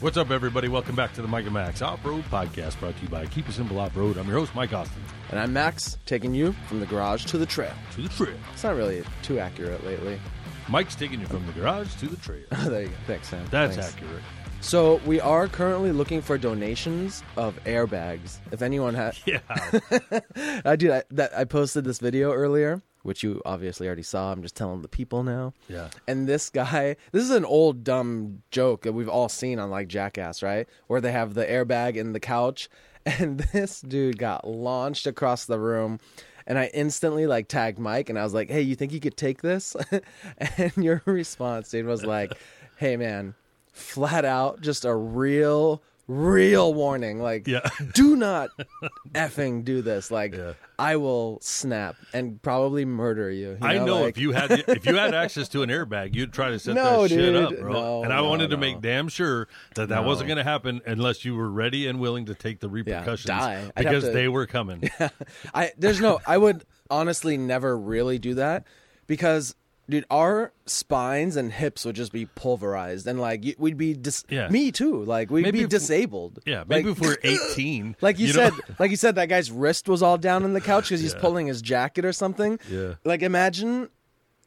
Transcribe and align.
What's 0.00 0.16
up, 0.16 0.30
everybody? 0.30 0.68
Welcome 0.68 0.94
back 0.94 1.12
to 1.14 1.22
the 1.22 1.28
Mike 1.28 1.44
and 1.44 1.54
Max 1.54 1.82
Off 1.82 2.04
Road 2.04 2.22
Podcast 2.26 2.78
brought 2.78 2.96
to 2.96 3.02
you 3.02 3.08
by 3.08 3.26
Keep 3.26 3.48
It 3.48 3.52
Simple 3.52 3.80
Off 3.80 3.96
Road. 3.96 4.16
I'm 4.16 4.28
your 4.28 4.38
host, 4.38 4.54
Mike 4.54 4.72
Austin. 4.72 5.02
And 5.30 5.40
I'm 5.40 5.52
Max, 5.52 5.98
taking 6.06 6.32
you 6.34 6.52
from 6.68 6.78
the 6.78 6.86
garage 6.86 7.24
to 7.26 7.38
the 7.38 7.46
trail. 7.46 7.72
To 7.92 8.02
the 8.02 8.08
trail. 8.10 8.36
It's 8.52 8.62
not 8.62 8.76
really 8.76 9.02
too 9.22 9.40
accurate 9.40 9.84
lately. 9.84 10.20
Mike's 10.68 10.94
taking 10.94 11.20
you 11.20 11.26
from 11.26 11.44
the 11.46 11.52
garage 11.52 11.92
to 11.96 12.06
the 12.06 12.16
trail. 12.16 12.44
there 12.70 12.82
you 12.82 12.88
go. 12.88 12.94
Thanks, 13.08 13.28
Sam. 13.28 13.44
That's 13.50 13.74
Thanks. 13.76 13.94
accurate. 13.94 14.22
So 14.60 15.00
we 15.04 15.20
are 15.20 15.48
currently 15.48 15.90
looking 15.90 16.22
for 16.22 16.38
donations 16.38 17.22
of 17.36 17.58
airbags. 17.64 18.38
If 18.52 18.62
anyone 18.62 18.94
has, 18.94 19.20
Yeah. 19.26 19.40
I 20.64 20.76
did. 20.76 20.90
I, 20.92 21.02
that 21.10 21.36
I 21.36 21.44
posted 21.44 21.84
this 21.84 21.98
video 21.98 22.32
earlier, 22.32 22.82
which 23.08 23.22
you 23.22 23.40
obviously 23.46 23.86
already 23.86 24.02
saw. 24.02 24.30
I'm 24.30 24.42
just 24.42 24.54
telling 24.54 24.82
the 24.82 24.88
people 24.88 25.22
now. 25.22 25.54
Yeah. 25.66 25.88
And 26.06 26.28
this 26.28 26.50
guy, 26.50 26.94
this 27.10 27.24
is 27.24 27.30
an 27.30 27.46
old 27.46 27.82
dumb 27.82 28.42
joke 28.50 28.82
that 28.82 28.92
we've 28.92 29.08
all 29.08 29.30
seen 29.30 29.58
on 29.58 29.70
like 29.70 29.88
Jackass, 29.88 30.42
right? 30.42 30.68
Where 30.88 31.00
they 31.00 31.10
have 31.10 31.32
the 31.32 31.46
airbag 31.46 31.96
in 31.96 32.12
the 32.12 32.20
couch, 32.20 32.68
and 33.06 33.40
this 33.40 33.80
dude 33.80 34.18
got 34.18 34.46
launched 34.46 35.06
across 35.06 35.46
the 35.46 35.58
room. 35.58 36.00
And 36.46 36.58
I 36.58 36.66
instantly 36.74 37.26
like 37.26 37.48
tagged 37.48 37.78
Mike, 37.78 38.10
and 38.10 38.18
I 38.18 38.24
was 38.24 38.34
like, 38.34 38.50
"Hey, 38.50 38.60
you 38.60 38.76
think 38.76 38.92
you 38.92 39.00
could 39.00 39.16
take 39.16 39.40
this?" 39.40 39.74
and 40.58 40.72
your 40.76 41.02
response, 41.06 41.70
dude, 41.70 41.86
was 41.86 42.04
like, 42.04 42.32
"Hey, 42.76 42.98
man, 42.98 43.34
flat 43.72 44.26
out, 44.26 44.60
just 44.60 44.84
a 44.84 44.94
real." 44.94 45.82
Real 46.08 46.72
warning, 46.72 47.20
like, 47.20 47.46
Yeah. 47.46 47.68
do 47.94 48.16
not 48.16 48.48
effing 49.12 49.62
do 49.64 49.82
this. 49.82 50.10
Like, 50.10 50.34
Yeah. 50.34 50.54
I 50.78 50.96
will 50.96 51.38
snap 51.42 51.96
and 52.14 52.40
probably 52.40 52.86
murder 52.86 53.30
you. 53.30 53.58
you 53.60 53.66
I 53.66 53.78
know 53.78 54.00
like- 54.02 54.16
if 54.16 54.18
you 54.18 54.32
had 54.32 54.50
if 54.68 54.86
you 54.86 54.94
had 54.96 55.12
access 55.12 55.48
to 55.50 55.62
an 55.62 55.68
airbag, 55.68 56.14
you'd 56.14 56.32
try 56.32 56.48
to 56.50 56.58
set 56.58 56.74
No, 56.76 57.02
that 57.02 57.10
shit 57.10 57.36
up, 57.36 57.58
bro. 57.58 57.72
No, 57.72 58.04
and 58.04 58.12
I 58.12 58.16
no, 58.16 58.28
wanted 58.28 58.48
to 58.50 58.56
make 58.56 58.80
damn 58.80 59.08
sure 59.08 59.48
that 59.74 59.90
that 59.90 60.04
wasn't 60.04 60.28
going 60.28 60.38
to 60.38 60.44
happen 60.44 60.80
unless 60.86 61.26
you 61.26 61.34
were 61.34 61.50
ready 61.50 61.86
and 61.86 62.00
willing 62.00 62.24
to 62.26 62.34
take 62.34 62.60
the 62.60 62.70
repercussions 62.70 63.24
die. 63.26 63.70
Because 63.76 64.04
to- 64.04 64.10
they 64.10 64.28
were 64.28 64.46
coming. 64.46 64.88
I 65.54 65.72
there's 65.76 66.00
no 66.00 66.20
I 66.26 66.38
would 66.38 66.64
honestly 66.88 67.36
never 67.36 67.78
really 67.78 68.18
do 68.18 68.34
that 68.34 68.64
because 69.06 69.54
dude 69.90 70.04
our 70.10 70.52
spines 70.66 71.34
and 71.36 71.50
hips 71.52 71.84
would 71.84 71.96
just 71.96 72.12
be 72.12 72.26
pulverized 72.26 73.06
and 73.06 73.18
like 73.20 73.44
we'd 73.58 73.78
be 73.78 73.94
dis- 73.94 74.24
Yeah. 74.28 74.48
me 74.48 74.70
too 74.70 75.02
like 75.04 75.30
we'd 75.30 75.42
Maybe 75.42 75.60
be 75.62 75.66
disabled 75.66 76.40
Yeah, 76.44 76.64
maybe 76.68 76.90
like, 76.90 76.98
if 76.98 77.00
we're 77.02 77.16
18. 77.22 77.96
like 78.00 78.18
you, 78.18 78.26
know? 78.28 78.32
said 78.32 78.52
like 78.78 78.90
you 78.90 78.96
said 78.96 79.14
that 79.14 79.28
guy's 79.30 79.50
wrist 79.50 79.88
was 79.88 80.02
all 80.02 80.18
down 80.18 80.44
in 80.44 80.52
the 80.52 80.60
couch 80.60 80.84
because 80.90 81.00
he's 81.00 81.14
Yeah. 81.14 81.20
pulling 81.20 81.46
his 81.46 81.62
jacket 81.62 82.04
or 82.04 82.12
something 82.12 82.58
Yeah. 82.70 82.94
like 83.04 83.22
imagine 83.22 83.88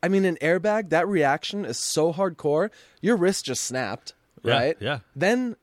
I 0.03 0.08
mean 0.09 0.25
an 0.25 0.38
airbag 0.42 0.89
that 0.89 1.08
reaction 1.08 1.66
is 1.66 1.78
so 1.80 2.14
hardcore 2.14 2.70
your 3.02 3.16
wrist 3.17 3.45
just 3.45 3.64
snapped 3.64 4.14
Yeah, 4.44 4.53
right 4.53 4.78
yeah. 4.80 5.00
then 5.16 5.55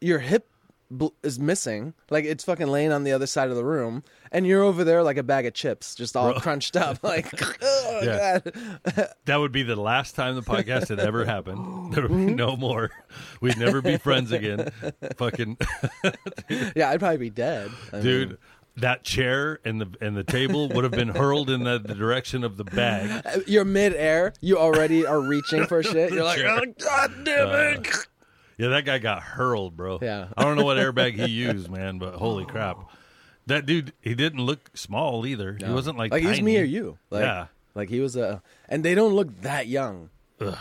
your 0.00 0.20
hip 0.20 0.46
bl- 0.90 1.08
is 1.22 1.38
missing 1.40 1.94
like 2.10 2.24
it's 2.24 2.44
fucking 2.44 2.68
laying 2.68 2.92
on 2.92 3.02
the 3.04 3.12
other 3.12 3.26
side 3.26 3.50
of 3.50 3.56
the 3.56 3.64
room 3.64 4.04
and 4.32 4.46
you're 4.46 4.62
over 4.62 4.82
there 4.82 5.02
like 5.04 5.18
a 5.18 5.22
bag 5.22 5.46
of 5.46 5.54
chips 5.54 5.94
just 5.94 6.16
all 6.16 6.32
crunched 6.40 6.74
up 6.76 6.98
like 7.04 7.28
oh, 7.62 8.00
Yeah. 8.02 8.40
God. 8.40 9.08
That 9.26 9.36
would 9.36 9.52
be 9.52 9.62
the 9.62 9.76
last 9.76 10.16
time 10.16 10.34
the 10.34 10.42
podcast 10.42 10.88
had 10.88 10.98
ever 10.98 11.24
happened. 11.24 11.92
There 11.94 12.08
would 12.08 12.26
be 12.26 12.34
no 12.34 12.56
more. 12.56 12.90
We'd 13.40 13.58
never 13.58 13.82
be 13.82 13.98
friends 13.98 14.32
again. 14.32 14.70
Fucking 15.16 15.58
yeah 16.74 16.90
i'd 16.90 17.00
probably 17.00 17.18
be 17.18 17.30
dead 17.30 17.70
I 17.92 17.96
mean, 17.96 18.02
dude, 18.04 18.38
that 18.76 19.04
chair 19.04 19.60
and 19.64 19.80
the 19.80 19.88
and 20.00 20.16
the 20.16 20.24
table 20.24 20.68
would 20.70 20.84
have 20.84 20.92
been 20.92 21.08
hurled 21.08 21.50
in 21.50 21.64
the, 21.64 21.78
the 21.78 21.94
direction 21.94 22.42
of 22.44 22.56
the 22.56 22.64
bag. 22.64 23.22
you're 23.46 23.64
mid-air 23.66 24.32
you 24.40 24.58
already 24.58 25.04
are 25.06 25.20
reaching 25.20 25.66
for 25.66 25.82
shit 25.82 26.12
you're 26.12 26.24
like 26.24 26.40
oh 26.40 26.64
god 26.78 27.12
damn 27.24 27.48
uh, 27.48 27.52
it 27.80 27.88
Yeah, 28.58 28.68
that 28.68 28.84
guy 28.84 28.98
got 28.98 29.22
hurled, 29.22 29.76
bro. 29.76 29.98
Yeah. 30.00 30.28
I 30.36 30.44
don't 30.44 30.56
know 30.56 30.64
what 30.64 30.76
airbag 30.76 31.14
he 31.14 31.26
used, 31.30 31.70
man, 31.70 31.98
but 31.98 32.14
holy 32.14 32.44
crap. 32.44 32.78
That 33.46 33.66
dude, 33.66 33.92
he 34.00 34.14
didn't 34.14 34.40
look 34.40 34.70
small 34.74 35.26
either. 35.26 35.56
He 35.58 35.70
wasn't 35.72 35.98
like 35.98 36.12
like 36.12 36.22
he's 36.22 36.40
me 36.40 36.58
or 36.58 36.64
you 36.64 36.98
like 37.10 37.22
Yeah. 37.22 37.46
like 37.74 37.88
he 37.88 38.00
was 38.00 38.16
a 38.16 38.42
and 38.68 38.84
they 38.84 38.94
don't 38.94 39.14
look 39.14 39.42
that 39.42 39.66
young 39.66 40.10
Ugh, 40.40 40.56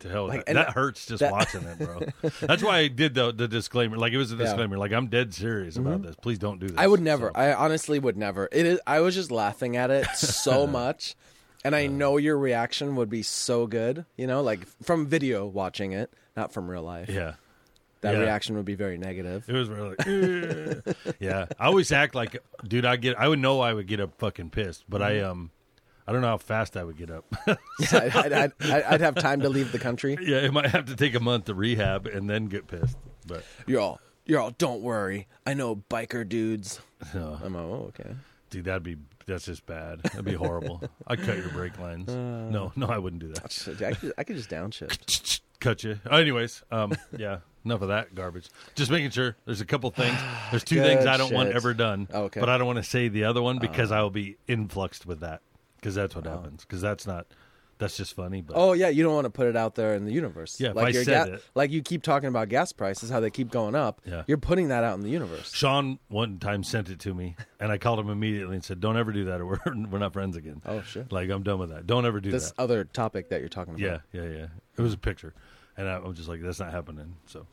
to 0.00 0.08
hell, 0.08 0.28
Like, 0.28 0.46
that, 0.46 0.54
that 0.54 0.70
hurts 0.70 1.06
just 1.06 1.20
that- 1.20 1.32
watching 1.32 1.62
it, 1.62 1.78
bro. 1.78 2.00
That's 2.40 2.62
why 2.62 2.78
I 2.78 2.88
did 2.88 3.14
the, 3.14 3.32
the 3.32 3.48
disclaimer. 3.48 3.96
Like 3.96 4.12
it 4.12 4.18
was 4.18 4.30
a 4.32 4.34
Yeah. 4.34 4.42
Mm-hmm. 4.42 4.44
disclaimer. 4.44 4.78
Like 4.78 4.92
I'm 4.92 5.08
dead 5.08 5.34
serious 5.34 5.76
about 5.76 6.02
this. 6.02 6.14
Please 6.16 6.38
don't 6.38 6.60
do 6.60 6.68
this. 6.68 6.76
I 6.78 6.86
would 6.86 7.00
never. 7.00 7.28
So, 7.34 7.40
I 7.40 7.54
honestly 7.54 7.98
would 7.98 8.16
never. 8.16 8.48
It 8.52 8.64
is. 8.66 8.80
I 8.86 9.00
was 9.00 9.14
just 9.14 9.30
laughing 9.30 9.76
at 9.76 9.90
it 9.90 10.06
so 10.14 10.66
much, 10.68 11.16
and 11.64 11.74
I 11.74 11.86
know 11.88 12.16
your 12.16 12.38
reaction 12.38 12.94
would 12.96 13.10
be 13.10 13.22
so 13.22 13.66
good. 13.66 14.04
You 14.16 14.26
know, 14.26 14.40
like 14.42 14.66
from 14.82 15.06
video 15.06 15.46
watching 15.46 15.92
it, 15.92 16.12
not 16.36 16.52
from 16.52 16.70
real 16.70 16.82
life. 16.82 17.08
yeah. 17.08 17.34
That 18.02 18.14
yeah. 18.14 18.20
reaction 18.20 18.56
would 18.56 18.64
be 18.64 18.74
very 18.74 18.96
negative. 18.96 19.44
It 19.48 19.52
was 19.52 19.68
really, 19.68 19.96
"Eh." 20.06 20.92
yeah. 21.18 21.46
I 21.58 21.66
always 21.66 21.92
act 21.92 22.14
like, 22.14 22.42
dude. 22.66 22.84
I 22.86 22.96
get. 22.96 23.18
I 23.18 23.28
would 23.28 23.38
know 23.38 23.60
I 23.60 23.72
would 23.74 23.86
get 23.86 24.00
up 24.00 24.14
fucking 24.18 24.50
pissed, 24.50 24.84
but 24.88 25.00
Mm-hmm. 25.02 25.24
I 25.26 25.28
um, 25.28 25.50
I 26.06 26.12
don't 26.12 26.22
know 26.22 26.28
how 26.28 26.38
fast 26.38 26.76
I 26.76 26.84
would 26.84 26.96
get 26.96 27.10
up. 27.10 27.24
I'd, 27.46 27.52
I'd, 27.92 28.32
I'd, 28.32 28.82
I'd 28.82 29.00
have 29.00 29.14
time 29.16 29.40
to 29.42 29.48
leave 29.48 29.70
the 29.70 29.78
country. 29.78 30.16
yeah, 30.20 30.38
it 30.38 30.52
might 30.52 30.66
have 30.70 30.86
to 30.86 30.96
take 30.96 31.14
a 31.14 31.20
month 31.20 31.44
to 31.44 31.54
rehab 31.54 32.06
and 32.06 32.28
then 32.28 32.46
get 32.46 32.66
pissed. 32.66 32.96
But 33.26 33.44
You're 33.66 33.80
all. 33.80 34.00
You're 34.26 34.40
all. 34.40 34.50
Don't 34.50 34.80
worry. 34.82 35.28
I 35.46 35.54
know 35.54 35.76
biker 35.76 36.28
dudes. 36.28 36.80
no, 37.14 37.38
I'm 37.44 37.54
all, 37.54 37.72
oh, 37.72 37.92
okay. 38.00 38.14
dude, 38.50 38.64
that'd 38.64 38.82
be 38.82 38.96
that's 39.26 39.44
just 39.44 39.64
bad. 39.66 40.00
That'd 40.02 40.24
be 40.24 40.34
horrible. 40.34 40.82
I'd 41.06 41.20
cut 41.22 41.36
your 41.36 41.50
brake 41.50 41.78
lines. 41.78 42.08
Uh. 42.08 42.48
no, 42.50 42.72
no, 42.76 42.86
I 42.86 42.98
wouldn't 42.98 43.20
do 43.22 43.28
that. 43.34 43.84
I 43.86 43.92
could, 43.94 44.12
I 44.18 44.24
could 44.24 44.36
just 44.36 44.50
downshift. 44.50 45.40
cut 45.60 45.84
you. 45.84 46.00
Anyways, 46.10 46.62
um, 46.72 46.92
yeah, 47.16 47.38
enough 47.64 47.82
of 47.82 47.88
that 47.88 48.14
garbage. 48.14 48.48
Just 48.74 48.90
making 48.90 49.10
sure. 49.10 49.36
There's 49.44 49.60
a 49.60 49.66
couple 49.66 49.90
things. 49.90 50.16
There's 50.50 50.64
two 50.64 50.76
Good 50.76 50.86
things 50.86 51.06
I 51.06 51.16
don't 51.16 51.32
want 51.32 51.50
ever 51.50 51.74
done. 51.74 52.08
Oh, 52.12 52.24
okay. 52.24 52.40
But 52.40 52.48
I 52.48 52.58
don't 52.58 52.66
want 52.66 52.78
to 52.78 52.82
say 52.82 53.08
the 53.08 53.24
other 53.24 53.42
one 53.42 53.58
because 53.58 53.92
oh. 53.92 53.96
I 53.96 54.02
will 54.02 54.10
be 54.10 54.36
influxed 54.46 55.06
with 55.06 55.20
that. 55.20 55.42
Because 55.76 55.94
that's 55.94 56.14
Oh. 56.14 56.20
what 56.20 56.26
happens. 56.26 56.64
Because 56.64 56.80
that's 56.80 57.06
not. 57.06 57.26
That's 57.78 57.96
just 57.96 58.14
funny. 58.14 58.42
But 58.42 58.56
Oh 58.58 58.74
yeah, 58.74 58.88
you 58.88 59.02
don't 59.02 59.14
want 59.14 59.24
to 59.24 59.30
put 59.30 59.46
it 59.46 59.56
out 59.56 59.74
there 59.74 59.94
in 59.94 60.04
the 60.04 60.12
universe. 60.12 60.60
Yeah, 60.60 60.68
if 60.68 60.76
like 60.76 60.88
I 60.88 60.90
your 60.90 61.04
said 61.04 61.28
it- 61.28 61.44
like 61.54 61.70
you 61.70 61.80
keep 61.80 62.02
talking 62.02 62.28
about 62.28 62.50
gas 62.50 62.72
prices, 62.72 63.08
how 63.08 63.20
they 63.20 63.30
keep 63.30 63.50
going 63.50 63.74
up. 63.74 64.02
Yeah. 64.04 64.22
You're 64.26 64.36
putting 64.36 64.68
that 64.68 64.84
out 64.84 64.98
in 64.98 65.00
the 65.00 65.08
universe. 65.08 65.50
Sean 65.54 65.98
one 66.08 66.38
time 66.38 66.62
sent 66.62 66.90
it 66.90 67.00
to 67.00 67.14
me, 67.14 67.36
and 67.58 67.72
I 67.72 67.78
called 67.78 67.98
him 67.98 68.10
immediately 68.10 68.56
and 68.56 68.62
said, 68.62 68.80
"Don't 68.80 68.98
ever 68.98 69.12
do 69.12 69.24
that, 69.24 69.40
or 69.40 69.46
we're 69.46 69.58
we're 69.90 69.98
not 69.98 70.12
friends 70.12 70.36
again." 70.36 70.60
Oh 70.66 70.82
shit. 70.82 71.10
Like 71.10 71.30
I'm 71.30 71.42
done 71.42 71.58
with 71.58 71.70
that. 71.70 71.86
Don't 71.86 72.04
ever 72.04 72.20
do 72.20 72.30
that. 72.30 72.36
This 72.36 72.50
that. 72.50 72.60
other 72.62 72.84
topic 72.84 73.30
that 73.30 73.40
you're 73.40 73.48
talking 73.48 73.72
about. 73.72 73.80
Yeah, 73.80 73.98
yeah, 74.12 74.28
yeah. 74.28 74.46
It 74.76 74.82
was 74.82 74.92
a 74.92 74.98
picture, 74.98 75.32
and 75.80 75.88
I, 75.88 75.96
I'm 75.96 76.14
just 76.14 76.28
like, 76.28 76.42
that's 76.42 76.60
not 76.60 76.70
happening. 76.72 77.16
So 77.26 77.46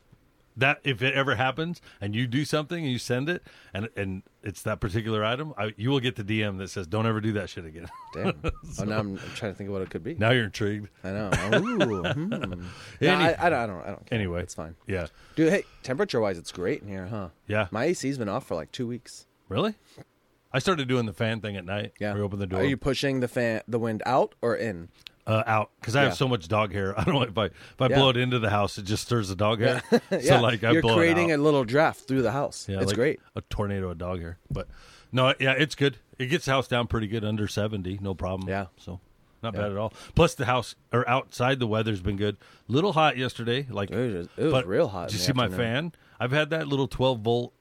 that 0.58 0.80
if 0.82 1.02
it 1.02 1.14
ever 1.14 1.36
happens, 1.36 1.80
and 2.00 2.14
you 2.14 2.26
do 2.26 2.44
something 2.44 2.82
and 2.82 2.92
you 2.92 2.98
send 2.98 3.28
it, 3.28 3.42
and 3.72 3.88
and 3.96 4.22
it's 4.42 4.62
that 4.62 4.80
particular 4.80 5.24
item, 5.24 5.54
I, 5.56 5.72
you 5.76 5.90
will 5.90 6.00
get 6.00 6.16
the 6.16 6.24
DM 6.24 6.58
that 6.58 6.68
says, 6.68 6.86
"Don't 6.86 7.06
ever 7.06 7.20
do 7.20 7.32
that 7.32 7.48
shit 7.48 7.64
again." 7.64 7.88
Damn. 8.14 8.40
oh, 8.44 8.84
now 8.84 8.98
I'm, 8.98 9.12
I'm 9.12 9.18
trying 9.34 9.52
to 9.52 9.54
think 9.56 9.68
of 9.68 9.74
what 9.74 9.82
it 9.82 9.90
could 9.90 10.02
be. 10.02 10.14
now 10.14 10.30
you're 10.30 10.44
intrigued. 10.44 10.88
I 11.04 11.10
know. 11.10 11.30
Ooh, 11.54 12.02
hmm. 12.02 12.28
No, 13.00 13.14
I, 13.14 13.36
I, 13.38 13.50
don't, 13.50 13.58
I 13.58 13.66
don't. 13.66 13.80
I 13.82 13.86
don't. 13.86 14.06
Care. 14.06 14.18
Anyway. 14.18 14.42
it's 14.42 14.54
fine. 14.54 14.74
Yeah, 14.86 15.06
Dude, 15.36 15.50
hey, 15.52 15.64
temperature 15.82 16.20
wise, 16.20 16.38
it's 16.38 16.52
great 16.52 16.82
in 16.82 16.88
here, 16.88 17.06
huh? 17.06 17.28
yeah. 17.46 17.68
My 17.70 17.84
AC's 17.84 18.18
been 18.18 18.28
off 18.28 18.46
for 18.46 18.54
like 18.54 18.72
two 18.72 18.86
weeks. 18.86 19.26
really? 19.48 19.74
I 20.50 20.60
started 20.60 20.88
doing 20.88 21.04
the 21.04 21.12
fan 21.12 21.40
thing 21.40 21.56
at 21.56 21.66
night. 21.66 21.92
Yeah. 22.00 22.14
we 22.14 22.20
open 22.20 22.38
the 22.38 22.46
door. 22.46 22.60
Are 22.60 22.64
you 22.64 22.78
pushing 22.78 23.20
the 23.20 23.28
fan, 23.28 23.60
the 23.68 23.78
wind 23.78 24.02
out 24.06 24.34
or 24.40 24.56
in? 24.56 24.88
Uh, 25.28 25.42
out 25.46 25.70
because 25.80 25.94
I 25.94 26.02
have 26.04 26.14
so 26.16 26.26
much 26.26 26.48
dog 26.48 26.72
hair. 26.72 26.92
I 26.98 27.04
don't 27.04 27.14
know 27.14 27.22
if 27.22 27.36
I 27.38 27.44
if 27.46 27.52
I 27.80 27.86
Yeah. 27.88 27.96
blow 27.96 28.08
it 28.10 28.16
into 28.16 28.38
the 28.40 28.50
house, 28.50 28.78
it 28.78 28.84
just 28.86 29.04
stirs 29.04 29.28
the 29.28 29.36
dog 29.36 29.60
hair. 29.60 29.82
yeah. 30.10 30.20
So 30.20 30.40
like 30.40 30.64
I 30.64 30.72
you're 30.72 30.82
creating 30.82 31.28
it 31.30 31.38
a 31.38 31.42
little 31.42 31.64
draft 31.64 32.08
through 32.08 32.22
the 32.22 32.32
house. 32.32 32.66
yeah, 32.68 32.78
it's 32.78 32.86
like 32.86 32.96
great. 32.96 33.20
A 33.36 33.42
tornado 33.42 33.90
of 33.90 33.98
dog 33.98 34.20
hair, 34.20 34.38
but 34.50 34.66
no, 35.12 35.34
yeah, 35.38 35.52
it's 35.52 35.74
good. 35.74 35.98
It 36.18 36.26
gets 36.26 36.46
the 36.46 36.52
house 36.52 36.66
down 36.66 36.86
pretty 36.88 37.06
good 37.06 37.24
under 37.24 37.46
seventy, 37.46 37.98
no 38.02 38.14
problem. 38.14 38.48
Yeah. 38.48 38.66
so 38.78 39.00
not 39.42 39.54
Yeah. 39.54 39.60
bad 39.60 39.70
at 39.72 39.76
all. 39.76 39.92
Plus 40.16 40.34
the 40.34 40.46
house 40.46 40.74
or 40.92 41.08
outside 41.08 41.60
the 41.60 41.66
weather's 41.68 42.00
been 42.00 42.16
good. 42.16 42.38
Little 42.66 42.94
hot 42.94 43.16
yesterday, 43.16 43.66
like 43.70 43.90
It 43.90 43.96
was, 43.96 44.28
it 44.36 44.42
was 44.44 44.52
but 44.52 44.66
real 44.66 44.88
hot. 44.88 45.08
Did 45.10 45.14
you 45.14 45.20
see 45.20 45.32
my 45.32 45.48
fan? 45.48 45.92
I've 46.18 46.32
had 46.32 46.50
that 46.50 46.66
little 46.68 46.88
twelve 46.88 47.20
volt 47.20 47.52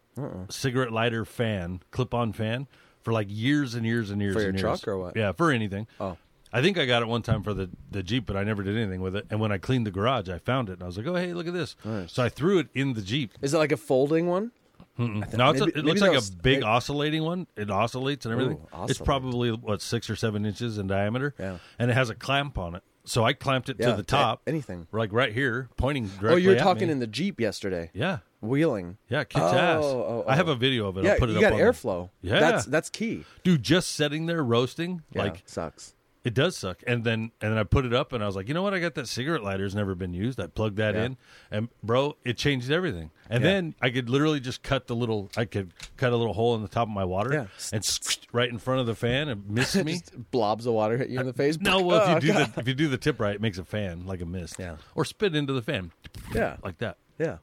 cigarette 0.49 0.91
lighter 0.91 1.25
fan, 1.25 1.81
clip 1.91 2.13
on 2.13 2.33
fan, 2.33 2.67
for 3.03 3.11
like 3.13 3.27
years 3.29 3.75
and 3.75 3.85
years 3.85 4.09
and 4.09 4.21
years. 4.21 4.33
For 4.33 4.39
your 4.41 4.49
and 4.49 4.57
years. 4.59 4.79
truck 4.81 4.87
or 4.87 4.97
what? 4.97 5.15
Yeah, 5.15 5.31
for 5.33 5.51
anything. 5.51 5.85
Oh, 5.99 6.17
I 6.53 6.61
think 6.61 6.77
I 6.77 6.85
got 6.85 7.01
it 7.01 7.07
one 7.07 7.21
time 7.21 7.43
for 7.43 7.53
the, 7.53 7.69
the 7.91 8.01
Jeep, 8.03 8.25
but 8.25 8.35
I 8.37 8.43
never 8.43 8.63
did 8.63 8.77
anything 8.77 9.01
with 9.01 9.15
it. 9.15 9.25
And 9.29 9.39
when 9.39 9.51
I 9.51 9.57
cleaned 9.57 9.85
the 9.85 9.91
garage, 9.91 10.29
I 10.29 10.39
found 10.39 10.69
it, 10.69 10.73
and 10.73 10.83
I 10.83 10.85
was 10.85 10.97
like, 10.97 11.05
"Oh, 11.07 11.15
hey, 11.15 11.33
look 11.33 11.47
at 11.47 11.53
this!" 11.53 11.75
Nice. 11.83 12.13
So 12.13 12.23
I 12.23 12.29
threw 12.29 12.59
it 12.59 12.67
in 12.73 12.93
the 12.93 13.01
Jeep. 13.01 13.33
is 13.41 13.53
it 13.53 13.57
like 13.57 13.71
a 13.71 13.77
folding 13.77 14.27
one? 14.27 14.51
No, 14.99 15.51
it's 15.51 15.61
a, 15.61 15.65
it 15.65 15.85
looks 15.85 16.01
like 16.01 16.11
was- 16.13 16.29
a 16.29 16.33
big 16.33 16.59
maybe- 16.59 16.63
oscillating 16.65 17.23
one. 17.23 17.45
It 17.55 17.69
oscillates 17.69 18.25
and 18.25 18.33
everything. 18.33 18.65
Ooh, 18.75 18.85
it's 18.85 18.97
probably 18.99 19.51
what 19.51 19.81
six 19.81 20.09
or 20.09 20.15
seven 20.15 20.43
inches 20.45 20.77
in 20.79 20.87
diameter. 20.87 21.35
Yeah. 21.37 21.57
and 21.77 21.91
it 21.91 21.93
has 21.93 22.09
a 22.09 22.15
clamp 22.15 22.57
on 22.57 22.73
it. 22.75 22.83
So 23.05 23.23
I 23.23 23.31
clamped 23.33 23.69
it 23.69 23.77
Yeah, 23.79 23.91
to 23.91 23.95
the 23.97 24.03
top, 24.03 24.41
anything. 24.47 24.87
like 24.91 25.13
right 25.13 25.31
here, 25.31 25.69
pointing 25.77 26.05
oh, 26.05 26.19
directly. 26.19 26.33
Oh, 26.33 26.35
you 26.37 26.49
were 26.49 26.55
talking 26.55 26.89
in 26.89 26.99
the 26.99 27.07
Jeep 27.07 27.39
yesterday, 27.39 27.89
yeah, 27.93 28.17
wheeling. 28.41 28.97
yeah, 29.07 29.23
kicks 29.23 29.45
Oh, 29.45 29.55
ass. 29.57 29.83
oh, 29.83 30.25
I 30.27 30.35
have 30.35 30.49
oh. 30.49 30.53
a 30.53 30.55
video 30.55 30.87
of 30.87 30.97
it. 30.97 31.05
yeah, 31.05 31.11
I'll 31.13 31.19
put 31.19 31.29
it 31.29 31.33
you 31.33 31.37
up 31.37 31.41
got 31.43 31.53
on 31.53 31.59
the- 31.59 31.63
airflow. 31.65 32.09
Yeah. 32.21 32.39
that's 32.39 32.65
that's 32.65 32.89
key. 32.89 33.23
dude. 33.43 33.61
Just 33.63 33.91
sitting 33.91 34.25
there 34.25 34.43
roasting, 34.43 35.03
Yeah, 35.13 35.23
like 35.23 35.43
sucks. 35.45 35.93
It 36.27 36.33
does 36.33 36.57
suck. 36.57 36.83
And 36.85 37.05
then 37.05 37.31
and 37.41 37.51
then 37.53 37.57
I 37.57 37.63
put 37.63 37.85
it 37.85 37.93
up 37.93 38.11
and 38.11 38.21
I 38.21 38.25
was 38.27 38.35
like, 38.35 38.49
you 38.49 38.53
know 38.53 38.61
what? 38.61 38.73
I 38.73 38.79
got 38.79 38.95
that 38.95 39.07
cigarette 39.07 39.43
lighter's 39.43 39.73
never 39.73 39.95
been 39.95 40.13
used. 40.13 40.41
I 40.41 40.47
plugged 40.47 40.75
that 40.75 40.93
Yeah. 40.93 41.05
in 41.05 41.17
and 41.51 41.69
bro, 41.81 42.17
it 42.25 42.37
changed 42.37 42.69
everything. 42.69 43.11
And 43.29 43.41
Yeah. 43.43 43.49
then 43.49 43.75
I 43.81 43.89
could 43.91 44.09
literally 44.09 44.41
just 44.41 44.61
cut 44.61 44.87
the 44.87 44.95
little 44.95 45.29
I 45.37 45.45
could 45.45 45.71
cut 45.95 46.11
a 46.11 46.17
little 46.17 46.33
hole 46.33 46.53
in 46.55 46.61
the 46.63 46.67
top 46.67 46.89
of 46.89 46.93
my 46.93 47.05
water 47.05 47.33
Yeah. 47.33 47.45
and 47.71 47.81
squished 47.81 48.25
right 48.33 48.49
in 48.49 48.57
front 48.57 48.81
of 48.81 48.87
the 48.87 48.95
fan 48.95 49.29
and 49.29 49.49
missed 49.49 49.81
me. 49.85 50.01
Blobs 50.31 50.65
of 50.65 50.73
water 50.73 50.97
hit 50.97 51.07
you 51.09 51.19
in 51.19 51.25
the 51.25 51.31
face. 51.33 51.57
no, 51.61 51.81
well 51.81 52.01
if 52.03 52.09
Oh, 52.09 52.13
you 52.15 52.19
do 52.19 52.27
God. 52.33 52.53
the 52.55 52.59
if 52.59 52.67
you 52.67 52.73
do 52.73 52.89
the 52.89 52.97
tip 52.97 53.21
right, 53.21 53.35
it 53.35 53.41
makes 53.41 53.57
a 53.57 53.63
fan 53.63 54.05
like 54.05 54.19
a 54.19 54.25
mist. 54.25 54.57
Yeah. 54.59 54.75
Or 54.95 55.05
spit 55.05 55.33
into 55.33 55.53
the 55.53 55.61
fan. 55.61 55.91
Yeah. 56.35 56.57
Like 56.61 56.79
that. 56.79 56.97
Yeah. 57.17 57.37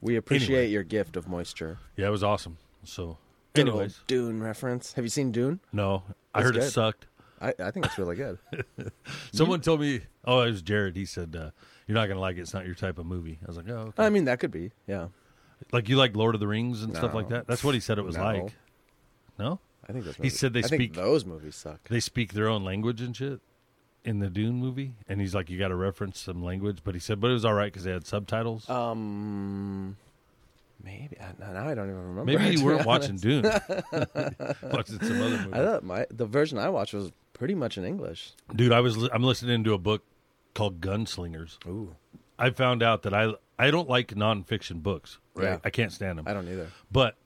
We 0.00 0.16
appreciate 0.16 0.56
Anyway. 0.56 0.70
your 0.70 0.84
gift 0.84 1.16
of 1.18 1.28
moisture. 1.28 1.78
Yeah, 1.96 2.06
it 2.06 2.10
was 2.10 2.24
awesome. 2.24 2.56
So 2.84 3.18
Good 3.52 3.68
anyways. 3.68 4.00
Dune 4.06 4.42
reference. 4.42 4.94
Have 4.94 5.04
you 5.04 5.10
seen 5.10 5.30
Dune? 5.32 5.60
No. 5.70 6.04
I 6.34 6.40
That's 6.40 6.46
heard 6.56 6.56
it 6.64 6.70
sucked. 6.70 7.06
I, 7.42 7.52
I 7.58 7.70
think 7.72 7.86
it's 7.86 7.98
really 7.98 8.14
good. 8.16 8.38
Someone 9.32 9.60
told 9.60 9.80
me, 9.80 10.02
oh, 10.24 10.40
it 10.42 10.50
was 10.52 10.62
Jared. 10.62 10.94
He 10.96 11.04
said, 11.04 11.34
uh, 11.36 11.50
"You're 11.86 11.94
not 11.96 12.06
gonna 12.06 12.20
like 12.20 12.36
it. 12.36 12.40
It's 12.42 12.54
not 12.54 12.64
your 12.66 12.74
type 12.76 12.98
of 12.98 13.06
movie." 13.06 13.38
I 13.42 13.46
was 13.48 13.56
like, 13.56 13.68
"Oh, 13.68 13.78
okay. 13.88 14.04
I 14.04 14.08
mean, 14.10 14.24
that 14.26 14.38
could 14.40 14.50
be. 14.52 14.70
Yeah. 14.86 15.08
like 15.72 15.88
you 15.88 15.96
like 15.96 16.14
Lord 16.16 16.34
of 16.34 16.40
the 16.40 16.46
Rings 16.46 16.82
and 16.82 16.94
stuff 16.96 17.12
like 17.14 17.28
No. 17.28 17.36
that." 17.36 17.46
That's 17.48 17.64
what 17.64 17.74
he 17.74 17.80
said 17.80 17.98
it 17.98 18.02
was 18.04 18.16
No. 18.16 18.22
like. 18.24 18.54
No, 19.38 19.58
I 19.88 19.92
think 19.92 20.04
that's. 20.04 20.16
He 20.18 20.28
said 20.28 20.52
they 20.52 20.60
I 20.60 20.68
think 20.68 20.80
speak- 20.82 20.94
those 20.94 21.24
movies 21.24 21.56
suck. 21.56 21.88
they 21.88 22.00
speak 22.00 22.32
their 22.32 22.48
own 22.48 22.62
language 22.64 23.00
and 23.00 23.16
shit 23.16 23.40
in 24.04 24.18
the 24.20 24.28
Dune 24.30 24.56
movie, 24.56 24.94
and 25.08 25.20
he's 25.20 25.34
like, 25.34 25.48
"You 25.50 25.58
got 25.58 25.68
to 25.68 25.76
reference 25.76 26.20
some 26.20 26.42
language," 26.44 26.78
but 26.84 26.94
he 26.94 27.00
said, 27.00 27.20
"But 27.20 27.30
it 27.30 27.34
was 27.34 27.44
all 27.44 27.54
right 27.54 27.72
because 27.72 27.84
they 27.84 27.92
had 27.92 28.06
subtitles." 28.06 28.68
Um, 28.68 29.96
maybe 30.84 31.16
I, 31.20 31.52
now 31.52 31.68
I 31.68 31.74
don't 31.74 31.88
even 31.88 31.96
remember. 32.08 32.24
Maybe 32.24 32.44
to 32.44 32.50
you 32.52 32.58
be 32.58 32.64
weren't 32.64 32.86
honest. 32.86 32.86
watching 32.86 33.16
Dune, 33.16 33.42
watching 34.72 34.98
some 35.00 35.20
other 35.22 35.38
movie. 35.38 35.52
I 35.52 35.58
thought 35.64 35.84
my 35.84 36.06
the 36.10 36.26
version 36.26 36.58
I 36.58 36.68
watched 36.68 36.94
was 36.94 37.12
pretty 37.42 37.54
much 37.56 37.76
in 37.76 37.84
English. 37.84 38.34
Dude, 38.54 38.70
I 38.70 38.78
was 38.78 38.96
li- 38.96 39.10
I'm 39.12 39.24
listening 39.24 39.64
to 39.64 39.72
a 39.74 39.78
book 39.78 40.04
called 40.54 40.80
Gunslingers. 40.80 41.58
Ooh, 41.66 41.96
I 42.38 42.50
found 42.50 42.84
out 42.84 43.02
that 43.02 43.12
I 43.12 43.32
I 43.58 43.72
don't 43.72 43.88
like 43.88 44.14
nonfiction 44.14 44.80
books. 44.80 45.18
Right? 45.34 45.44
Yeah. 45.44 45.58
I 45.64 45.70
can't 45.70 45.90
stand 45.90 46.18
them. 46.20 46.28
I 46.28 46.34
don't 46.34 46.46
either. 46.46 46.68
But 46.92 47.16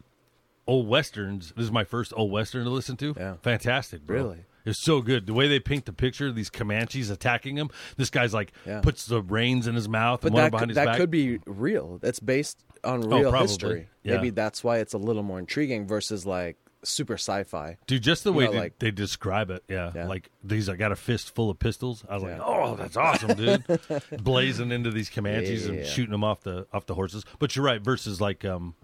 old 0.67 0.89
westerns. 0.89 1.53
This 1.55 1.65
is 1.67 1.71
my 1.71 1.85
first 1.85 2.15
old 2.17 2.31
western 2.33 2.65
to 2.65 2.71
listen 2.71 2.97
to. 2.97 3.13
Yeah. 3.15 3.35
fantastic. 3.43 4.07
Bro. 4.07 4.17
Really? 4.17 4.39
it's 4.65 4.83
so 4.83 5.03
good. 5.03 5.27
The 5.27 5.35
way 5.35 5.49
they 5.49 5.61
paint 5.61 5.85
the 5.85 5.93
picture, 5.93 6.33
these 6.33 6.49
Comanches 6.51 7.11
attacking 7.11 7.57
him. 7.59 7.69
This 7.99 8.09
guy's 8.09 8.33
like 8.33 8.53
Yeah. 8.67 8.81
puts 8.81 9.05
the 9.05 9.21
reins 9.21 9.67
in 9.67 9.75
his 9.75 9.87
mouth 9.89 10.23
But 10.23 10.29
and 10.29 10.35
one 10.35 10.45
that 10.45 10.51
behind 10.53 10.62
could, 10.62 10.69
his 10.71 10.75
that 10.77 10.87
back. 10.87 10.97
could 10.97 11.11
be 11.11 11.41
real. 11.45 11.99
That's 12.01 12.21
based 12.21 12.65
on 12.83 13.05
Oh, 13.05 13.19
real 13.21 13.31
probably. 13.31 13.49
history. 13.49 13.89
Yeah. 14.03 14.17
Maybe 14.17 14.31
that's 14.31 14.65
why 14.65 14.79
it's 14.79 14.95
a 14.95 14.99
little 14.99 15.23
more 15.23 15.39
intriguing 15.39 15.87
versus 15.87 16.25
like 16.25 16.57
super 16.82 17.14
sci-fi. 17.14 17.76
Dude, 17.87 18.02
just 18.02 18.25
the 18.25 18.32
way 18.32 18.44
know, 18.46 18.52
they, 18.52 18.58
like- 18.58 18.78
they 18.78 18.90
describe 18.90 19.50
it, 19.50 19.64
yeah. 19.69 19.93
Yeah. 19.94 20.06
Like 20.06 20.31
these, 20.44 20.69
I 20.69 20.76
got 20.76 20.93
a 20.93 20.96
fist 20.96 21.34
full 21.34 21.50
of 21.50 21.58
pistols. 21.58 22.05
I 22.08 22.14
was 22.14 22.23
like, 22.23 22.40
oh, 22.43 22.76
that's 22.76 22.96
awesome, 22.96 23.34
dude! 23.37 23.64
Blazing 24.23 24.70
into 24.73 24.90
these 24.90 25.11
Comanches 25.11 25.67
Yeah. 25.67 25.73
and 25.75 25.87
shooting 25.87 26.12
them 26.12 26.25
off 26.25 26.43
the 26.43 26.67
off 26.73 26.87
the 26.87 26.94
horses. 26.94 27.25
But 27.38 27.56
you're 27.56 27.64
right. 27.64 27.81
Versus 27.81 28.20
like, 28.20 28.44
um, 28.44 28.75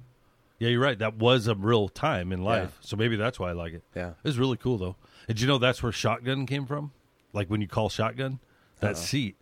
yeah, 0.58 0.68
you're 0.68 0.80
right. 0.80 0.98
That 0.98 1.16
was 1.16 1.46
a 1.48 1.54
real 1.54 1.88
time 1.88 2.32
in 2.32 2.42
life, 2.42 2.78
so 2.80 2.96
maybe 2.96 3.16
that's 3.16 3.38
why 3.40 3.50
I 3.50 3.52
like 3.52 3.72
it. 3.74 3.82
Yeah. 3.94 4.10
it 4.10 4.24
was 4.24 4.38
really 4.38 4.56
cool 4.56 4.78
though. 4.78 4.96
Did 5.28 5.40
you 5.40 5.46
know 5.46 5.58
that's 5.58 5.82
where 5.82 5.92
shotgun 5.92 6.46
came 6.46 6.66
from? 6.66 6.92
Like 7.32 7.48
when 7.48 7.60
you 7.60 7.68
call 7.68 7.88
shotgun, 7.88 8.40
that 8.80 8.96
seat, 8.96 9.36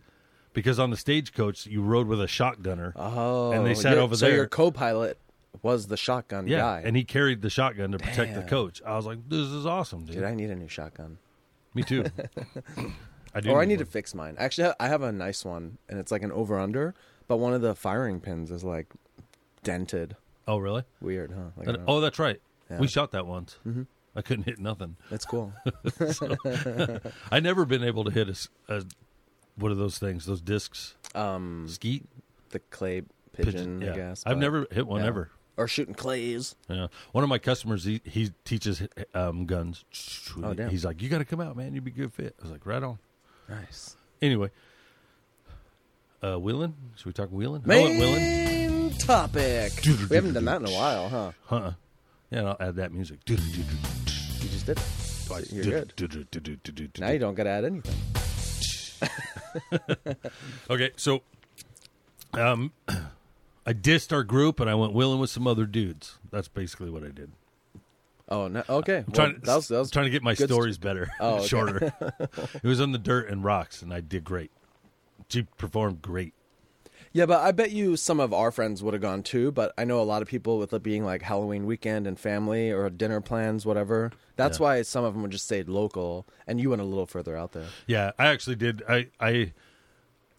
because 0.53 0.79
on 0.79 0.89
the 0.91 0.97
stagecoach 0.97 1.65
you 1.65 1.81
rode 1.81 2.07
with 2.07 2.21
a 2.21 2.25
shotgunner. 2.27 2.93
Oh, 2.95 3.51
And 3.51 3.65
they 3.65 3.73
sat 3.73 3.97
over 3.97 4.15
so 4.15 4.27
there. 4.27 4.35
your 4.35 4.47
co-pilot 4.47 5.17
was 5.61 5.87
the 5.87 5.97
shotgun 5.97 6.47
yeah, 6.47 6.59
guy. 6.59 6.81
and 6.85 6.95
he 6.95 7.03
carried 7.03 7.41
the 7.41 7.49
shotgun 7.49 7.91
to 7.91 7.97
protect 7.99 8.33
the 8.33 8.39
Damn. 8.41 8.49
coach. 8.49 8.81
I 8.85 8.95
was 8.95 9.05
like, 9.05 9.19
this 9.27 9.39
is 9.47 9.65
awesome, 9.65 10.05
dude. 10.05 10.15
Dude, 10.15 10.23
I 10.23 10.33
need 10.33 10.49
a 10.49 10.55
new 10.55 10.67
shotgun. 10.69 11.17
Me 11.73 11.83
too. 11.83 12.05
I 13.33 13.39
do. 13.41 13.51
Or 13.51 13.61
I 13.61 13.65
need 13.65 13.77
one. 13.77 13.85
to 13.85 13.91
fix 13.91 14.13
mine. 14.15 14.35
Actually, 14.37 14.73
I 14.79 14.87
have 14.87 15.01
a 15.03 15.11
nice 15.11 15.45
one, 15.45 15.77
and 15.87 15.99
it's 15.99 16.11
like 16.11 16.23
an 16.23 16.31
over 16.31 16.59
under, 16.59 16.95
but 17.27 17.37
one 17.37 17.53
of 17.53 17.61
the 17.61 17.75
firing 17.75 18.19
pins 18.19 18.51
is 18.51 18.63
like 18.63 18.87
dented. 19.63 20.15
Oh, 20.47 20.57
really? 20.57 20.83
Weird, 21.01 21.31
huh? 21.31 21.51
Like, 21.55 21.67
I 21.69 21.71
don't- 21.73 21.83
oh, 21.87 22.01
that's 22.01 22.19
right. 22.19 22.41
Yeah. 22.69 22.79
We 22.79 22.87
shot 22.87 23.11
that 23.11 23.25
once. 23.27 23.57
I 24.15 24.21
couldn't 24.21 24.45
hit 24.45 24.59
nothing. 24.59 24.95
That's 25.09 25.25
cool. 25.25 25.53
I 27.31 27.39
never 27.39 27.65
been 27.65 27.83
able 27.83 28.03
to 28.05 28.11
hit 28.11 28.27
a, 28.27 28.31
s- 28.31 28.49
a- 28.67 28.83
what 29.55 29.71
are 29.71 29.75
those 29.75 29.97
things? 29.97 30.25
Those 30.25 30.41
discs? 30.41 30.95
Um, 31.15 31.65
Skeet 31.69 32.05
the 32.49 32.59
clay 32.59 33.03
pigeon, 33.33 33.81
Yeah. 33.81 33.93
I 33.93 33.95
guess. 33.95 34.23
I've 34.25 34.35
but- 34.35 34.39
never 34.39 34.67
hit 34.71 34.87
one 34.87 35.01
yeah. 35.01 35.07
ever. 35.07 35.31
Or 35.57 35.67
shooting 35.67 35.93
clays. 35.93 36.55
Yeah. 36.69 36.87
One 37.11 37.23
of 37.23 37.29
my 37.29 37.37
customers, 37.37 37.83
he, 37.83 38.01
he 38.05 38.31
teaches 38.45 38.81
um, 39.13 39.45
guns. 39.45 39.83
Oh, 40.41 40.53
damn. 40.53 40.69
He's 40.69 40.85
like, 40.85 41.01
you 41.01 41.09
got 41.09 41.17
to 41.19 41.25
come 41.25 41.41
out, 41.41 41.55
man. 41.57 41.73
You'd 41.73 41.83
be 41.83 41.91
a 41.91 41.93
good 41.93 42.13
fit. 42.13 42.35
I 42.39 42.43
was 42.43 42.51
like, 42.51 42.65
right 42.65 42.81
on. 42.81 42.97
Nice. 43.49 43.95
Anyway, 44.21 44.49
uh, 46.23 46.37
wheeling. 46.37 46.73
Should 46.95 47.05
we 47.07 47.13
talk 47.13 47.29
wheeling? 47.29 47.63
Went 47.65 47.99
wheeling. 47.99 48.91
Topic. 48.97 49.73
We 50.09 50.15
haven't 50.15 50.33
done 50.33 50.45
that 50.45 50.61
in 50.61 50.67
a 50.67 50.71
while, 50.71 51.09
huh? 51.09 51.31
Huh. 51.45 51.71
Yeah, 52.29 52.39
and 52.39 52.47
I'll 52.49 52.57
add 52.59 52.75
that 52.77 52.93
music. 52.93 53.19
You 53.27 53.35
just 53.37 54.65
did 54.65 54.77
it. 54.77 55.51
You're 55.51 55.63
good. 55.63 56.99
Now 56.99 57.09
you 57.11 57.19
don't 57.19 57.35
got 57.35 57.43
to 57.43 57.49
add 57.49 57.65
anything. 57.65 57.93
Okay, 60.69 60.91
so 60.95 61.21
um, 62.33 62.71
I 63.65 63.73
dissed 63.73 64.11
our 64.11 64.23
group 64.23 64.59
and 64.59 64.69
I 64.69 64.75
went 64.75 64.93
wheeling 64.93 65.19
with 65.19 65.29
some 65.29 65.45
other 65.47 65.65
dudes. 65.65 66.17
That's 66.31 66.47
basically 66.47 66.89
what 66.89 67.03
I 67.03 67.09
did. 67.09 67.31
Oh, 68.29 68.47
no. 68.47 68.63
Okay. 68.69 68.97
I'm 68.99 69.05
Well, 69.07 69.13
trying, 69.13 69.39
that 69.43 69.55
was, 69.55 69.67
that 69.67 69.77
was 69.79 69.91
trying 69.91 70.05
to 70.05 70.09
get 70.11 70.23
my 70.23 70.33
stories 70.33 70.77
better, 70.77 71.11
Oh, 71.19 71.35
okay. 71.37 71.47
shorter. 71.47 71.93
it 72.55 72.63
was 72.63 72.79
on 72.79 72.91
the 72.93 72.97
dirt 72.97 73.29
and 73.29 73.43
rocks, 73.43 73.81
and 73.81 73.93
I 73.93 73.99
did 73.99 74.23
great. 74.23 74.51
She 75.27 75.43
performed 75.57 76.01
great. 76.01 76.33
Yeah, 77.13 77.25
but 77.25 77.41
I 77.41 77.51
bet 77.51 77.71
you 77.71 77.97
some 77.97 78.21
of 78.21 78.33
our 78.33 78.51
friends 78.51 78.81
would 78.81 78.93
have 78.93 79.01
gone 79.01 79.21
too. 79.21 79.51
But 79.51 79.73
I 79.77 79.83
know 79.83 79.99
a 79.99 80.03
lot 80.03 80.21
of 80.21 80.29
people 80.29 80.57
with 80.57 80.71
it 80.71 80.81
being 80.81 81.03
like 81.03 81.21
Halloween 81.21 81.65
weekend 81.65 82.07
and 82.07 82.17
family 82.17 82.71
or 82.71 82.89
dinner 82.89 83.19
plans, 83.19 83.65
whatever. 83.65 84.11
That's 84.37 84.59
Yeah. 84.59 84.63
why 84.63 84.81
some 84.83 85.03
of 85.03 85.13
them 85.13 85.21
would 85.23 85.31
just 85.31 85.43
stayed 85.43 85.67
local, 85.67 86.25
and 86.47 86.61
you 86.61 86.69
went 86.69 86.81
a 86.81 86.85
little 86.85 87.05
further 87.05 87.35
out 87.35 87.51
there. 87.51 87.65
Yeah, 87.85 88.11
I 88.17 88.27
actually 88.27 88.55
did. 88.55 88.81
I, 88.87 89.07
I, 89.19 89.51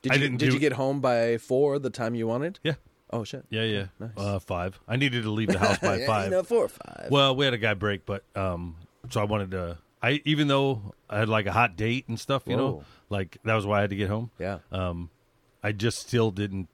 Did 0.01 0.13
I 0.13 0.15
you 0.15 0.21
didn't 0.21 0.39
did 0.39 0.49
do- 0.49 0.55
you 0.55 0.61
get 0.61 0.73
home 0.73 1.01
by 1.03 1.37
four 1.37 1.79
the 1.79 1.91
time 1.91 2.15
you 2.15 2.27
wanted? 2.27 2.59
yeah, 2.63 2.75
Oh 3.13 3.25
shit. 3.25 3.45
yeah, 3.51 3.65
yeah. 3.65 3.87
Nice. 3.99 4.11
Uh, 4.17 4.39
five. 4.39 4.79
I 4.89 4.97
needed 4.97 5.25
to 5.25 5.31
leave 5.31 5.49
the 5.49 5.59
house 5.59 5.79
by 5.79 5.97
Yeah, 6.01 6.07
five. 6.07 6.25
You 6.25 6.31
know, 6.31 6.43
four 6.43 6.65
or 6.65 6.69
five. 6.69 7.09
Well, 7.11 7.37
we 7.37 7.45
had 7.45 7.55
a 7.55 7.59
guy 7.59 7.75
break, 7.75 8.07
but 8.07 8.25
um, 8.35 8.77
so 9.11 9.21
I 9.21 9.25
wanted 9.25 9.51
to. 9.53 9.79
I 10.03 10.21
even 10.25 10.49
though 10.49 10.95
I 11.09 11.19
had 11.21 11.29
like 11.29 11.47
a 11.47 11.53
hot 11.53 11.77
date 11.77 12.09
and 12.09 12.19
stuff, 12.19 12.43
you 12.47 12.57
know, 12.57 12.85
like 13.09 13.39
that 13.45 13.55
was 13.55 13.67
why 13.67 13.79
I 13.79 13.81
had 13.83 13.91
to 13.91 13.97
get 13.97 14.09
home. 14.09 14.31
yeah. 14.39 14.59
um, 14.73 15.11
I 15.63 15.73
just 15.73 15.99
still 15.99 16.31
didn't. 16.31 16.69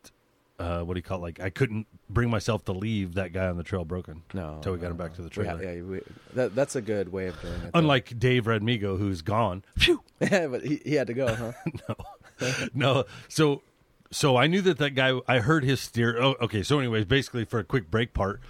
Uh, 0.58 0.80
what 0.82 0.94
do 0.94 0.98
you 0.98 1.02
call 1.02 1.18
it? 1.18 1.22
Like 1.22 1.40
I 1.40 1.50
couldn't 1.50 1.86
bring 2.10 2.30
myself 2.30 2.64
to 2.64 2.72
leave 2.72 3.14
that 3.14 3.32
guy 3.32 3.46
on 3.46 3.56
the 3.56 3.62
trail 3.62 3.84
broken. 3.84 4.22
No. 4.34 4.54
until 4.56 4.72
we 4.72 4.78
got 4.78 4.86
no, 4.86 4.90
him 4.92 4.96
back 4.96 5.14
to 5.14 5.22
the 5.22 5.30
trailer. 5.30 5.62
yeah, 5.62 5.82
we, 5.82 6.00
that, 6.34 6.54
that's 6.54 6.74
a 6.74 6.80
good 6.80 7.12
way 7.12 7.28
of 7.28 7.40
doing 7.40 7.54
it. 7.54 7.72
though. 7.72 7.78
Unlike 7.78 8.18
Dave 8.18 8.46
Redmigo, 8.46 8.98
who's 8.98 9.22
gone. 9.22 9.62
Phew. 9.76 10.02
but 10.18 10.64
he, 10.64 10.80
he 10.84 10.94
had 10.94 11.06
to 11.08 11.14
go, 11.14 11.32
huh? 11.32 11.52
No, 11.88 12.54
no, 12.72 13.04
so 13.28 13.62
so 14.10 14.36
I 14.36 14.46
knew 14.46 14.60
that 14.62 14.78
that 14.78 14.90
guy. 14.94 15.18
I 15.28 15.38
heard 15.40 15.64
his 15.64 15.80
steer. 15.80 16.20
Oh, 16.20 16.34
okay. 16.42 16.62
So, 16.62 16.78
anyways, 16.78 17.04
basically 17.04 17.44
for 17.44 17.58
a 17.58 17.64
quick 17.64 17.90
break 17.90 18.14
part. 18.14 18.40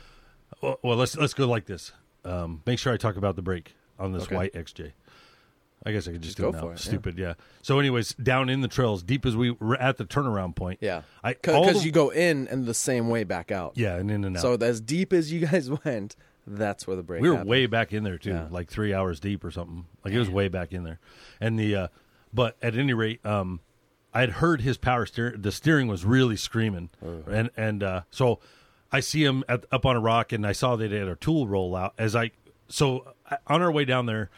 Well, 0.62 0.78
well, 0.82 0.96
let's 0.96 1.16
let's 1.16 1.34
go 1.34 1.46
like 1.46 1.66
this. 1.66 1.92
Um, 2.24 2.62
make 2.66 2.78
sure 2.78 2.92
I 2.92 2.96
talk 2.96 3.16
about 3.16 3.36
the 3.36 3.42
break 3.42 3.74
on 3.98 4.12
this 4.12 4.24
Okay. 4.24 4.36
white 4.36 4.52
XJ. 4.54 4.92
I 5.86 5.92
guess 5.92 6.08
I 6.08 6.12
could 6.12 6.22
just, 6.22 6.36
Just 6.36 6.38
do 6.38 6.42
go 6.42 6.48
it 6.48 6.52
now. 6.52 6.60
for 6.60 6.72
it. 6.72 6.78
Stupid, 6.80 7.16
yeah. 7.18 7.34
So, 7.62 7.78
anyways, 7.78 8.14
down 8.14 8.48
in 8.48 8.60
the 8.62 8.68
trails, 8.68 9.02
deep 9.04 9.24
as 9.24 9.36
we 9.36 9.52
were 9.52 9.76
at 9.76 9.96
the 9.96 10.04
turnaround 10.04 10.56
point. 10.56 10.78
Yeah. 10.82 11.02
Because 11.22 11.84
you 11.84 11.92
go 11.92 12.10
in 12.10 12.48
and 12.48 12.66
the 12.66 12.74
same 12.74 13.08
way 13.08 13.22
back 13.24 13.52
out. 13.52 13.74
yeah, 13.76 13.94
and 13.94 14.10
in 14.10 14.24
and 14.24 14.36
out. 14.36 14.42
So 14.42 14.54
as 14.54 14.80
deep 14.80 15.12
as 15.12 15.32
you 15.32 15.46
guys 15.46 15.70
went, 15.84 16.16
that's 16.46 16.86
where 16.86 16.96
the 16.96 17.02
break. 17.04 17.22
we 17.22 17.28
were 17.28 17.36
happened. 17.36 17.50
way 17.50 17.66
back 17.66 17.92
in 17.92 18.02
there 18.02 18.18
too, 18.18 18.30
Yeah. 18.30 18.48
like 18.50 18.68
three 18.68 18.92
hours 18.92 19.20
deep 19.20 19.44
or 19.44 19.50
something. 19.52 19.84
Like 20.04 20.12
it 20.14 20.18
was 20.18 20.28
way 20.30 20.48
back 20.48 20.72
in 20.72 20.82
there. 20.82 20.98
And 21.40 21.56
the, 21.58 21.76
uh, 21.76 21.88
but 22.34 22.56
at 22.60 22.74
any 22.76 22.92
rate, 22.92 23.24
um, 23.24 23.60
I 24.14 24.20
had 24.20 24.30
heard 24.30 24.62
his 24.62 24.76
power 24.78 25.06
steer. 25.06 25.34
The 25.36 25.52
steering 25.52 25.86
was 25.86 26.04
really 26.04 26.36
screaming, 26.36 26.90
and 27.26 27.50
and 27.56 27.82
uh, 27.82 28.02
so 28.10 28.40
I 28.90 29.00
see 29.00 29.24
him 29.24 29.44
at, 29.48 29.64
up 29.70 29.84
on 29.84 29.96
a 29.96 30.00
rock, 30.00 30.32
and 30.32 30.46
I 30.46 30.52
saw 30.52 30.76
that 30.76 30.88
they 30.88 30.98
had 30.98 31.08
a 31.08 31.16
tool 31.16 31.46
roll 31.46 31.76
out 31.76 31.94
as 31.98 32.16
I. 32.16 32.30
So 32.68 33.14
uh, 33.30 33.36
on 33.46 33.62
our 33.62 33.70
way 33.70 33.84
down 33.84 34.06
there, 34.06 34.30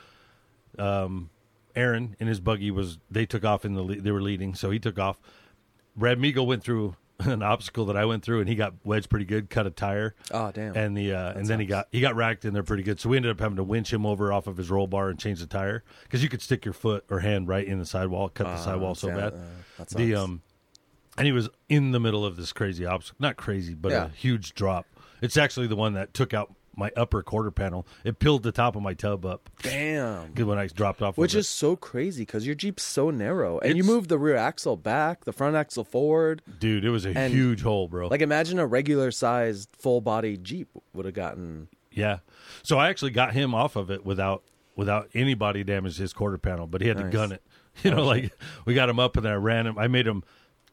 um, 0.78 1.30
Aaron 1.76 2.16
in 2.18 2.26
his 2.26 2.40
buggy 2.40 2.70
was 2.70 2.98
they 3.10 3.26
took 3.26 3.44
off 3.44 3.64
in 3.64 3.74
the 3.74 3.84
they 3.84 4.10
were 4.10 4.22
leading, 4.22 4.54
so 4.54 4.70
he 4.70 4.78
took 4.78 4.98
off. 4.98 5.18
Brad 5.96 6.18
Migo 6.18 6.46
went 6.46 6.62
through 6.62 6.96
an 7.26 7.42
obstacle 7.42 7.86
that 7.86 7.96
I 7.96 8.04
went 8.04 8.22
through, 8.22 8.40
and 8.40 8.48
he 8.48 8.54
got 8.54 8.74
wedged 8.84 9.08
pretty 9.10 9.24
good, 9.24 9.50
cut 9.50 9.66
a 9.66 9.70
tire. 9.70 10.14
Oh 10.30 10.50
damn. 10.52 10.76
And 10.76 10.96
the 10.96 11.12
uh, 11.14 11.32
and 11.34 11.46
then 11.46 11.60
he 11.60 11.66
got 11.66 11.88
he 11.92 12.00
got 12.00 12.14
racked 12.16 12.44
in 12.44 12.52
there 12.54 12.62
pretty 12.62 12.82
good. 12.82 12.98
So 13.00 13.08
we 13.08 13.16
ended 13.16 13.30
up 13.32 13.40
having 13.40 13.56
to 13.56 13.64
winch 13.64 13.92
him 13.92 14.04
over 14.06 14.32
off 14.32 14.46
of 14.46 14.56
his 14.56 14.70
roll 14.70 14.86
bar 14.86 15.08
and 15.10 15.18
change 15.18 15.40
the 15.40 15.46
tire 15.46 15.82
because 16.04 16.22
you 16.22 16.28
could 16.28 16.42
stick 16.42 16.64
your 16.64 16.74
foot 16.74 17.04
or 17.10 17.20
hand 17.20 17.48
right 17.48 17.66
in 17.66 17.78
the 17.78 17.86
sidewall, 17.86 18.28
cut 18.28 18.44
the 18.44 18.50
Ah, 18.52 18.56
sidewall 18.56 18.94
so 18.94 19.08
bad. 19.08 19.34
uh, 19.34 19.36
that 19.78 19.88
the 19.90 20.12
sucks. 20.12 20.20
um, 20.24 20.42
and 21.18 21.26
he 21.26 21.32
was 21.32 21.48
in 21.68 21.90
the 21.92 22.00
middle 22.00 22.24
of 22.24 22.36
this 22.36 22.52
crazy 22.52 22.86
obstacle, 22.86 23.16
not 23.20 23.36
crazy, 23.36 23.74
but 23.74 23.92
Yeah. 23.92 24.06
a 24.06 24.08
huge 24.08 24.54
drop. 24.54 24.86
It's 25.20 25.36
actually 25.36 25.66
the 25.66 25.76
one 25.76 25.92
that 25.94 26.14
took 26.14 26.32
out 26.32 26.54
my 26.76 26.90
upper 26.96 27.22
quarter 27.22 27.50
panel. 27.50 27.86
It 28.04 28.18
peeled 28.18 28.42
the 28.42 28.52
top 28.52 28.76
of 28.76 28.82
my 28.82 28.94
tub 28.94 29.26
up. 29.26 29.50
Damn. 29.62 30.32
Good 30.32 30.46
when 30.46 30.58
I 30.58 30.66
dropped 30.68 31.02
off. 31.02 31.18
Which 31.18 31.34
is 31.34 31.46
it. 31.46 31.48
so 31.50 31.76
crazy 31.76 32.22
because 32.22 32.46
your 32.46 32.54
Jeep's 32.54 32.82
so 32.82 33.10
narrow, 33.10 33.58
and 33.58 33.76
you 33.76 33.82
It's- 33.82 33.86
move 33.94 34.08
the 34.08 34.18
rear 34.18 34.36
axle 34.36 34.76
back, 34.76 35.24
the 35.24 35.32
front 35.32 35.56
axle 35.56 35.84
forward. 35.84 36.42
dude, 36.58 36.84
it 36.84 36.90
was 36.90 37.04
a 37.04 37.10
and- 37.16 37.32
huge 37.32 37.62
hole, 37.62 37.88
bro. 37.88 38.08
Like 38.08 38.22
imagine 38.22 38.58
a 38.58 38.66
regular 38.66 39.10
sized 39.10 39.68
full 39.78 40.00
body 40.00 40.36
Jeep 40.36 40.68
would 40.94 41.04
have 41.04 41.14
gotten. 41.14 41.68
Yeah. 41.92 42.18
So 42.62 42.78
I 42.78 42.88
actually 42.88 43.10
got 43.10 43.32
him 43.34 43.54
off 43.54 43.76
of 43.76 43.90
it 43.90 44.04
without 44.04 44.42
without 44.76 45.10
anybody 45.14 45.62
damage 45.64 45.98
his 45.98 46.12
quarter 46.12 46.38
panel, 46.38 46.66
but 46.66 46.80
he 46.80 46.88
had 46.88 46.96
to 46.98 47.04
gun 47.04 47.32
it. 47.32 47.42
You 47.84 47.92
know, 47.92 47.98
oh, 48.00 48.04
like 48.06 48.32
we 48.64 48.74
got 48.74 48.88
him 48.88 48.98
up 48.98 49.16
and 49.16 49.24
then 49.24 49.32
I 49.32 49.36
ran 49.36 49.66
him. 49.66 49.78
I 49.78 49.86
made 49.86 50.06
him 50.06 50.24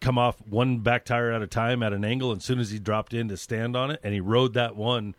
come 0.02 0.18
off 0.18 0.36
one 0.48 0.80
back 0.80 1.06
tire 1.06 1.32
at 1.32 1.42
a 1.44 1.48
time 1.48 1.82
at 1.84 1.94
an 1.94 2.04
angle. 2.04 2.32
And 2.32 2.40
as 2.40 2.44
soon 2.46 2.60
as 2.60 2.72
he 2.72 2.80
dropped 2.80 3.14
in 3.14 3.28
to 3.30 3.38
stand 3.38 3.76
on 3.78 3.92
it, 3.92 4.00
and 4.04 4.14
he 4.16 4.20
rode 4.20 4.54
that 4.56 4.76
one 4.76 5.16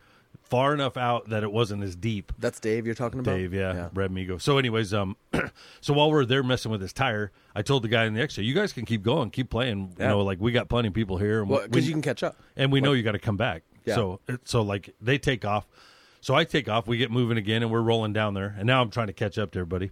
far 0.49 0.73
enough 0.73 0.97
out 0.97 1.29
that 1.29 1.43
it 1.43 1.51
wasn't 1.51 1.83
as 1.83 1.95
deep. 1.95 2.31
That's 2.39 2.59
Dave 2.59 2.85
you're 2.85 2.95
talking 2.95 3.19
about. 3.19 3.35
Dave, 3.35 3.53
yeah, 3.53 3.89
Red 3.93 4.11
Migo. 4.11 4.41
So, 4.41 4.57
anyways, 4.57 4.93
um, 4.93 5.15
so 5.81 5.93
while 5.93 6.09
we're 6.11 6.25
there 6.25 6.43
messing 6.43 6.71
with 6.71 6.81
his 6.81 6.93
tire, 6.93 7.31
I 7.55 7.61
told 7.61 7.83
the 7.83 7.87
guy 7.87 8.05
in 8.05 8.13
the 8.13 8.21
extra, 8.21 8.43
"You 8.43 8.53
guys 8.53 8.73
can 8.73 8.85
keep 8.85 9.03
going, 9.03 9.29
keep 9.29 9.49
playing. 9.49 9.93
Yeah. 9.97 10.05
You 10.05 10.09
know, 10.09 10.21
like 10.21 10.39
we 10.39 10.51
got 10.51 10.69
plenty 10.69 10.87
of 10.89 10.93
people 10.93 11.17
here, 11.17 11.41
and 11.41 11.49
Well, 11.49 11.61
we- 11.61 11.67
because 11.67 11.85
you 11.87 11.93
can 11.93 12.01
catch 12.01 12.23
up. 12.23 12.35
and 12.55 12.71
we 12.71 12.81
know 12.81 12.93
you 12.93 13.03
got 13.03 13.13
to 13.13 13.19
come 13.19 13.37
back. 13.37 13.63
Yeah. 13.85 13.95
So 13.95 14.19
so 14.43 14.61
like 14.61 14.93
they 15.01 15.17
take 15.17 15.45
off. 15.45 15.67
So 16.21 16.35
I 16.35 16.43
take 16.43 16.67
off. 16.67 16.85
We 16.87 16.97
get 16.97 17.11
moving 17.11 17.37
again, 17.37 17.63
and 17.63 17.71
we're 17.71 17.81
rolling 17.81 18.11
down 18.13 18.33
there. 18.33 18.53
And 18.57 18.67
now 18.67 18.81
I'm 18.81 18.89
trying 18.91 19.07
to 19.07 19.13
catch 19.13 19.37
up 19.37 19.51
to 19.51 19.59
everybody. 19.59 19.91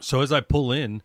So 0.00 0.20
as 0.22 0.32
I 0.32 0.40
pull 0.40 0.72
in, 0.72 1.02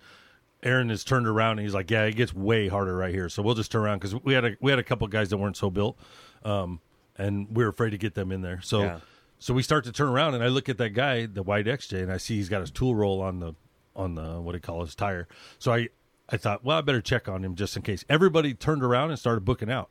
Aaron 0.61 0.89
is 0.91 1.03
turned 1.03 1.27
around, 1.27 1.59
and 1.59 1.61
he's 1.61 1.73
like, 1.73 1.91
"Yeah, 1.91 2.03
it 2.03 2.15
gets 2.15 2.33
way 2.33 2.67
harder 2.69 2.95
right 2.95 3.13
here. 3.13 3.27
So 3.27 3.41
we'll 3.43 3.55
just 3.55 3.71
turn 3.71 3.81
around 3.83 3.99
because 3.99 4.15
we 4.23 4.33
had 4.33 4.45
a 4.45 4.51
we 4.61 4.71
had 4.71 4.79
a 4.79 4.83
couple 4.83 5.05
guys 5.07 5.29
that 5.29 5.37
weren't 5.37 5.57
so 5.57 5.69
built, 5.69 5.97
um, 6.45 6.79
and 7.17 7.47
we're 7.51 7.69
afraid 7.69 7.91
to 7.91 7.97
get 7.97 8.15
them 8.15 8.31
in 8.31 8.41
there. 8.41 8.61
So 8.61 8.83
Yeah. 8.83 8.99
so 9.39 9.53
we 9.53 9.63
start 9.63 9.83
to 9.85 9.91
turn 9.91 10.09
around, 10.09 10.35
and 10.35 10.43
I 10.43 10.47
look 10.47 10.69
at 10.69 10.77
that 10.77 10.89
guy, 10.91 11.25
the 11.25 11.43
white 11.43 11.65
XJ, 11.67 12.01
and 12.03 12.11
I 12.11 12.17
see 12.17 12.35
he's 12.37 12.49
got 12.49 12.61
his 12.61 12.71
tool 12.71 12.95
roll 12.95 13.21
on 13.21 13.39
the 13.39 13.53
on 13.95 14.15
the 14.15 14.41
what 14.41 14.53
do 14.53 14.57
you 14.57 14.61
call 14.61 14.81
his 14.81 14.95
tire. 14.95 15.27
So 15.59 15.71
I 15.73 15.89
I 16.29 16.37
thought, 16.37 16.63
well, 16.63 16.77
I 16.77 16.81
better 16.81 17.01
check 17.01 17.27
on 17.27 17.43
him 17.43 17.55
just 17.55 17.75
in 17.75 17.81
case. 17.83 18.05
Everybody 18.09 18.53
turned 18.53 18.83
around 18.83 19.09
and 19.11 19.19
started 19.19 19.43
booking 19.45 19.69
out, 19.69 19.89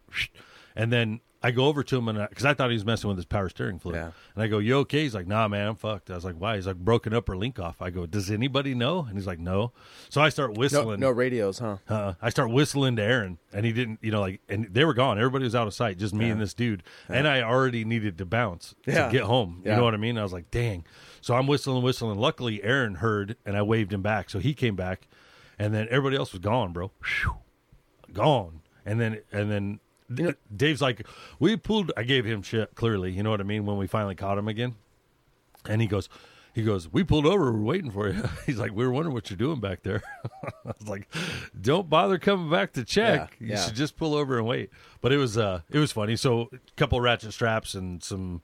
and 0.75 0.93
then 0.93 1.21
I 1.43 1.51
go 1.51 1.67
over 1.67 1.83
to 1.83 1.99
him 1.99 2.09
and 2.09 2.29
because 2.29 2.45
I 2.45 2.55
thought 2.55 2.71
he 2.71 2.75
was 2.75 2.85
messing 2.85 3.09
with 3.09 3.17
his 3.19 3.25
power 3.25 3.49
steering 3.49 3.79
fluid, 3.79 3.97
Yeah. 3.97 4.11
and 4.35 4.43
I 4.45 4.47
go, 4.47 4.59
"You 4.59 4.77
okay?" 4.79 5.03
He's 5.03 5.15
like, 5.15 5.27
"Nah, 5.27 5.49
man, 5.49 5.69
I'm 5.69 5.75
fucked." 5.77 6.11
I 6.11 6.15
was 6.15 6.25
like, 6.25 6.37
"Why?" 6.37 6.57
He's 6.57 6.67
like, 6.67 6.77
"Broken 6.77 7.13
upper 7.13 7.37
link 7.37 7.59
off." 7.59 7.83
I 7.83 7.91
go, 7.91 8.07
"Does 8.07 8.31
anybody 8.31 8.75
know?" 8.75 9.01
And 9.07 9.17
he's 9.17 9.27
like, 9.27 9.39
"No." 9.41 9.73
So 10.09 10.21
I 10.21 10.29
start 10.29 10.57
whistling. 10.57 11.01
no 11.01 11.11
radios, 11.11 11.59
huh? 11.59 11.79
Uh, 11.89 12.15
I 12.23 12.31
start 12.31 12.51
whistling 12.51 12.97
to 12.97 13.03
Aaron, 13.03 13.39
and 13.53 13.67
he 13.67 13.73
didn't, 13.73 13.99
you 14.03 14.11
know, 14.13 14.21
like, 14.21 14.41
and 14.49 14.69
they 14.71 14.85
were 14.85 14.95
gone. 14.95 15.19
Everybody 15.19 15.45
was 15.45 15.55
out 15.55 15.67
of 15.67 15.75
sight, 15.75 15.99
just 15.99 16.15
me 16.15 16.31
and 16.31 16.41
this 16.41 16.55
dude. 16.55 16.83
And 17.09 17.27
I 17.27 17.43
already 17.43 17.85
needed 17.85 18.19
to 18.19 18.25
bounce 18.25 18.75
Yeah. 18.87 19.07
to 19.07 19.13
get 19.13 19.23
home. 19.25 19.63
You 19.65 19.73
know 19.73 19.85
what 19.85 19.95
I 19.95 19.99
mean? 19.99 20.19
I 20.19 20.23
was 20.23 20.33
like, 20.33 20.51
dang. 20.51 20.85
So 21.21 21.35
I'm 21.35 21.47
whistling, 21.47 21.83
whistling. 21.83 22.19
Luckily, 22.19 22.63
Aaron 22.63 22.97
heard, 22.97 23.37
and 23.47 23.57
I 23.57 23.63
waved 23.63 23.93
him 23.93 24.03
back. 24.03 24.31
So 24.31 24.39
he 24.39 24.55
came 24.55 24.77
back, 24.77 25.07
and 25.59 25.75
then 25.75 25.87
everybody 25.91 26.17
else 26.17 26.33
was 26.33 26.41
gone, 26.41 26.73
bro. 26.73 26.91
Phew. 27.03 27.35
Gone. 28.13 28.61
And 28.85 29.01
then, 29.01 29.21
and 29.33 29.51
then 29.51 29.81
D- 30.15 30.35
Dave's 30.55 30.83
like, 30.83 31.07
we 31.39 31.57
pulled. 31.57 31.93
I 31.97 32.03
gave 32.03 32.25
him 32.25 32.43
shit 32.43 32.75
clearly. 32.75 33.11
You 33.13 33.23
know 33.23 33.31
what 33.31 33.41
I 33.41 33.45
mean? 33.45 33.67
When 33.67 33.77
we 33.79 33.87
finally 33.87 34.15
caught 34.15 34.39
him 34.39 34.49
again, 34.49 34.75
and 35.69 35.81
he 35.81 35.87
goes, 35.87 36.09
he 36.55 36.63
goes, 36.63 36.93
we 36.93 37.03
pulled 37.05 37.27
over. 37.27 37.51
We're 37.53 37.63
waiting 37.63 37.91
for 37.91 38.09
you. 38.11 38.23
He's 38.47 38.59
like, 38.59 38.73
we 38.73 38.85
were 38.85 38.93
wondering 38.93 39.15
what 39.15 39.31
you're 39.31 39.37
doing 39.39 39.59
back 39.61 39.83
there. 39.83 40.03
I 40.65 40.73
was 40.79 40.89
like, 40.89 41.09
don't 41.61 41.89
bother 41.89 42.19
coming 42.19 42.51
back 42.51 42.73
to 42.75 42.85
check. 42.85 43.37
Yeah, 43.41 43.47
you 43.47 43.53
yeah. 43.55 43.61
should 43.65 43.75
just 43.75 43.97
pull 43.97 44.15
over 44.15 44.37
and 44.39 44.47
wait. 44.47 44.71
But 45.01 45.13
it 45.13 45.17
was, 45.17 45.39
uh, 45.39 45.63
it 45.71 45.79
was 45.79 45.93
funny. 45.93 46.17
So 46.17 46.49
a 46.53 46.59
couple 46.77 47.01
ratchet 47.01 47.33
straps 47.33 47.75
and 47.75 48.03
some 48.03 48.43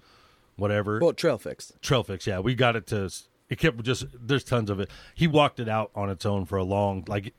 whatever 0.57 0.99
Well, 1.01 1.13
trail 1.13 1.39
fix. 1.39 1.73
trail 1.83 2.03
fix. 2.03 2.27
Yeah, 2.27 2.39
we 2.41 2.55
got 2.55 2.77
it 2.77 2.87
to. 2.89 3.11
It 3.51 3.59
kept 3.59 3.83
just. 3.83 4.05
There's 4.13 4.45
tons 4.45 4.69
of 4.71 4.79
it. 4.81 4.91
He 5.15 5.27
walked 5.27 5.59
it 5.61 5.69
out 5.69 5.91
on 5.95 6.11
its 6.11 6.27
own 6.27 6.45
for 6.45 6.57
a 6.59 6.65
long. 6.65 7.05
Like 7.09 7.33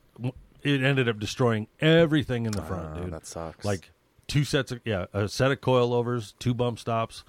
it 0.63 0.83
ended 0.83 1.07
up 1.07 1.19
destroying 1.19 1.67
everything 1.79 2.45
in 2.45 2.51
the 2.51 2.61
front, 2.61 2.89
Oh, 2.97 3.01
dude. 3.03 3.13
that 3.13 3.25
sucks. 3.27 3.63
Like 3.65 3.91
two 4.29 4.43
sets 4.45 4.71
of 4.71 4.79
yeah, 4.85 5.05
a 5.13 5.27
set 5.27 5.51
of 5.51 5.59
coilovers, 5.61 6.33
two 6.39 6.53
bump 6.53 6.79
stops. 6.79 7.23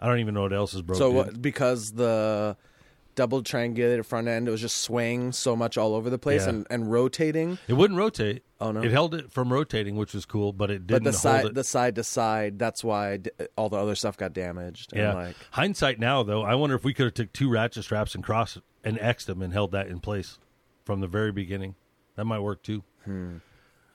I 0.00 0.06
don't 0.06 0.18
even 0.18 0.34
know 0.34 0.42
what 0.42 0.52
else 0.52 0.74
is 0.74 0.82
broken. 0.82 0.98
So 0.98 1.10
what? 1.10 1.40
Because 1.40 1.92
the 1.92 2.56
double 3.14 3.42
triangulated 3.42 4.04
front 4.04 4.26
end, 4.26 4.48
it 4.48 4.50
was 4.50 4.60
just 4.60 4.78
swaying 4.78 5.32
so 5.32 5.54
much 5.54 5.76
all 5.78 5.94
over 5.94 6.10
the 6.10 6.18
place 6.18 6.42
Yeah. 6.44 6.50
and, 6.50 6.66
and 6.70 6.90
rotating. 6.90 7.58
It 7.68 7.74
wouldn't 7.74 7.98
rotate. 7.98 8.42
Oh, 8.60 8.72
no? 8.72 8.82
It 8.82 8.90
held 8.90 9.14
it 9.14 9.30
from 9.30 9.52
rotating, 9.52 9.96
which 9.96 10.14
was 10.14 10.24
cool, 10.24 10.52
but 10.52 10.70
it 10.70 10.86
didn't 10.86 11.04
the 11.04 11.10
hold 11.10 11.20
side, 11.20 11.44
it. 11.46 11.54
the 11.54 11.62
side 11.64 11.94
to 11.96 12.04
side, 12.04 12.58
that's 12.58 12.82
why 12.82 13.18
d- 13.18 13.30
all 13.56 13.68
the 13.68 13.76
other 13.76 13.94
stuff 13.94 14.16
got 14.16 14.32
damaged. 14.32 14.92
And 14.92 15.02
yeah. 15.02 15.14
like, 15.14 15.36
Hindsight 15.50 15.98
now, 16.00 16.22
though, 16.22 16.42
I 16.42 16.54
wonder 16.54 16.74
if 16.74 16.84
we 16.84 16.94
could 16.94 17.04
have 17.04 17.14
took 17.14 17.32
two 17.32 17.50
ratchet 17.50 17.84
straps 17.84 18.14
and 18.14 18.24
crossed 18.24 18.58
and 18.82 18.98
X'd 18.98 19.28
them 19.28 19.42
and 19.42 19.52
held 19.52 19.72
that 19.72 19.88
in 19.88 20.00
place 20.00 20.38
from 20.84 21.00
the 21.00 21.06
very 21.06 21.32
beginning. 21.32 21.74
That 22.16 22.24
might 22.24 22.40
work 22.40 22.62
too. 22.62 22.82
Hmm. 23.04 23.36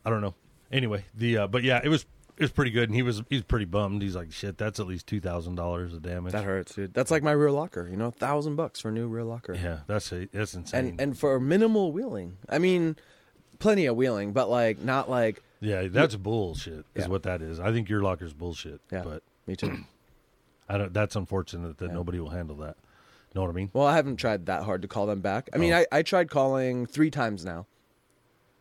I 0.06 0.10
don't 0.10 0.22
know. 0.22 0.36
Anyway, 0.72 1.06
the 1.16 1.38
uh, 1.40 1.48
but 1.48 1.64
yeah, 1.64 1.80
it 1.84 1.90
was 1.90 2.06
was 2.44 2.52
pretty 2.52 2.72
good, 2.72 2.90
and 2.90 2.96
he 2.96 3.02
was 3.02 3.22
he's 3.30 3.44
pretty 3.44 3.66
bummed. 3.66 4.02
He's 4.02 4.16
like, 4.16 4.32
shit, 4.32 4.58
that's 4.58 4.80
at 4.80 4.88
least 4.88 5.08
two 5.08 5.20
thousand 5.20 5.56
dollars 5.56 5.94
of 5.94 6.02
damage. 6.02 6.34
that 6.34 6.44
hurts, 6.44 6.76
dude. 6.76 6.94
That's 6.94 7.12
like 7.12 7.24
my 7.24 7.32
rear 7.32 7.52
locker. 7.52 7.88
You 7.90 7.98
know, 7.98 8.12
thousand 8.12 8.56
bucks 8.56 8.80
for 8.80 8.90
a 8.90 8.92
new 8.92 9.08
rear 9.08 9.24
locker. 9.24 9.54
Yeah, 9.56 9.80
that's 9.88 10.12
a, 10.12 10.28
that's 10.32 10.54
insane. 10.54 10.86
and 10.90 11.02
and 11.02 11.18
for 11.18 11.40
minimal 11.40 11.92
wheeling. 11.92 12.38
I 12.50 12.60
mean, 12.60 12.96
plenty 13.60 13.86
of 13.86 13.96
wheeling, 13.96 14.34
but 14.34 14.50
like 14.50 14.80
not 14.82 15.10
like 15.10 15.42
yeah, 15.60 15.88
that's 15.88 16.16
bullshit. 16.16 16.86
Is 16.96 17.06
Yeah. 17.06 17.08
what 17.08 17.24
that 17.24 17.42
is. 17.42 17.60
I 17.60 17.72
think 17.72 17.90
your 17.90 18.02
locker's 18.02 18.34
bullshit. 18.34 18.82
yeah. 18.92 19.02
but 19.04 19.24
me 19.48 19.56
too. 19.56 19.78
I 20.70 20.78
don't. 20.78 20.94
That's 20.94 21.16
unfortunate 21.16 21.78
that 21.80 21.88
Yeah. 21.88 21.94
nobody 21.94 22.20
will 22.20 22.30
handle 22.30 22.58
that. 22.58 22.78
Know 23.36 23.42
what 23.42 23.50
I 23.50 23.54
mean? 23.54 23.70
well, 23.74 23.86
I 23.86 23.96
haven't 23.96 24.16
tried 24.18 24.46
that 24.48 24.64
hard 24.64 24.82
to 24.82 24.88
call 24.88 25.06
them 25.06 25.22
back. 25.22 25.50
I 25.54 25.58
mean, 25.58 25.72
Oh. 25.74 25.78
I, 25.78 25.86
I 25.92 26.02
tried 26.02 26.30
calling 26.30 26.86
three 26.88 27.12
times 27.12 27.46
now. 27.46 27.68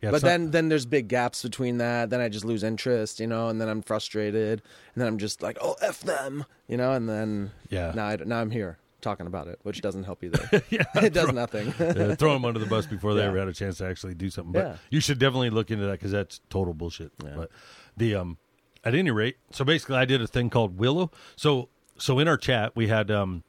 Yeah, 0.01 0.11
but 0.11 0.21
then 0.21 0.51
then 0.51 0.69
there's 0.69 0.85
big 0.85 1.07
gaps 1.07 1.41
between 1.41 1.77
that. 1.79 2.09
Then 2.11 2.21
I 2.21 2.29
just 2.29 2.45
lose 2.45 2.63
interest, 2.63 3.19
you 3.19 3.25
know, 3.27 3.49
and 3.49 3.59
then 3.59 3.67
I'm 3.67 3.81
frustrated, 3.81 4.61
and 4.93 5.01
then 5.01 5.07
I'm 5.07 5.17
just 5.17 5.41
like, 5.41 5.57
oh 5.61 5.75
f 5.81 6.01
them, 6.01 6.45
you 6.67 6.77
know, 6.77 6.93
and 6.93 7.09
then 7.09 7.51
Yeah. 7.69 7.91
now 7.95 8.05
I, 8.05 8.15
now 8.17 8.39
I'm 8.39 8.51
here 8.51 8.77
talking 9.01 9.25
about 9.27 9.47
it, 9.47 9.59
which 9.63 9.81
doesn't 9.81 10.03
help 10.03 10.23
either. 10.23 10.63
yeah, 10.69 10.83
it 10.95 11.13
does 11.13 11.31
nothing. 11.31 11.69
uh, 11.79 12.15
throw 12.15 12.33
them 12.33 12.45
under 12.45 12.59
the 12.59 12.65
bus 12.67 12.85
before 12.85 13.13
they 13.15 13.21
Yeah. 13.21 13.27
ever 13.27 13.39
had 13.39 13.47
a 13.47 13.53
chance 13.53 13.77
to 13.79 13.85
actually 13.87 14.13
do 14.13 14.29
something. 14.29 14.51
But 14.53 14.65
Yeah. 14.65 14.77
you 14.91 14.99
should 14.99 15.17
definitely 15.19 15.49
look 15.49 15.71
into 15.71 15.85
that 15.85 15.93
because 15.93 16.11
that's 16.11 16.41
total 16.49 16.73
bullshit. 16.75 17.11
Yeah. 17.23 17.33
But 17.35 17.51
the 17.95 18.15
um, 18.15 18.37
at 18.83 18.93
any 18.93 19.09
rate, 19.11 19.37
so 19.51 19.65
basically, 19.65 19.95
I 19.97 20.05
did 20.05 20.21
a 20.21 20.27
thing 20.27 20.49
called 20.51 20.77
Willow. 20.77 21.11
So 21.35 21.69
so 21.97 22.19
in 22.19 22.27
our 22.27 22.37
chat, 22.37 22.75
we 22.75 22.87
had 22.87 23.09
um, 23.09 23.43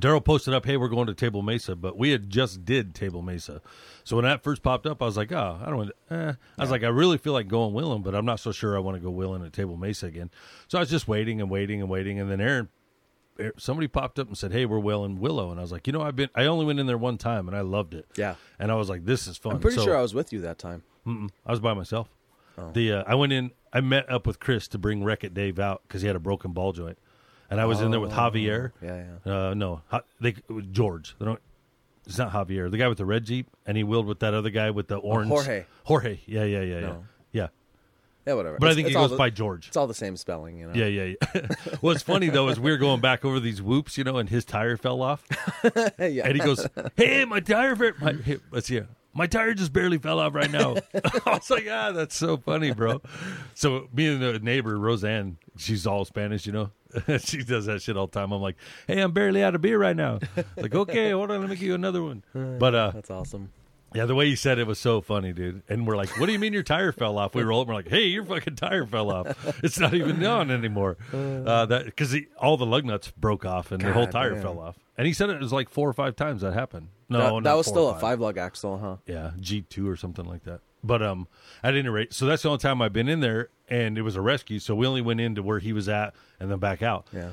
Daryl 0.00 0.24
posted 0.24 0.54
up, 0.54 0.64
"Hey, 0.66 0.76
we're 0.76 0.88
going 0.88 1.06
to 1.06 1.14
Table 1.14 1.42
Mesa," 1.42 1.74
but 1.76 1.96
we 1.98 2.10
had 2.10 2.30
just 2.30 2.64
did 2.64 2.94
Table 2.94 3.22
Mesa. 3.22 3.60
So 4.04 4.16
when 4.16 4.24
that 4.24 4.42
first 4.42 4.62
popped 4.62 4.86
up, 4.86 5.02
I 5.02 5.06
was 5.06 5.16
like, 5.16 5.32
"Oh, 5.32 5.58
I 5.62 5.66
don't." 5.66 5.76
Want 5.76 5.90
eh. 6.10 6.32
I 6.58 6.62
was 6.62 6.70
like, 6.70 6.82
"I 6.84 6.88
really 6.88 7.18
feel 7.18 7.32
like 7.32 7.48
going 7.48 7.74
wheeling, 7.74 8.02
but 8.02 8.14
I'm 8.14 8.24
not 8.24 8.40
so 8.40 8.52
sure 8.52 8.76
I 8.76 8.80
want 8.80 8.96
to 8.96 9.00
go 9.02 9.10
wheeling 9.10 9.44
at 9.44 9.52
Table 9.52 9.76
Mesa 9.76 10.06
again." 10.06 10.30
So 10.68 10.78
I 10.78 10.80
was 10.82 10.90
just 10.90 11.08
waiting 11.08 11.40
and 11.40 11.50
waiting 11.50 11.80
and 11.80 11.90
waiting, 11.90 12.18
and 12.20 12.30
then 12.30 12.40
Aaron 12.40 12.68
somebody 13.56 13.86
popped 13.86 14.18
up 14.18 14.26
and 14.26 14.36
said, 14.36 14.52
"Hey, 14.52 14.66
we're 14.66 14.78
well 14.80 15.04
in 15.04 15.20
Willow," 15.20 15.50
and 15.50 15.60
I 15.60 15.62
was 15.62 15.70
like, 15.72 15.86
"You 15.86 15.92
know, 15.92 16.02
I've 16.02 16.16
been. 16.16 16.28
I 16.34 16.46
only 16.46 16.64
went 16.66 16.80
in 16.80 16.86
there 16.86 16.98
one 16.98 17.18
time, 17.18 17.46
and 17.48 17.56
I 17.56 17.60
loved 17.60 17.94
it. 17.94 18.06
Yeah. 18.16 18.34
and 18.58 18.72
I 18.72 18.74
was 18.74 18.88
like, 18.88 19.04
this 19.04 19.26
is 19.28 19.36
fun." 19.36 19.54
I'm 19.54 19.60
pretty 19.60 19.76
So- 19.76 19.84
sure 19.84 19.96
I 19.96 20.02
was 20.02 20.14
with 20.14 20.32
you 20.32 20.40
that 20.40 20.58
time. 20.58 20.82
I 21.06 21.50
was 21.50 21.60
by 21.60 21.72
myself. 21.72 22.08
Oh. 22.58 22.70
The 22.72 22.92
uh, 22.92 23.04
I 23.06 23.14
went 23.14 23.32
in. 23.32 23.52
I 23.72 23.80
met 23.80 24.10
up 24.10 24.26
with 24.26 24.40
Chris 24.40 24.66
to 24.68 24.78
bring 24.78 25.04
Wreck 25.04 25.22
It 25.24 25.32
Dave 25.32 25.58
out 25.58 25.82
because 25.86 26.02
he 26.02 26.06
had 26.08 26.16
a 26.16 26.20
broken 26.20 26.52
ball 26.52 26.72
joint, 26.72 26.98
and 27.50 27.60
I 27.60 27.64
was 27.66 27.80
in 27.80 27.90
there 27.90 28.00
with 28.00 28.12
Javier. 28.12 28.72
Oh, 28.82 28.84
Yeah, 28.86 29.04
yeah. 29.24 29.48
Uh, 29.48 29.54
no, 29.54 29.82
they 30.20 30.34
George. 30.72 31.14
They 31.18 31.24
don't. 31.26 31.40
It's 32.06 32.16
not 32.18 32.32
Javier. 32.32 32.70
The 32.70 32.78
guy 32.78 32.88
with 32.88 32.98
the 32.98 33.04
red 33.04 33.24
jeep, 33.24 33.48
and 33.66 33.76
he 33.76 33.84
wheeled 33.84 34.06
with 34.06 34.20
that 34.20 34.32
other 34.34 34.50
guy 34.50 34.70
with 34.70 34.88
the 34.88 34.96
orange. 34.96 35.30
Oh, 35.30 35.34
Jorge. 35.36 35.64
Jorge. 35.84 36.20
Yeah, 36.26 36.44
yeah, 36.44 36.60
yeah, 36.62 36.74
yeah, 36.74 36.80
No. 36.80 37.04
yeah. 37.32 37.48
Yeah, 38.26 38.34
whatever. 38.34 38.58
But 38.58 38.68
I 38.70 38.74
think 38.74 38.86
it's 38.88 38.94
he 38.96 39.00
goes 39.00 39.10
the- 39.10 39.16
by 39.16 39.30
George. 39.30 39.68
It's 39.68 39.76
all 39.76 39.86
the 39.86 39.94
same 39.94 40.16
spelling, 40.16 40.58
you 40.58 40.66
know. 40.68 40.74
Yeah, 40.74 40.86
yeah, 40.86 41.14
yeah. 41.34 41.46
What's 41.80 42.02
funny 42.02 42.28
though 42.28 42.48
is 42.48 42.58
we 42.60 42.70
were 42.70 42.76
going 42.76 43.00
back 43.00 43.24
over 43.24 43.40
these 43.40 43.60
whoops, 43.62 43.96
you 43.98 44.04
know, 44.04 44.16
and 44.18 44.28
his 44.28 44.44
tire 44.44 44.76
fell 44.76 45.00
off. 45.02 45.24
yeah. 45.98 46.26
And 46.26 46.32
he 46.34 46.38
goes, 46.38 46.66
"Hey, 46.96 47.24
my 47.24 47.40
tire, 47.40 47.74
ver- 47.74 47.94
my, 48.00 48.12
hey, 48.12 48.38
let's 48.50 48.66
see, 48.68 48.80
my 49.14 49.26
tire 49.26 49.54
just 49.54 49.72
barely 49.72 49.98
fell 49.98 50.18
off 50.20 50.34
right 50.34 50.50
now." 50.50 50.76
I 50.94 51.30
was 51.34 51.50
like, 51.50 51.66
"Ah, 51.70 51.92
that's 51.92 52.14
so 52.16 52.36
funny, 52.36 52.72
bro." 52.72 53.00
So 53.54 53.88
me 53.92 54.08
and 54.08 54.22
the 54.22 54.38
neighbor 54.38 54.78
Roseanne, 54.78 55.38
she's 55.56 55.86
all 55.86 56.04
Spanish, 56.04 56.46
you 56.46 56.52
know. 56.52 56.70
she 57.18 57.42
does 57.44 57.66
that 57.66 57.82
shit 57.82 57.96
all 57.96 58.06
the 58.06 58.18
time. 58.18 58.32
I'm 58.32 58.40
like, 58.40 58.56
"Hey, 58.86 59.00
I'm 59.00 59.12
barely 59.12 59.42
out 59.42 59.54
of 59.54 59.60
beer 59.60 59.78
right 59.78 59.96
now." 59.96 60.20
Like, 60.56 60.74
okay, 60.74 61.10
hold 61.10 61.30
on, 61.30 61.40
let 61.40 61.50
me 61.50 61.56
give 61.56 61.66
you 61.66 61.74
another 61.74 62.02
one. 62.02 62.22
But 62.32 62.74
uh, 62.74 62.90
That's 62.92 63.10
awesome. 63.10 63.50
yeah, 63.94 64.06
the 64.06 64.14
way 64.14 64.24
you 64.26 64.36
said 64.36 64.58
it 64.58 64.66
was 64.66 64.78
so 64.78 65.02
funny, 65.02 65.32
dude. 65.34 65.62
And 65.68 65.86
we're 65.86 65.96
like, 65.96 66.18
"What 66.18 66.26
do 66.26 66.32
you 66.32 66.38
mean 66.38 66.54
your 66.54 66.62
tire 66.62 66.92
fell 66.92 67.18
off?" 67.18 67.34
We 67.34 67.42
roll 67.42 67.60
up. 67.60 67.68
We're 67.68 67.74
like, 67.74 67.88
"Hey, 67.88 68.04
your 68.04 68.24
fucking 68.24 68.56
tire 68.56 68.86
fell 68.86 69.10
off. 69.10 69.62
It's 69.62 69.78
not 69.78 69.92
even 69.92 70.24
on 70.24 70.50
anymore." 70.50 70.96
Uh, 71.12 71.66
that 71.66 71.84
because 71.84 72.16
all 72.38 72.56
the 72.56 72.66
lug 72.66 72.86
nuts 72.86 73.10
broke 73.10 73.44
off 73.44 73.70
and 73.70 73.82
the 73.82 73.92
whole 73.92 74.06
tire 74.06 74.40
fell 74.40 74.58
off. 74.58 74.76
And 74.96 75.06
he 75.06 75.12
said 75.12 75.28
it 75.30 75.40
was 75.40 75.52
like 75.52 75.68
four 75.68 75.88
or 75.88 75.92
five 75.92 76.16
times 76.16 76.40
that 76.40 76.54
happened. 76.54 76.88
No, 77.08 77.36
that, 77.36 77.44
that 77.44 77.54
was 77.56 77.66
still 77.66 77.88
a 77.88 77.98
five 77.98 78.20
lug 78.20 78.36
axle, 78.38 78.78
huh? 78.78 78.96
Yeah, 79.06 79.30
G 79.40 79.62
two 79.62 79.88
or 79.88 79.96
something 79.96 80.24
like 80.26 80.44
that. 80.44 80.60
But 80.84 81.02
um, 81.02 81.26
at 81.62 81.74
any 81.74 81.88
rate, 81.88 82.12
so 82.12 82.26
that's 82.26 82.42
the 82.42 82.48
only 82.50 82.58
time 82.60 82.80
I've 82.82 82.92
been 82.92 83.08
in 83.08 83.20
there, 83.20 83.48
and 83.68 83.98
it 83.98 84.02
was 84.02 84.14
a 84.16 84.20
rescue. 84.20 84.58
So 84.58 84.74
we 84.74 84.86
only 84.86 85.00
went 85.02 85.20
into 85.20 85.42
where 85.42 85.58
he 85.58 85.72
was 85.72 85.88
at 85.88 86.14
and 86.38 86.50
then 86.50 86.58
back 86.58 86.82
out. 86.82 87.06
Yeah. 87.12 87.30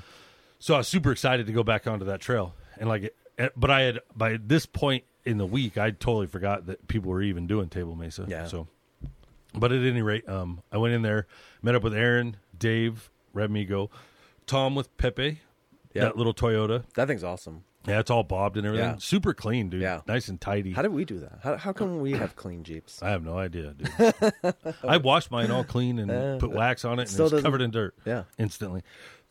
So 0.59 0.73
I 0.73 0.77
was 0.79 0.87
super 0.87 1.11
excited 1.11 1.45
to 1.47 1.51
go 1.53 1.61
back 1.63 1.85
onto 1.87 2.05
that 2.05 2.21
trail, 2.21 2.55
and 2.79 2.89
like, 2.89 3.13
eh, 3.37 3.49
but 3.55 3.69
I 3.69 3.81
had 3.81 3.99
by 4.15 4.37
this 4.43 4.65
point 4.65 5.03
in 5.25 5.37
the 5.37 5.45
week, 5.45 5.77
I 5.77 5.91
totally 5.91 6.27
forgot 6.27 6.65
that 6.67 6.87
people 6.87 7.11
were 7.11 7.21
even 7.21 7.45
doing 7.47 7.69
Table 7.69 7.95
Mesa. 7.95 8.25
Yeah. 8.27 8.47
So, 8.47 8.67
but 9.53 9.71
at 9.71 9.83
any 9.83 10.01
rate, 10.01 10.27
um, 10.29 10.61
I 10.71 10.77
went 10.77 10.93
in 10.93 11.01
there, 11.01 11.27
met 11.61 11.75
up 11.75 11.83
with 11.83 11.93
Aaron, 11.93 12.37
Dave, 12.57 13.09
Remigo, 13.35 13.89
Tom 14.47 14.73
with 14.75 14.95
Pepe, 14.97 15.41
Yeah. 15.93 16.03
that 16.03 16.17
little 16.17 16.33
Toyota. 16.33 16.83
That 16.95 17.07
thing's 17.07 17.23
awesome. 17.23 17.63
Yeah, 17.87 17.99
it's 17.99 18.09
all 18.11 18.23
bobbed 18.23 18.57
and 18.57 18.65
everything. 18.65 18.89
Yeah. 18.91 18.95
Super 18.97 19.33
clean, 19.33 19.69
dude. 19.69 19.81
Yeah. 19.81 20.01
Nice 20.07 20.27
and 20.27 20.39
tidy. 20.41 20.73
How 20.73 20.81
did 20.81 20.91
we 20.93 21.05
do 21.05 21.19
that? 21.19 21.39
How, 21.43 21.57
how 21.57 21.73
come 21.73 21.99
we 21.99 22.11
have 22.13 22.35
clean 22.35 22.63
Jeeps? 22.63 23.01
I 23.03 23.09
have 23.09 23.23
no 23.23 23.37
idea, 23.37 23.73
dude. 23.73 24.13
I 24.87 24.97
washed 24.97 25.31
mine 25.31 25.51
all 25.51 25.63
clean 25.63 25.99
and 25.99 26.09
Uh, 26.11 26.37
put 26.39 26.51
wax 26.51 26.83
on 26.85 26.99
it, 26.99 27.11
and 27.11 27.19
it's 27.33 27.41
covered 27.41 27.61
in 27.61 27.71
dirt. 27.71 27.95
Yeah. 28.05 28.23
instantly. 28.37 28.81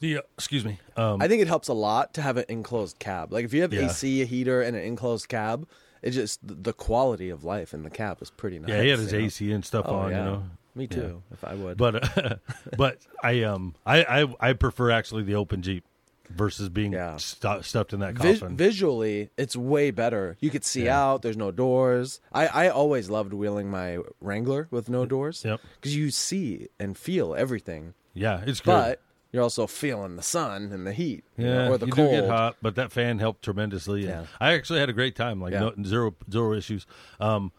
The 0.01 0.19
uh, 0.19 0.21
excuse 0.37 0.65
me. 0.65 0.79
Um, 0.97 1.23
I 1.23 1.29
think 1.29 1.41
it 1.43 1.49
helps 1.49 1.69
a 1.69 1.73
lot 1.73 2.15
to 2.15 2.23
have 2.23 2.37
an 2.37 2.45
enclosed 2.49 2.99
cab. 2.99 3.33
Like 3.33 3.45
if 3.45 3.55
you 3.55 3.63
have 3.63 3.73
Yeah. 3.73 3.87
AC, 3.87 4.23
a 4.23 4.25
heater, 4.25 4.61
and 4.61 4.77
an 4.77 4.83
enclosed 4.83 5.29
cab, 5.29 5.67
it 6.03 6.11
just 6.11 6.41
the 6.43 6.73
quality 6.73 7.31
of 7.31 7.45
life 7.45 7.73
in 7.73 7.83
the 7.85 7.91
cab 7.91 8.21
is 8.21 8.29
pretty 8.31 8.59
nice. 8.59 8.69
yeah, 8.71 8.83
he 8.83 8.89
had 8.89 8.99
his 8.99 9.13
you 9.13 9.21
know? 9.21 9.25
AC 9.27 9.53
and 9.53 9.65
stuff 9.65 9.87
Oh, 9.89 9.95
on, 9.95 10.11
yeah. 10.11 10.19
you 10.19 10.25
know. 10.25 10.43
Me 10.75 10.89
Yeah. 10.91 10.97
too, 10.97 11.23
if 11.33 11.45
I 11.45 11.55
would. 11.55 11.77
But 11.79 12.19
uh, 12.19 12.35
but 12.77 12.99
I 13.23 13.43
um 13.45 13.75
I, 13.87 14.03
I 14.23 14.49
I 14.51 14.53
prefer 14.55 14.91
actually 14.91 15.23
the 15.23 15.37
open 15.37 15.63
Jeep 15.63 15.85
versus 16.31 16.69
being 16.69 16.93
Yeah. 16.93 17.17
stu- 17.17 17.63
stuffed 17.63 17.93
in 17.93 18.01
that 18.01 18.17
coffin. 18.17 18.57
visually, 18.57 19.31
it's 19.37 19.55
way 19.57 19.91
better. 19.91 20.37
You 20.41 20.51
could 20.51 20.65
see 20.65 20.85
Yeah. 20.87 21.01
out. 21.03 21.23
There's 21.23 21.37
no 21.37 21.51
doors. 21.51 22.21
I, 22.33 22.47
I 22.47 22.69
always 22.69 23.11
loved 23.11 23.33
wheeling 23.33 23.71
my 23.71 23.99
Wrangler 24.21 24.69
with 24.71 24.89
no 24.89 25.07
doors. 25.07 25.45
Yep. 25.45 25.61
Because 25.77 25.97
you 25.97 26.11
see 26.11 26.69
and 26.81 26.97
feel 26.97 27.35
everything, 27.35 27.95
yeah, 28.15 28.43
it's 28.47 28.61
good. 28.61 28.71
but 28.71 29.01
you're 29.33 29.43
also 29.43 29.67
feeling 29.67 30.17
the 30.17 30.23
sun 30.23 30.71
and 30.73 30.87
the 30.87 30.93
heat, 30.93 31.25
you 31.37 31.45
know, 31.47 31.65
yeah, 31.65 31.69
or 31.71 31.79
the 31.79 31.87
you 31.87 31.93
cold. 31.93 32.11
do 32.11 32.21
get 32.21 32.31
hot, 32.31 32.57
but 32.63 32.77
that 32.77 32.93
fan 32.93 33.19
helped 33.19 33.43
tremendously. 33.43 34.07
Yeah. 34.07 34.27
I 34.41 34.53
actually 34.53 34.79
had 34.81 34.89
a 34.89 34.93
great 34.93 35.17
time, 35.17 35.41
like 35.41 35.53
Yeah. 35.53 35.71
no, 35.77 35.85
zero 35.85 36.15
zero 36.31 36.53
issues. 36.55 36.87
Um, 37.21 37.51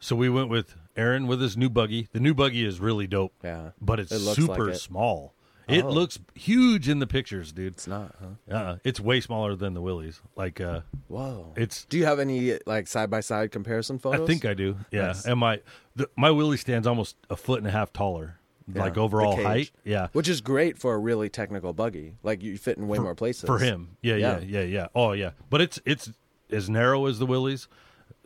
so 0.00 0.16
we 0.16 0.28
went 0.28 0.48
with 0.48 0.74
Aaron 0.96 1.26
with 1.28 1.40
his 1.40 1.56
new 1.56 1.70
buggy. 1.70 2.08
The 2.12 2.18
new 2.20 2.34
buggy 2.34 2.64
is 2.66 2.80
really 2.80 3.06
dope. 3.06 3.32
Yeah, 3.44 3.70
but 3.80 4.00
it's 4.00 4.10
It 4.12 4.18
super 4.18 4.66
like 4.66 4.74
it. 4.74 4.78
small. 4.78 5.32
It 5.68 5.84
Oh. 5.84 5.90
looks 5.90 6.18
huge 6.34 6.88
in 6.88 6.98
the 6.98 7.06
pictures, 7.06 7.52
dude. 7.52 7.74
It's 7.74 7.86
not, 7.86 8.14
huh? 8.20 8.54
Uh, 8.54 8.76
it's 8.84 8.98
way 9.00 9.20
smaller 9.20 9.54
than 9.54 9.74
the 9.74 9.80
Willys. 9.80 10.20
Like, 10.36 10.60
uh, 10.60 10.80
Whoa. 11.08 11.52
it's. 11.56 11.84
Do 11.84 11.96
you 11.98 12.04
have 12.04 12.18
any 12.18 12.58
like 12.66 12.86
side 12.88 13.10
by 13.10 13.20
side 13.20 13.50
comparison 13.52 13.98
photos? 13.98 14.22
I 14.22 14.26
think 14.26 14.44
I 14.44 14.54
do. 14.54 14.76
Yeah, 14.90 15.08
Nice. 15.08 15.24
and 15.24 15.38
my 15.38 15.60
the, 15.94 16.08
my 16.16 16.30
Willys 16.30 16.60
stand's 16.60 16.86
almost 16.86 17.16
a 17.30 17.36
foot 17.36 17.58
and 17.58 17.66
a 17.66 17.70
half 17.70 17.92
taller, 17.92 18.38
like 18.74 18.94
the 18.94 19.00
overall 19.00 19.36
cage. 19.36 19.44
height. 19.46 19.70
Yeah, 19.84 20.08
Which 20.12 20.28
is 20.28 20.40
great 20.40 20.78
for 20.78 20.94
a 20.94 20.98
really 20.98 21.28
technical 21.28 21.72
buggy. 21.72 22.14
Like 22.22 22.42
you 22.42 22.58
fit 22.58 22.76
in 22.78 22.88
way 22.88 22.98
more 22.98 23.14
places 23.14 23.44
for 23.44 23.58
him. 23.58 23.96
Yeah, 24.02 24.16
yeah, 24.16 24.38
Yeah. 24.40 24.60
yeah, 24.60 24.62
yeah, 24.64 24.86
Oh, 24.94 25.12
yeah. 25.12 25.30
But 25.48 25.60
it's 25.60 25.80
it's 25.84 26.10
as 26.50 26.68
narrow 26.68 27.06
as 27.06 27.18
the 27.18 27.26
Willys, 27.26 27.68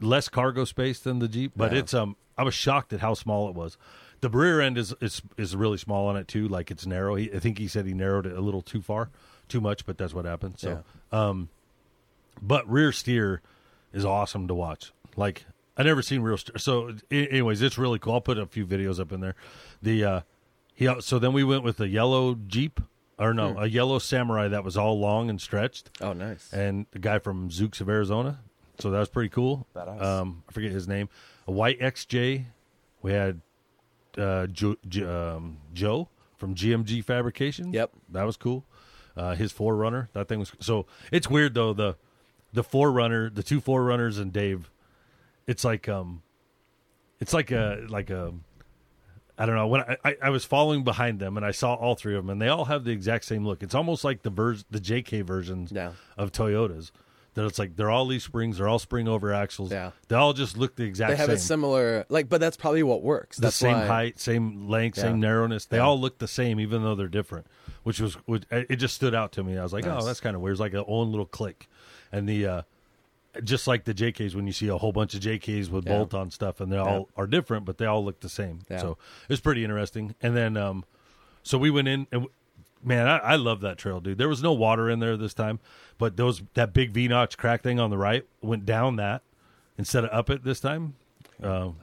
less 0.01 0.29
cargo 0.29 0.65
space 0.65 1.01
than 1.01 1.19
the 1.19 1.29
Jeep. 1.29 1.53
But 1.55 1.73
Yeah. 1.73 1.79
it's 1.81 1.95
um, 1.95 2.17
I 2.39 2.43
was 2.45 2.55
shocked 2.55 2.93
at 2.93 3.01
how 3.01 3.15
small 3.15 3.49
it 3.49 3.55
was. 3.55 3.77
The 4.31 4.39
rear 4.39 4.61
end 4.61 4.77
is 4.79 4.95
is 5.01 5.23
is 5.37 5.55
really 5.57 5.79
small 5.79 6.09
on 6.09 6.17
it 6.17 6.27
too. 6.29 6.49
Like 6.49 6.71
it's 6.71 6.87
narrow. 6.87 7.15
He, 7.17 7.33
I 7.33 7.39
think 7.39 7.59
he 7.59 7.69
said 7.69 7.87
he 7.87 7.95
narrowed 7.95 8.27
it 8.27 8.37
a 8.37 8.41
little 8.41 8.63
too 8.63 8.83
far, 8.83 9.11
too 9.49 9.61
much. 9.61 9.87
But 9.87 9.99
that's 9.99 10.13
what 10.15 10.25
happened. 10.25 10.55
So, 10.59 10.83
um, 11.13 11.49
but 12.43 12.69
rear 12.71 12.93
steer 12.93 13.41
is 13.93 14.05
awesome 14.05 14.49
to 14.49 14.55
watch. 14.55 14.93
Like 15.17 15.47
I 15.77 15.83
never 15.83 16.03
seen 16.03 16.23
rear 16.23 16.37
steer. 16.37 16.59
So, 16.59 16.93
anyways, 17.11 17.63
it's 17.63 17.79
really 17.79 17.99
cool. 17.99 18.15
I'll 18.15 18.21
put 18.21 18.39
a 18.39 18.47
few 18.47 18.67
videos 18.67 18.99
up 19.01 19.13
in 19.13 19.21
there. 19.21 19.35
The 19.83 20.05
uh, 20.05 20.21
he 20.75 20.89
so 21.01 21.19
then 21.19 21.33
we 21.33 21.45
went 21.45 21.63
with 21.63 21.81
a 21.81 21.89
yellow 21.89 22.35
Jeep 22.35 22.81
or 23.19 23.33
no, 23.33 23.53
Hmm. 23.55 23.63
a 23.63 23.67
yellow 23.67 23.99
Samurai 23.99 24.49
that 24.49 24.63
was 24.65 24.77
all 24.77 24.99
long 24.99 25.31
and 25.31 25.41
stretched, 25.41 25.89
Oh, 26.03 26.13
nice. 26.13 26.53
and 26.53 26.85
the 26.91 26.99
guy 26.99 27.19
from 27.19 27.49
Zooks 27.49 27.81
of 27.81 27.89
Arizona. 27.89 28.41
So 28.79 28.91
that 28.91 28.99
was 28.99 29.09
pretty 29.09 29.31
cool. 29.31 29.67
Um, 29.75 30.43
I 30.49 30.53
forget 30.53 30.71
his 30.71 30.87
name. 30.87 31.09
A 31.47 31.53
white 31.53 31.81
XJ. 31.81 32.45
We 33.01 33.13
had 33.13 33.41
uh, 34.17 34.47
jo- 34.49 34.77
Jo- 34.89 35.37
um, 35.37 35.59
Joe 35.75 36.09
from 36.37 36.55
GMG 36.55 37.03
Fabrications. 37.05 37.75
Yep. 37.75 37.91
that 38.11 38.25
was 38.25 38.37
cool. 38.37 38.65
Uh, 39.17 39.35
his 39.35 39.53
4Runner. 39.53 40.09
That 40.13 40.29
thing 40.29 40.39
was 40.39 40.53
so. 40.61 40.87
It's 41.11 41.31
weird 41.31 41.55
though. 41.55 41.73
The 41.73 41.97
the 42.53 42.63
4Runner, 42.63 43.35
the 43.35 43.43
two 43.43 43.61
4Runners, 43.61 44.19
and 44.21 44.33
Dave. 44.33 44.71
It's 45.47 45.65
like 45.65 45.89
um, 45.89 46.23
it's 47.21 47.33
like 47.33 47.51
a 47.51 47.85
like 47.89 48.11
a. 48.11 48.35
I 49.39 49.45
don't 49.47 49.55
know 49.55 49.67
when 49.67 49.83
I, 49.83 49.97
I, 50.05 50.17
I 50.25 50.31
was 50.31 50.45
following 50.47 50.83
behind 50.83 51.19
them 51.21 51.37
and 51.37 51.45
I 51.45 51.51
saw 51.51 51.75
all 51.75 51.95
three 51.95 52.15
of 52.17 52.25
them 52.25 52.31
and 52.31 52.41
they 52.41 52.49
all 52.49 52.65
have 52.67 52.85
the 52.85 52.91
exact 52.93 53.27
same 53.27 53.45
look. 53.47 53.63
It's 53.63 53.75
almost 53.75 54.03
like 54.03 54.23
the 54.23 54.31
vers- 54.31 54.65
the 54.71 54.81
JK 54.81 55.23
versions 55.25 55.71
Yeah. 55.73 55.93
of 56.17 56.33
Toyotas. 56.33 56.91
That 57.37 57.45
it's 57.45 57.59
like 57.59 57.77
they're 57.77 57.91
all 57.91 58.07
leaf 58.07 58.23
springs, 58.23 58.59
they're 58.59 58.67
all 58.67 58.79
spring 58.79 59.07
over 59.09 59.33
axles. 59.33 59.71
Yeah. 59.71 59.91
they 60.09 60.17
all 60.17 60.33
just 60.33 60.57
look 60.57 60.75
the 60.75 60.85
exact 60.85 61.11
They 61.11 61.17
have 61.17 61.27
same. 61.29 61.37
a 61.37 61.39
similar 61.39 62.07
like, 62.09 62.29
but 62.29 62.41
that's 62.41 62.57
probably 62.57 62.83
what 62.83 63.03
works. 63.03 63.37
the 63.37 63.51
same 63.53 63.77
why- 63.77 63.87
height, 63.87 64.19
same 64.19 64.69
length, 64.69 64.97
Yeah. 64.99 65.05
same 65.05 65.21
narrowness. 65.21 65.67
They 65.67 65.77
Yeah. 65.77 65.85
all 65.85 66.01
look 66.01 66.19
the 66.19 66.27
same, 66.29 66.59
even 66.59 66.83
though 66.83 66.95
they're 66.95 67.09
different. 67.09 67.47
Which 67.85 68.01
was, 68.01 68.15
which, 68.27 68.43
it 68.51 68.77
just 68.77 68.95
stood 68.97 69.15
out 69.15 69.31
to 69.33 69.45
me. 69.45 69.57
I 69.57 69.63
was 69.63 69.73
like, 69.73 69.85
Nice. 69.85 70.03
oh, 70.03 70.07
that's 70.07 70.19
kind 70.19 70.35
of 70.35 70.43
weird. 70.43 70.55
It's 70.55 70.61
like 70.61 70.75
a 70.75 70.85
own 70.87 71.11
little 71.13 71.27
click, 71.27 71.69
and 72.11 72.29
the 72.29 72.47
uh, 72.47 72.63
just 73.45 73.67
like 73.67 73.85
the 73.85 73.93
JKs 73.95 74.35
when 74.35 74.47
you 74.47 74.53
see 74.53 74.69
a 74.69 74.79
whole 74.79 74.93
bunch 74.93 75.15
of 75.15 75.21
JKs 75.21 75.69
with 75.71 75.87
Yeah. 75.87 75.99
bolt 75.99 76.15
on 76.15 76.31
stuff, 76.31 76.61
and 76.61 76.73
they 76.73 76.79
all 76.79 77.11
are 77.17 77.27
different, 77.27 77.65
but 77.67 77.77
they 77.79 77.85
all 77.87 78.03
look 78.05 78.21
the 78.21 78.29
same. 78.31 78.61
So 78.71 78.97
it's 79.29 79.41
pretty 79.43 79.63
interesting. 79.63 80.15
And 80.23 80.35
then, 80.37 80.57
um, 80.57 80.85
so 81.43 81.59
we 81.59 81.71
went 81.71 81.87
in 81.89 82.07
and. 82.11 82.27
Man, 82.85 83.09
I, 83.09 83.17
I 83.19 83.37
love 83.37 83.61
that 83.63 83.79
trail, 83.79 84.01
dude. 84.01 84.19
There 84.19 84.29
was 84.29 84.43
no 84.43 84.53
water 84.53 84.89
in 84.89 85.01
there 85.01 85.17
this 85.17 85.35
time, 85.35 85.59
but 85.99 86.17
those 86.17 86.43
that 86.55 86.73
big 86.73 86.93
V 86.93 87.09
notch 87.09 87.37
crack 87.37 87.63
thing 87.63 87.81
on 87.81 87.91
the 87.91 87.99
right 87.99 88.25
went 88.43 88.65
down 88.67 88.97
that 88.97 89.23
instead 89.79 90.05
of 90.05 90.11
up 90.17 90.31
it 90.31 90.45
this 90.45 90.61
time. 90.61 90.95
Um, 91.43 91.77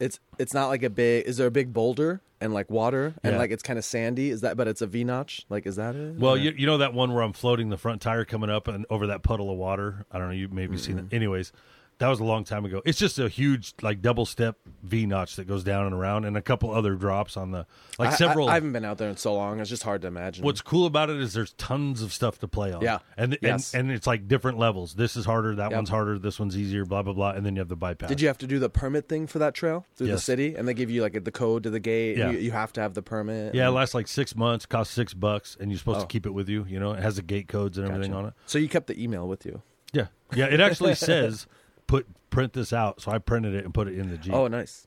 It's 0.00 0.18
it's 0.38 0.52
not 0.54 0.68
like 0.68 0.82
a 0.82 0.90
big. 0.90 1.26
Is 1.26 1.36
there 1.36 1.46
a 1.46 1.50
big 1.52 1.72
boulder 1.72 2.20
and 2.40 2.52
like 2.52 2.68
water 2.70 3.14
and 3.22 3.32
Yeah. 3.34 3.38
like 3.38 3.50
it's 3.50 3.62
kind 3.62 3.78
of 3.78 3.84
sandy? 3.84 4.30
Is 4.30 4.42
that? 4.42 4.56
But 4.56 4.68
it's 4.68 4.82
a 4.82 4.86
V 4.86 5.04
notch. 5.04 5.46
Like 5.48 5.66
is 5.66 5.76
that 5.76 5.94
it? 5.94 6.16
Well, 6.16 6.36
you, 6.36 6.52
you 6.56 6.66
know 6.66 6.78
that 6.78 6.92
one 6.94 7.12
where 7.14 7.22
I'm 7.22 7.32
floating 7.32 7.70
the 7.70 7.78
front 7.78 8.02
tire 8.02 8.24
coming 8.24 8.50
up 8.50 8.68
and 8.68 8.84
over 8.90 9.06
that 9.08 9.22
puddle 9.22 9.50
of 9.50 9.56
water. 9.56 10.04
I 10.10 10.18
don't 10.18 10.28
know. 10.28 10.34
You 10.34 10.48
maybe 10.48 10.76
seen 10.76 10.96
Mm-hmm. 10.96 11.06
it. 11.06 11.14
Anyways, 11.16 11.52
that 11.98 12.08
was 12.08 12.20
a 12.20 12.24
long 12.24 12.44
time 12.44 12.64
ago. 12.64 12.82
It's 12.84 12.98
just 12.98 13.18
a 13.18 13.28
huge 13.28 13.72
like 13.82 14.02
double 14.02 14.26
step 14.26 14.56
V 14.82 15.06
notch 15.06 15.36
that 15.36 15.46
goes 15.46 15.62
down 15.64 15.86
and 15.86 15.94
around, 15.94 16.24
and 16.24 16.36
a 16.36 16.42
couple 16.42 16.70
other 16.72 16.94
drops 16.94 17.36
on 17.36 17.50
the 17.52 17.66
like 17.98 18.10
I- 18.10 18.16
several. 18.16 18.48
I, 18.48 18.52
I 18.52 18.54
haven't 18.54 18.72
been 18.72 18.84
out 18.84 18.98
there 18.98 19.08
in 19.08 19.16
so 19.16 19.34
long. 19.34 19.60
It's 19.60 19.70
just 19.70 19.82
hard 19.84 20.02
to 20.02 20.08
imagine. 20.08 20.44
What's 20.44 20.60
cool 20.60 20.86
about 20.86 21.10
it 21.10 21.20
is 21.20 21.32
there's 21.32 21.52
tons 21.54 22.02
of 22.02 22.12
stuff 22.12 22.38
to 22.40 22.48
play 22.48 22.72
on. 22.72 22.82
Yeah. 22.82 22.98
and 23.16 23.38
Yes. 23.40 23.74
and 23.74 23.82
and 23.88 23.92
it's 23.96 24.06
like 24.06 24.26
different 24.28 24.58
levels. 24.58 24.94
This 24.94 25.16
is 25.16 25.24
harder. 25.24 25.54
That 25.54 25.70
Yep. 25.70 25.76
one's 25.78 25.88
harder. 25.90 26.18
This 26.18 26.38
one's 26.40 26.56
easier. 26.58 26.84
Blah 26.84 27.02
blah 27.02 27.12
blah. 27.12 27.30
And 27.30 27.44
then 27.46 27.54
you 27.56 27.60
have 27.60 27.68
the 27.68 27.76
bypass. 27.76 28.08
Did 28.08 28.20
you 28.20 28.26
have 28.28 28.38
to 28.38 28.46
do 28.46 28.58
the 28.58 28.68
permit 28.70 29.08
thing 29.08 29.26
for 29.26 29.38
that 29.38 29.54
trail 29.54 29.86
through 29.96 30.08
the 30.08 30.18
city, 30.18 30.54
and 30.56 30.66
they 30.66 30.74
give 30.74 30.90
you 30.90 31.02
like 31.02 31.22
the 31.24 31.30
code 31.32 31.62
to 31.64 31.70
the 31.70 31.80
gate? 31.80 32.16
Yeah. 32.18 32.30
You, 32.30 32.38
you 32.38 32.50
have 32.50 32.72
to 32.74 32.80
have 32.80 32.94
the 32.94 33.02
permit. 33.02 33.54
Yeah, 33.54 33.68
it 33.68 33.72
lasts 33.72 33.94
like 33.94 34.08
six 34.08 34.34
months. 34.34 34.66
Costs 34.66 34.92
six 34.94 35.14
bucks, 35.14 35.56
and 35.60 35.70
you're 35.70 35.78
supposed 35.78 35.98
Oh. 35.98 36.02
to 36.02 36.06
keep 36.08 36.26
it 36.26 36.30
with 36.30 36.48
you. 36.48 36.64
You 36.68 36.80
know, 36.80 36.92
it 36.92 37.00
has 37.02 37.16
the 37.16 37.22
gate 37.22 37.48
codes 37.48 37.78
and 37.78 37.86
everything 37.86 38.10
Gotcha. 38.12 38.22
on 38.22 38.28
it. 38.28 38.34
So 38.46 38.58
you 38.58 38.68
kept 38.68 38.86
the 38.88 39.00
email 39.02 39.28
with 39.28 39.46
you. 39.46 39.62
Yeah, 39.92 40.06
yeah. 40.34 40.46
It 40.46 40.60
actually 40.60 40.94
says 40.96 41.46
put 41.86 42.06
print 42.30 42.52
this 42.52 42.72
out, 42.72 43.00
so 43.00 43.12
I 43.12 43.18
printed 43.18 43.54
it 43.54 43.64
and 43.64 43.72
put 43.72 43.88
it 43.88 43.98
in 43.98 44.10
the 44.10 44.18
Jeep. 44.18 44.32
Oh, 44.34 44.48
nice. 44.48 44.86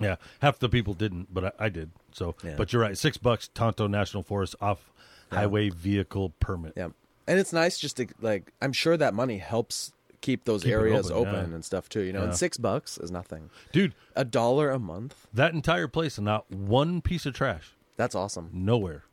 Yeah, 0.00 0.16
half 0.40 0.58
the 0.60 0.68
people 0.68 0.94
didn't, 0.94 1.32
but 1.34 1.44
I, 1.46 1.66
I 1.66 1.68
did. 1.68 1.90
So, 2.12 2.36
Yeah. 2.44 2.54
but 2.56 2.72
you're 2.72 2.80
right. 2.82 2.96
Six 2.96 3.16
bucks, 3.16 3.48
Tonto 3.52 3.88
National 3.88 4.22
Forest 4.22 4.54
off 4.60 4.92
Yeah. 5.32 5.38
highway 5.40 5.70
vehicle 5.70 6.34
permit. 6.38 6.74
Yeah, 6.76 6.90
and 7.26 7.38
it's 7.40 7.52
nice 7.52 7.78
just 7.78 7.96
to 7.96 8.06
like. 8.20 8.52
I'm 8.62 8.72
sure 8.72 8.96
that 8.96 9.12
money 9.12 9.38
helps 9.38 9.92
keep 10.20 10.44
those 10.44 10.62
Keep 10.64 10.72
areas 10.72 11.10
open, 11.10 11.34
open, 11.34 11.48
yeah. 11.50 11.54
and 11.56 11.64
stuff 11.64 11.88
too. 11.88 12.00
You 12.02 12.12
know, 12.12 12.22
and 12.22 12.34
six 12.36 12.56
bucks 12.58 12.96
is 12.98 13.10
nothing. 13.10 13.50
Dude, 13.72 13.94
A 14.16 14.24
dollar 14.24 14.70
a 14.70 14.78
month. 14.78 15.26
that 15.32 15.52
entire 15.54 15.88
place 15.88 16.16
and 16.18 16.24
not 16.24 16.50
one 16.50 17.00
piece 17.00 17.24
of 17.26 17.34
trash, 17.34 17.72
That's 17.96 18.14
awesome. 18.14 18.50
nowhere. 18.52 19.04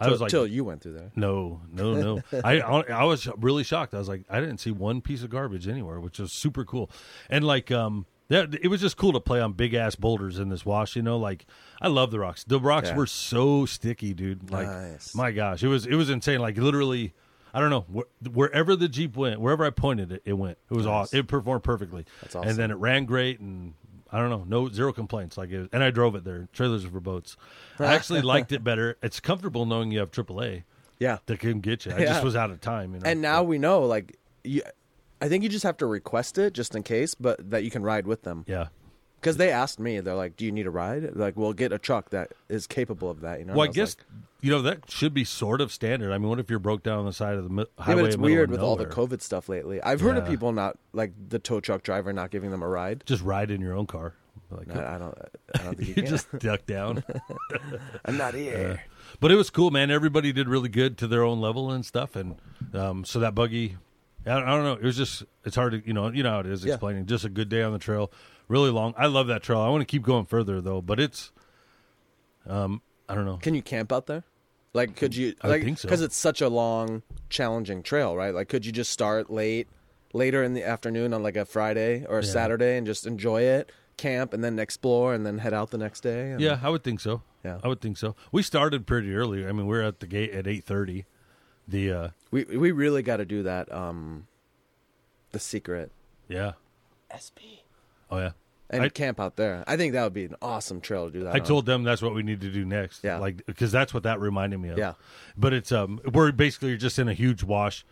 I 0.00 0.08
was 0.10 0.20
like, 0.20 0.30
till 0.30 0.46
you 0.46 0.64
went 0.64 0.82
through 0.82 0.94
there. 0.94 1.10
no, 1.16 1.60
no, 1.72 1.94
no. 1.94 2.22
I 2.44 2.60
I 2.60 3.04
was 3.04 3.28
really 3.38 3.64
shocked. 3.64 3.94
I 3.94 3.98
was 3.98 4.08
like, 4.08 4.22
I 4.30 4.40
didn't 4.40 4.58
see 4.58 4.70
one 4.70 5.00
piece 5.00 5.22
of 5.22 5.30
garbage 5.30 5.68
anywhere, 5.68 6.00
which 6.00 6.18
was 6.18 6.32
super 6.32 6.64
cool. 6.64 6.90
And 7.28 7.44
like, 7.44 7.70
um, 7.70 8.06
yeah, 8.28 8.46
it 8.62 8.68
was 8.68 8.80
just 8.80 8.96
cool 8.96 9.12
to 9.12 9.20
play 9.20 9.40
on 9.40 9.52
big 9.54 9.74
ass 9.74 9.96
boulders 9.96 10.38
in 10.38 10.48
this 10.48 10.64
wash. 10.64 10.94
You 10.96 11.02
know, 11.02 11.18
like 11.18 11.46
I 11.80 11.88
love 11.88 12.10
the 12.10 12.20
rocks. 12.20 12.44
The 12.44 12.60
rocks 12.60 12.88
Yeah. 12.88 12.96
were 12.96 13.06
so 13.06 13.66
sticky, 13.66 14.14
dude. 14.14 14.50
Like, 14.50 14.68
Nice. 14.68 15.14
my 15.14 15.30
gosh, 15.32 15.62
it 15.62 15.68
was 15.68 15.84
it 15.86 15.94
was 15.94 16.10
insane. 16.10 16.40
Like 16.40 16.56
literally. 16.56 17.12
I 17.52 17.58
don't 17.58 17.70
know 17.70 17.84
wh- 17.92 18.32
wherever 18.36 18.76
the 18.76 18.88
jeep 18.88 19.16
went, 19.16 19.40
wherever 19.40 19.64
I 19.64 19.70
pointed 19.70 20.12
it, 20.12 20.22
it 20.24 20.34
went. 20.34 20.56
It 20.70 20.74
was 20.74 20.86
Nice. 20.86 20.92
awesome. 20.92 21.18
It 21.18 21.26
performed 21.26 21.64
perfectly. 21.64 22.04
That's 22.22 22.36
awesome. 22.36 22.48
And 22.48 22.56
then 22.56 22.70
it 22.70 22.74
ran 22.74 23.06
great, 23.06 23.40
and 23.40 23.74
I 24.12 24.18
don't 24.18 24.30
know, 24.30 24.44
no 24.46 24.68
zero 24.70 24.92
complaints. 24.92 25.36
Like, 25.38 25.50
it, 25.50 25.68
and 25.72 25.82
I 25.82 25.90
drove 25.90 26.14
it 26.14 26.24
there. 26.24 26.48
Trailers 26.52 26.84
are 26.84 26.90
for 26.90 27.00
boats. 27.00 27.36
I 27.78 27.94
actually 27.94 28.22
liked 28.34 28.52
it 28.52 28.64
better. 28.64 28.96
It's 29.02 29.20
comfortable 29.20 29.66
knowing 29.66 29.90
you 29.92 30.00
have 30.00 30.10
AAA 30.10 30.64
Yeah, 30.98 31.18
that 31.26 31.38
can 31.38 31.60
get 31.60 31.86
you. 31.86 31.92
I 31.92 31.98
Yeah. 32.00 32.06
just 32.06 32.24
was 32.24 32.34
out 32.36 32.50
of 32.50 32.60
time, 32.60 32.94
you 32.94 33.00
know. 33.00 33.08
and 33.08 33.20
now 33.22 33.42
we 33.42 33.58
know. 33.58 33.82
Like, 33.82 34.16
you, 34.44 34.62
I 35.22 35.28
think 35.28 35.42
you 35.44 35.48
just 35.48 35.62
have 35.64 35.76
to 35.78 35.86
request 35.86 36.38
it 36.38 36.54
just 36.54 36.74
in 36.74 36.82
case, 36.82 37.14
but 37.14 37.50
that 37.50 37.62
you 37.64 37.70
can 37.70 37.82
ride 37.82 38.06
with 38.06 38.22
them. 38.22 38.44
yeah. 38.48 38.68
Because 39.20 39.36
they 39.36 39.50
asked 39.50 39.78
me, 39.78 40.00
they're 40.00 40.14
like, 40.14 40.34
"Do 40.36 40.46
you 40.46 40.50
need 40.50 40.66
a 40.66 40.70
ride?" 40.70 41.14
Like, 41.14 41.36
we'll 41.36 41.52
get 41.52 41.74
a 41.74 41.78
truck 41.78 42.08
that 42.08 42.32
is 42.48 42.66
capable 42.66 43.10
of 43.10 43.20
that. 43.20 43.38
You 43.38 43.44
know. 43.44 43.52
Well, 43.52 43.60
I 43.60 43.64
And 43.66 43.76
was 43.76 43.76
guess 43.76 43.96
like, 43.98 44.06
you 44.42 44.50
know 44.50 44.62
that 44.62 44.90
should 44.90 45.12
be 45.14 45.24
sort 45.24 45.60
of 45.60 45.72
standard. 45.72 46.12
I 46.12 46.18
mean, 46.18 46.28
what 46.28 46.38
if 46.40 46.48
you're 46.50 46.58
broke 46.58 46.82
down 46.82 46.98
on 47.00 47.04
the 47.06 47.12
side 47.12 47.34
of 47.36 47.44
the 47.44 47.50
mi- 47.50 47.66
Yeah, 47.78 47.84
highway? 47.84 48.02
but 48.02 48.06
it's 48.08 48.16
weird 48.16 48.50
with 48.50 48.60
all 48.60 48.76
the? 48.76 48.86
COVID 48.86 49.20
stuff 49.22 49.48
lately. 49.48 49.82
I've 49.82 50.00
heard 50.00 50.16
of 50.16 50.26
people 50.26 50.52
not 50.52 50.78
like 50.92 51.12
the 51.28 51.38
tow 51.38 51.60
truck 51.60 51.82
driver 51.82 52.12
not 52.12 52.30
giving 52.30 52.50
them 52.50 52.62
a 52.62 52.68
ride. 52.68 53.02
Just 53.06 53.22
ride 53.22 53.50
in 53.50 53.60
your 53.60 53.74
own 53.74 53.86
car. 53.86 54.14
Like, 54.50 54.74
I, 54.74 54.96
I 54.96 54.98
don't. 54.98 55.16
I 55.54 55.62
don't 55.62 55.78
think 55.78 55.96
you 55.96 56.02
just 56.06 56.26
duck 56.38 56.66
down. 56.66 57.04
I'm 58.04 58.16
not 58.16 58.34
here. 58.34 58.82
But 59.20 59.30
it 59.30 59.36
was 59.36 59.48
cool, 59.50 59.70
man. 59.70 59.90
Everybody 59.90 60.32
did 60.32 60.48
really 60.48 60.68
good 60.68 60.98
to 60.98 61.06
their 61.06 61.22
own 61.22 61.40
level 61.40 61.70
and 61.70 61.84
stuff, 61.86 62.16
and 62.16 62.36
um, 62.74 63.04
so 63.04 63.20
that 63.20 63.34
buggy, 63.34 63.76
I, 64.26 64.32
I 64.32 64.40
don't 64.46 64.64
know. 64.64 64.72
It 64.72 64.82
was 64.82 64.96
just 64.96 65.22
it's 65.44 65.54
hard 65.54 65.72
to 65.72 65.86
you 65.86 65.92
know 65.92 66.08
you 66.10 66.22
know 66.24 66.30
how 66.30 66.40
it 66.40 66.46
is 66.46 66.64
Yeah. 66.64 66.74
explaining. 66.74 67.06
Just 67.06 67.24
a 67.24 67.28
good 67.28 67.48
day 67.48 67.62
on 67.62 67.72
the 67.72 67.78
trail, 67.78 68.10
really 68.48 68.70
long. 68.70 68.92
I 68.96 69.06
love 69.06 69.28
that 69.28 69.42
trail. 69.44 69.60
I 69.60 69.68
want 69.68 69.82
to 69.82 69.86
keep 69.86 70.02
going 70.02 70.24
further 70.24 70.60
though, 70.60 70.80
but 70.80 70.98
it's, 70.98 71.30
um, 72.46 72.82
I 73.08 73.14
don't 73.14 73.26
know. 73.26 73.36
Can 73.36 73.54
you 73.54 73.62
camp 73.62 73.92
out 73.92 74.06
there? 74.06 74.24
Like, 74.72 74.96
could 74.96 75.14
you? 75.16 75.34
I 75.42 75.48
like, 75.48 75.64
think 75.64 75.78
so. 75.78 75.88
Because 75.88 76.00
it's 76.00 76.16
such 76.16 76.40
a 76.40 76.48
long, 76.48 77.02
challenging 77.28 77.82
trail, 77.82 78.16
right? 78.16 78.34
Like, 78.34 78.48
could 78.48 78.64
you 78.64 78.72
just 78.72 78.90
start 78.90 79.30
late, 79.30 79.66
later 80.12 80.42
in 80.44 80.54
the 80.54 80.64
afternoon 80.64 81.12
on 81.12 81.22
like 81.22 81.36
a 81.36 81.44
Friday 81.44 82.04
or 82.08 82.18
a 82.20 82.24
Yeah. 82.24 82.30
Saturday 82.30 82.76
and 82.76 82.86
just 82.86 83.06
enjoy 83.06 83.42
it, 83.42 83.72
camp, 83.96 84.32
and 84.32 84.44
then 84.44 84.58
explore, 84.58 85.12
and 85.12 85.26
then 85.26 85.38
head 85.38 85.52
out 85.52 85.70
the 85.70 85.78
next 85.78 86.02
day? 86.02 86.30
And- 86.30 86.40
Yeah, 86.40 86.60
I 86.62 86.70
would 86.70 86.84
think 86.84 87.00
so. 87.00 87.22
Yeah. 87.44 87.58
I 87.64 87.68
would 87.68 87.80
think 87.80 87.96
so. 87.96 88.14
We 88.30 88.42
started 88.42 88.86
pretty 88.86 89.14
early. 89.14 89.46
I 89.46 89.52
mean, 89.52 89.66
we 89.66 89.76
are 89.78 89.82
at 89.82 90.00
the 90.00 90.06
gate 90.06 90.30
at 90.32 90.46
eight 90.46 90.64
thirty. 90.64 91.06
The 91.66 91.92
uh, 91.92 92.08
We 92.30 92.44
we 92.44 92.70
really 92.72 93.02
got 93.02 93.16
to 93.18 93.24
do 93.24 93.42
that. 93.44 93.72
Um, 93.72 94.26
the 95.32 95.38
secret 95.38 95.90
yeah, 96.28 96.52
SP 97.14 97.62
oh 98.10 98.18
yeah. 98.18 98.30
And 98.70 98.82
I- 98.84 98.88
camp 98.88 99.20
out 99.20 99.36
there. 99.36 99.64
I 99.66 99.76
think 99.76 99.92
that 99.92 100.04
would 100.04 100.14
be 100.14 100.24
an 100.24 100.36
awesome 100.40 100.80
trail 100.80 101.06
to 101.06 101.12
do 101.12 101.24
that. 101.24 101.34
I 101.34 101.40
on. 101.40 101.44
told 101.44 101.66
them 101.66 101.82
that's 101.82 102.02
what 102.02 102.14
we 102.14 102.22
need 102.22 102.40
to 102.40 102.50
do 102.50 102.64
next. 102.64 103.04
Yeah. 103.04 103.18
like 103.18 103.44
because 103.46 103.72
that's 103.72 103.92
what 103.92 104.04
that 104.04 104.20
reminded 104.20 104.58
me 104.60 104.70
of. 104.70 104.78
Yeah. 104.78 104.94
but 105.36 105.52
it's 105.52 105.72
um 105.72 106.00
we're 106.12 106.32
basically 106.32 106.76
just 106.76 106.98
in 106.98 107.08
a 107.08 107.14
huge 107.14 107.42
wash, 107.42 107.84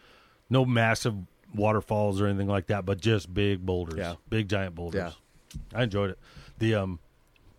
no 0.49 0.65
massive 0.65 1.15
waterfalls 1.55 2.21
or 2.21 2.27
anything 2.27 2.49
like 2.49 2.67
that, 2.69 2.85
but 2.85 3.01
just 3.01 3.33
big 3.33 3.65
boulders. 3.65 3.99
Yeah. 3.99 4.15
big 4.29 4.49
giant 4.49 4.75
boulders. 4.75 5.15
Yeah. 5.15 5.59
I 5.79 5.83
enjoyed 5.85 6.11
it. 6.11 6.19
The 6.59 6.75
um, 6.75 6.99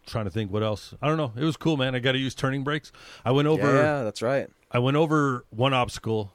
trying 0.06 0.26
to 0.26 0.32
think 0.32 0.52
what 0.52 0.64
else. 0.64 0.94
I 1.02 1.08
don't 1.08 1.18
know. 1.18 1.32
It 1.36 1.44
was 1.44 1.58
cool, 1.58 1.78
man. 1.78 1.96
I 1.96 2.00
got 2.00 2.12
to 2.14 2.18
use 2.18 2.36
turning 2.36 2.64
brakes. 2.64 2.92
I 3.26 3.32
went 3.32 3.48
over. 3.48 3.74
Yeah, 3.76 4.04
that's 4.04 4.22
right. 4.22 4.48
I 4.72 4.80
went 4.80 4.98
over 4.98 5.46
one 5.50 5.74
obstacle, 5.74 6.32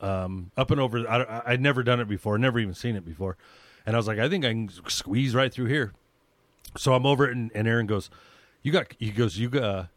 um, 0.00 0.50
up 0.56 0.70
and 0.70 0.80
over. 0.80 1.08
I, 1.08 1.22
I, 1.22 1.42
I'd 1.52 1.60
never 1.60 1.82
done 1.82 2.00
it 2.00 2.08
before, 2.08 2.36
never 2.38 2.58
even 2.58 2.74
seen 2.74 2.96
it 2.96 3.04
before, 3.04 3.36
and 3.86 3.94
I 3.94 3.98
was 3.98 4.08
like, 4.08 4.18
I 4.18 4.28
think 4.28 4.44
I 4.44 4.48
can 4.48 4.70
squeeze 4.88 5.34
right 5.34 5.52
through 5.52 5.66
here. 5.66 5.92
So 6.78 6.94
I'm 6.94 7.04
over 7.06 7.28
it, 7.28 7.36
and, 7.36 7.50
and 7.54 7.66
Aaron 7.68 7.86
goes, 7.86 8.08
"You 8.62 8.72
got?" 8.72 8.94
He 8.98 9.10
goes, 9.10 9.36
"You 9.38 9.48
got." 9.50 9.88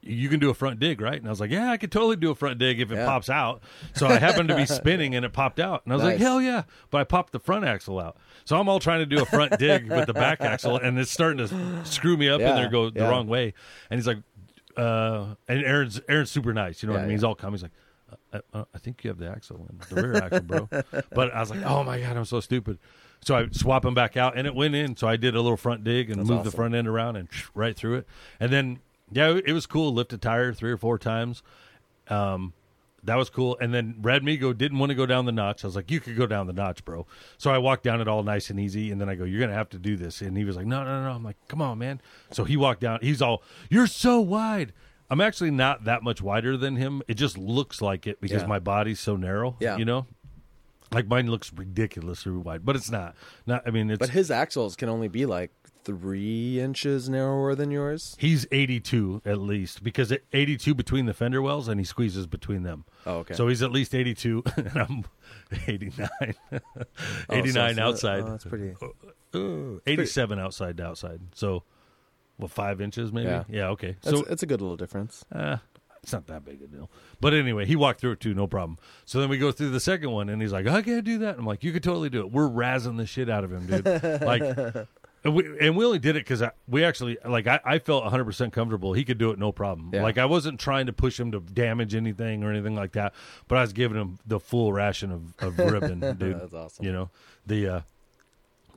You 0.00 0.28
can 0.28 0.38
do 0.38 0.48
a 0.48 0.54
front 0.54 0.78
dig, 0.78 1.00
right? 1.00 1.16
And 1.18 1.26
I 1.26 1.30
was 1.30 1.40
like, 1.40 1.50
"Yeah, 1.50 1.72
I 1.72 1.76
could 1.76 1.90
totally 1.90 2.14
do 2.14 2.30
a 2.30 2.34
front 2.36 2.58
dig 2.58 2.80
if 2.80 2.92
it 2.92 2.94
Yeah. 2.94 3.04
pops 3.04 3.28
out." 3.28 3.62
So 3.94 4.06
I 4.06 4.18
happened 4.20 4.48
to 4.48 4.54
be 4.54 4.64
spinning, 4.80 5.16
and 5.16 5.24
it 5.24 5.32
popped 5.32 5.58
out, 5.58 5.82
and 5.84 5.92
I 5.92 5.96
was 5.96 6.04
like, 6.04 6.18
"Hell 6.18 6.40
yeah!" 6.40 6.62
But 6.90 6.98
I 7.00 7.04
popped 7.04 7.32
the 7.32 7.40
front 7.40 7.64
axle 7.64 7.98
out, 7.98 8.16
so 8.44 8.56
I'm 8.58 8.68
all 8.68 8.78
trying 8.78 9.00
to 9.00 9.06
do 9.06 9.20
a 9.20 9.26
front 9.26 9.58
dig 9.58 9.90
with 9.90 10.06
the 10.06 10.14
back 10.14 10.40
axle, 10.40 10.76
and 10.76 10.96
it's 11.00 11.10
starting 11.10 11.44
to 11.48 11.84
screw 11.84 12.16
me 12.16 12.28
up 12.28 12.40
in 12.40 12.46
Yeah, 12.46 12.54
there, 12.54 12.68
go 12.70 12.90
the 12.90 13.00
yeah. 13.00 13.08
wrong 13.08 13.26
way. 13.26 13.54
And 13.90 13.98
he's 13.98 14.06
like, 14.06 14.18
uh, 14.76 15.34
and 15.48 15.64
Aaron's 15.64 16.00
Aaron's 16.08 16.30
super 16.30 16.54
nice, 16.54 16.80
you 16.80 16.86
know 16.86 16.92
what 16.94 17.00
I 17.02 17.06
mean? 17.06 17.12
He's 17.16 17.24
all 17.24 17.34
calm. 17.34 17.52
He's 17.52 17.62
like, 17.64 17.72
I, 18.32 18.40
I, 18.54 18.64
I 18.74 18.78
think 18.78 19.02
you 19.02 19.08
have 19.10 19.18
the 19.18 19.28
axle 19.28 19.66
in 19.68 19.80
the 19.96 20.00
rear 20.00 20.14
axle, 20.22 20.42
bro. 20.42 20.68
But 21.12 21.34
I 21.34 21.40
was 21.40 21.50
like, 21.50 21.62
oh 21.64 21.82
my 21.82 22.00
god, 22.00 22.16
I'm 22.16 22.24
so 22.24 22.38
stupid. 22.38 22.78
So 23.20 23.36
I 23.36 23.48
swap 23.50 23.82
them 23.82 23.94
back 23.94 24.16
out, 24.16 24.36
and 24.38 24.46
it 24.46 24.54
went 24.54 24.74
in. 24.74 24.96
So 24.96 25.06
I 25.08 25.16
did 25.16 25.34
a 25.34 25.40
little 25.40 25.56
front 25.56 25.84
dig 25.84 26.08
and 26.10 26.20
That's 26.20 26.28
moved 26.28 26.44
the 26.44 26.50
front 26.50 26.74
end 26.74 26.86
around 26.88 27.16
and 27.16 27.28
right 27.54 27.76
through 27.76 27.96
it. 27.96 28.06
And 28.40 28.52
then 28.52 28.78
yeah, 29.10 29.38
it 29.44 29.52
was 29.52 29.66
cool. 29.66 29.92
Lifted 29.92 30.22
tire 30.22 30.52
three 30.52 30.70
or 30.70 30.76
four 30.76 30.98
times. 30.98 31.42
Um, 32.08 32.52
that 33.04 33.16
was 33.16 33.30
cool. 33.30 33.56
And 33.60 33.72
then 33.72 33.94
Brad 33.98 34.22
Migo 34.22 34.56
didn't 34.56 34.78
want 34.78 34.90
to 34.90 34.94
go 34.94 35.06
down 35.06 35.24
the 35.24 35.32
notch. 35.32 35.64
I 35.64 35.66
was 35.68 35.76
like, 35.76 35.90
you 35.90 36.00
could 36.00 36.16
go 36.16 36.26
down 36.26 36.46
the 36.46 36.52
notch, 36.52 36.84
bro. 36.84 37.06
So 37.38 37.50
I 37.50 37.58
walked 37.58 37.84
down 37.84 38.00
it 38.00 38.08
all 38.08 38.22
nice 38.22 38.50
and 38.50 38.58
easy. 38.58 38.90
And 38.90 39.00
then 39.00 39.08
I 39.08 39.14
go, 39.14 39.24
you're 39.24 39.38
going 39.38 39.50
to 39.50 39.56
have 39.56 39.68
to 39.70 39.78
do 39.78 39.96
this. 39.96 40.20
And 40.20 40.36
he 40.36 40.44
was 40.44 40.56
like, 40.56 40.66
no, 40.66 40.84
no, 40.84 41.04
no. 41.04 41.10
I'm 41.12 41.22
like, 41.24 41.36
come 41.46 41.62
on, 41.62 41.78
man. 41.78 42.00
So 42.32 42.44
he 42.44 42.56
walked 42.56 42.80
down. 42.80 42.98
He's 43.00 43.22
all, 43.22 43.42
you're 43.70 43.86
so 43.86 44.20
wide. 44.20 44.72
I'm 45.10 45.20
actually 45.22 45.52
not 45.52 45.84
that 45.84 46.02
much 46.02 46.20
wider 46.20 46.56
than 46.56 46.76
him. 46.76 47.02
It 47.08 47.14
just 47.14 47.38
looks 47.38 47.80
like 47.80 48.06
it 48.06 48.20
because 48.20 48.42
Yeah. 48.42 48.48
my 48.48 48.58
body's 48.58 49.00
so 49.00 49.16
narrow. 49.16 49.56
Yeah. 49.60 49.76
You 49.78 49.84
know? 49.86 50.06
Like 50.92 51.06
mine 51.06 51.30
looks 51.30 51.52
ridiculously 51.52 52.32
wide, 52.32 52.64
but 52.64 52.74
it's 52.76 52.90
not. 52.90 53.14
Not. 53.46 53.62
I 53.66 53.70
mean, 53.70 53.90
it's 53.90 53.98
But 53.98 54.10
his 54.10 54.30
axles 54.30 54.74
can 54.76 54.88
only 54.88 55.08
be 55.08 55.26
like 55.26 55.50
three 55.84 56.60
inches 56.60 57.08
narrower 57.08 57.54
than 57.54 57.70
yours. 57.70 58.14
He's 58.18 58.46
82 58.52 59.22
at 59.24 59.38
least 59.38 59.82
because 59.82 60.10
it, 60.12 60.24
82 60.32 60.74
between 60.74 61.06
the 61.06 61.14
fender 61.14 61.40
wells 61.42 61.68
and 61.68 61.80
he 61.80 61.84
squeezes 61.84 62.26
between 62.26 62.62
them. 62.62 62.84
Oh, 63.06 63.18
okay. 63.18 63.34
So 63.34 63.48
he's 63.48 63.62
at 63.62 63.70
least 63.72 63.94
82 63.94 64.42
and 64.56 64.76
I'm 64.76 65.04
89. 65.66 66.08
Oh, 66.52 66.58
so 67.30 67.34
89 67.34 67.70
it's- 67.70 67.78
outside. 67.78 68.20
Oh, 68.22 68.30
that's 68.30 68.44
pretty. 68.44 68.74
Ooh, 69.36 69.80
87 69.86 70.38
outside 70.38 70.76
to 70.78 70.86
outside. 70.86 71.20
So 71.34 71.64
well 72.38 72.48
5 72.48 72.80
inches 72.80 73.12
maybe. 73.12 73.28
Yeah. 73.28 73.44
Yeah, 73.48 73.68
okay. 73.70 73.96
That's, 74.02 74.16
So 74.18 74.24
it's 74.24 74.42
a 74.42 74.46
good 74.46 74.60
little 74.62 74.76
difference. 74.76 75.24
uh, 75.34 75.58
it's 76.02 76.12
not 76.12 76.26
that 76.26 76.44
big 76.44 76.62
a 76.62 76.66
deal. 76.66 76.90
But 77.20 77.34
anyway, 77.34 77.66
he 77.66 77.76
walked 77.76 78.00
through 78.00 78.12
it 78.12 78.20
too, 78.20 78.34
no 78.34 78.46
problem. 78.46 78.78
So 79.04 79.20
then 79.20 79.28
we 79.28 79.38
go 79.38 79.52
through 79.52 79.70
the 79.70 79.80
second 79.80 80.10
one, 80.10 80.28
and 80.28 80.40
he's 80.40 80.52
like, 80.52 80.66
I 80.66 80.82
can't 80.82 81.04
do 81.04 81.18
that. 81.18 81.38
I'm 81.38 81.46
like, 81.46 81.64
you 81.64 81.72
could 81.72 81.82
totally 81.82 82.10
do 82.10 82.20
it. 82.20 82.30
We're 82.32 82.48
razzing 82.48 82.96
the 82.96 83.06
shit 83.06 83.28
out 83.28 83.44
of 83.44 83.52
him, 83.52 83.66
dude. 83.66 83.84
like, 84.22 84.42
and 85.24 85.34
we, 85.34 85.58
and 85.60 85.76
we 85.76 85.84
only 85.84 85.98
did 85.98 86.16
it 86.16 86.20
because 86.26 86.42
we 86.68 86.84
actually, 86.84 87.18
like, 87.24 87.46
I, 87.46 87.60
I 87.64 87.78
felt 87.78 88.04
100% 88.04 88.52
comfortable. 88.52 88.92
He 88.92 89.04
could 89.04 89.18
do 89.18 89.30
it 89.30 89.38
no 89.38 89.52
problem. 89.52 89.90
Yeah. 89.92 90.02
Like, 90.02 90.18
I 90.18 90.26
wasn't 90.26 90.60
trying 90.60 90.86
to 90.86 90.92
push 90.92 91.18
him 91.18 91.32
to 91.32 91.40
damage 91.40 91.94
anything 91.94 92.44
or 92.44 92.50
anything 92.50 92.76
like 92.76 92.92
that, 92.92 93.14
but 93.48 93.58
I 93.58 93.62
was 93.62 93.72
giving 93.72 94.00
him 94.00 94.18
the 94.26 94.40
full 94.40 94.72
ration 94.72 95.10
of, 95.10 95.34
of 95.40 95.58
ribbon, 95.58 96.00
dude. 96.18 96.40
That's 96.40 96.54
awesome. 96.54 96.84
You 96.84 96.92
know, 96.92 97.10
the, 97.46 97.68
uh, 97.68 97.80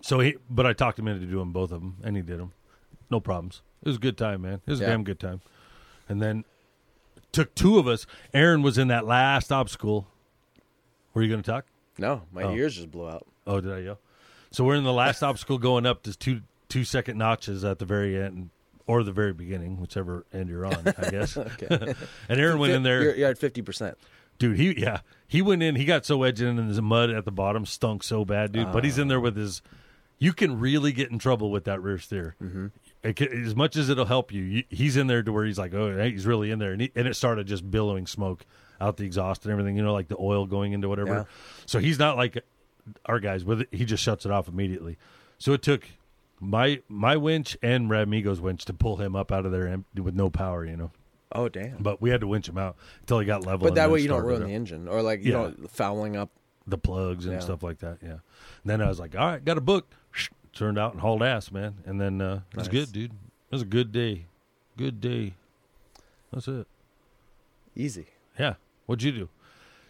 so 0.02 0.20
he, 0.20 0.36
but 0.50 0.66
I 0.66 0.74
talked 0.74 0.98
him 0.98 1.08
into 1.08 1.26
doing 1.28 1.52
both 1.52 1.72
of 1.72 1.82
them, 1.82 1.98
and 2.04 2.16
he 2.16 2.24
did 2.24 2.40
them. 2.40 2.54
No 3.10 3.20
problems. 3.20 3.62
It 3.84 3.88
was 3.88 3.98
a 3.98 4.00
good 4.00 4.18
time, 4.18 4.42
man. 4.42 4.62
It 4.66 4.70
was 4.70 4.82
a 4.82 4.86
damn 4.86 5.04
good 5.04 5.20
time. 5.20 5.42
And 6.08 6.22
then 6.22 6.44
took 7.32 7.54
two 7.56 7.78
of 7.80 7.88
us. 7.88 8.06
Aaron 8.34 8.62
was 8.62 8.78
in 8.78 8.88
that 8.90 9.06
last 9.06 9.52
obstacle. 9.52 10.08
Were 11.14 11.22
you 11.22 11.30
going 11.30 11.42
to 11.42 11.50
talk? 11.52 11.66
No, 11.98 12.24
my 12.32 12.44
Oh. 12.44 12.54
ears 12.56 12.76
just 12.76 12.92
blew 12.92 13.08
out. 13.10 13.26
Oh, 13.46 13.60
did 13.60 13.72
I 13.74 13.80
yell? 13.80 14.00
So 14.52 14.64
we're 14.64 14.76
in 14.76 14.84
the 14.84 14.94
last 14.94 15.22
obstacle 15.24 15.58
going 15.58 15.86
up 15.86 16.04
to 16.04 16.18
two 16.18 16.42
two 16.70 16.84
second 16.86 17.18
notches 17.18 17.66
at 17.66 17.80
the 17.80 17.86
very 17.86 18.18
end 18.22 18.50
or 18.88 19.04
the 19.04 19.12
very 19.12 19.34
beginning, 19.34 19.80
whichever 19.80 20.26
end 20.34 20.50
you're 20.50 20.66
on, 20.66 20.88
I 20.98 21.10
guess. 21.10 21.36
And 22.30 22.40
Aaron 22.40 22.60
went 22.60 22.74
in 22.74 22.84
there, 22.84 23.04
You're, 23.04 23.16
you're 23.16 23.30
at 23.30 23.38
fifty 23.38 23.62
percent. 23.62 23.98
dude. 24.40 24.58
He 24.58 24.80
yeah, 24.80 25.02
he 25.28 25.42
went 25.42 25.62
in. 25.64 25.76
He 25.76 25.86
got 25.86 26.06
so 26.06 26.24
edged 26.24 26.42
in, 26.42 26.58
and 26.60 26.70
his 26.70 26.82
mud 26.82 27.10
at 27.10 27.26
the 27.26 27.32
bottom 27.32 27.66
stunk 27.66 28.04
so 28.04 28.24
bad, 28.26 28.52
dude. 28.54 28.72
but 28.72 28.84
he's 28.84 28.98
in 28.98 29.08
there 29.10 29.20
with 29.20 29.36
his. 29.36 29.62
You 30.18 30.34
can 30.34 30.60
really 30.60 30.92
get 30.92 31.10
in 31.12 31.18
trouble 31.20 31.50
with 31.52 31.64
that 31.66 31.82
rear 31.82 31.98
steer. 31.98 32.36
Mm-hmm. 32.42 32.68
It 33.04 33.20
as 33.22 33.56
much 33.56 33.76
as 33.78 33.90
it'll 33.90 34.06
help 34.06 34.32
you, 34.32 34.44
you, 34.44 34.64
he's 34.70 34.96
in 34.96 35.08
there 35.08 35.24
to 35.24 35.32
where 35.32 35.44
he's 35.46 35.58
like, 35.58 35.74
oh, 35.74 36.04
he's 36.04 36.26
really 36.28 36.52
in 36.52 36.60
there, 36.60 36.72
and, 36.72 36.82
he, 36.82 36.92
and 36.96 37.08
it 37.08 37.16
started 37.16 37.48
just 37.48 37.70
billowing 37.72 38.06
smoke 38.06 38.46
out 38.80 38.98
the 38.98 39.06
exhaust 39.06 39.44
and 39.46 39.52
everything. 39.52 39.76
You 39.76 39.84
know, 39.84 39.94
like 39.94 40.08
the 40.08 40.18
oil 40.20 40.46
going 40.46 40.74
into 40.74 40.88
whatever. 40.88 41.14
Yeah. 41.14 41.24
So 41.66 41.80
he's 41.80 41.98
not 41.98 42.16
like 42.18 42.44
our 43.08 43.20
guys 43.20 43.44
with 43.44 43.62
it. 43.62 43.70
He 43.72 43.86
just 43.86 44.04
shuts 44.04 44.26
it 44.26 44.32
off 44.32 44.48
immediately. 44.48 44.98
So 45.40 45.54
it 45.54 45.62
took 45.64 45.84
my 46.40 46.82
my 46.90 47.18
winch 47.18 47.58
and 47.64 47.90
Radmigo's 47.90 48.40
winch 48.42 48.66
to 48.66 48.74
pull 48.74 48.98
him 48.98 49.16
up 49.16 49.32
out 49.32 49.46
of 49.46 49.52
there 49.52 49.80
with 49.96 50.14
no 50.16 50.30
power. 50.30 50.64
You 50.66 50.78
know, 50.78 50.92
Oh 51.32 51.50
damn! 51.50 51.78
but 51.82 52.02
we 52.02 52.12
had 52.12 52.22
to 52.22 52.28
winch 52.28 52.48
him 52.50 52.58
out 52.60 52.76
until 53.00 53.20
he 53.20 53.26
got 53.26 53.46
level. 53.46 53.66
But 53.68 53.76
that 53.76 53.90
way 53.90 54.00
you 54.02 54.08
don't 54.10 54.24
ruin 54.24 54.44
the 54.44 54.54
engine 54.54 54.88
or 54.88 55.02
like 55.02 55.24
you 55.24 55.32
Yeah. 55.32 55.38
know 55.40 55.56
fouling 55.70 56.16
up. 56.16 56.30
the 56.68 56.78
plugs 56.78 57.26
and 57.26 57.34
Yeah. 57.34 57.40
stuff 57.40 57.64
like 57.64 57.80
that. 57.80 57.98
Yeah. 58.04 58.10
And 58.12 58.20
then 58.66 58.82
I 58.82 58.88
was 58.88 59.00
like, 59.00 59.16
all 59.18 59.26
right, 59.26 59.44
got 59.44 59.58
a 59.58 59.62
book. 59.62 59.92
Turned 60.54 60.78
out 60.78 60.92
and 60.94 61.02
hauled 61.02 61.24
ass, 61.24 61.52
man. 61.52 61.76
And 61.86 62.00
then 62.00 62.22
uh, 62.22 62.42
it 62.52 62.58
was 62.58 62.68
Nice. 62.68 62.72
good, 62.86 62.92
dude. 62.92 63.12
It 63.12 63.52
was 63.56 63.62
a 63.62 63.66
good 63.66 63.92
day. 63.92 64.26
Good 64.78 65.00
day. 65.02 65.34
That's 66.32 66.48
it. 66.48 66.68
Easy. 67.76 68.06
Yeah. 68.38 68.56
What'd 68.86 69.04
you 69.04 69.12
do? 69.12 69.30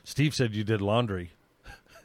Steve 0.03 0.33
said 0.35 0.55
you 0.55 0.63
did 0.63 0.81
laundry. 0.81 1.31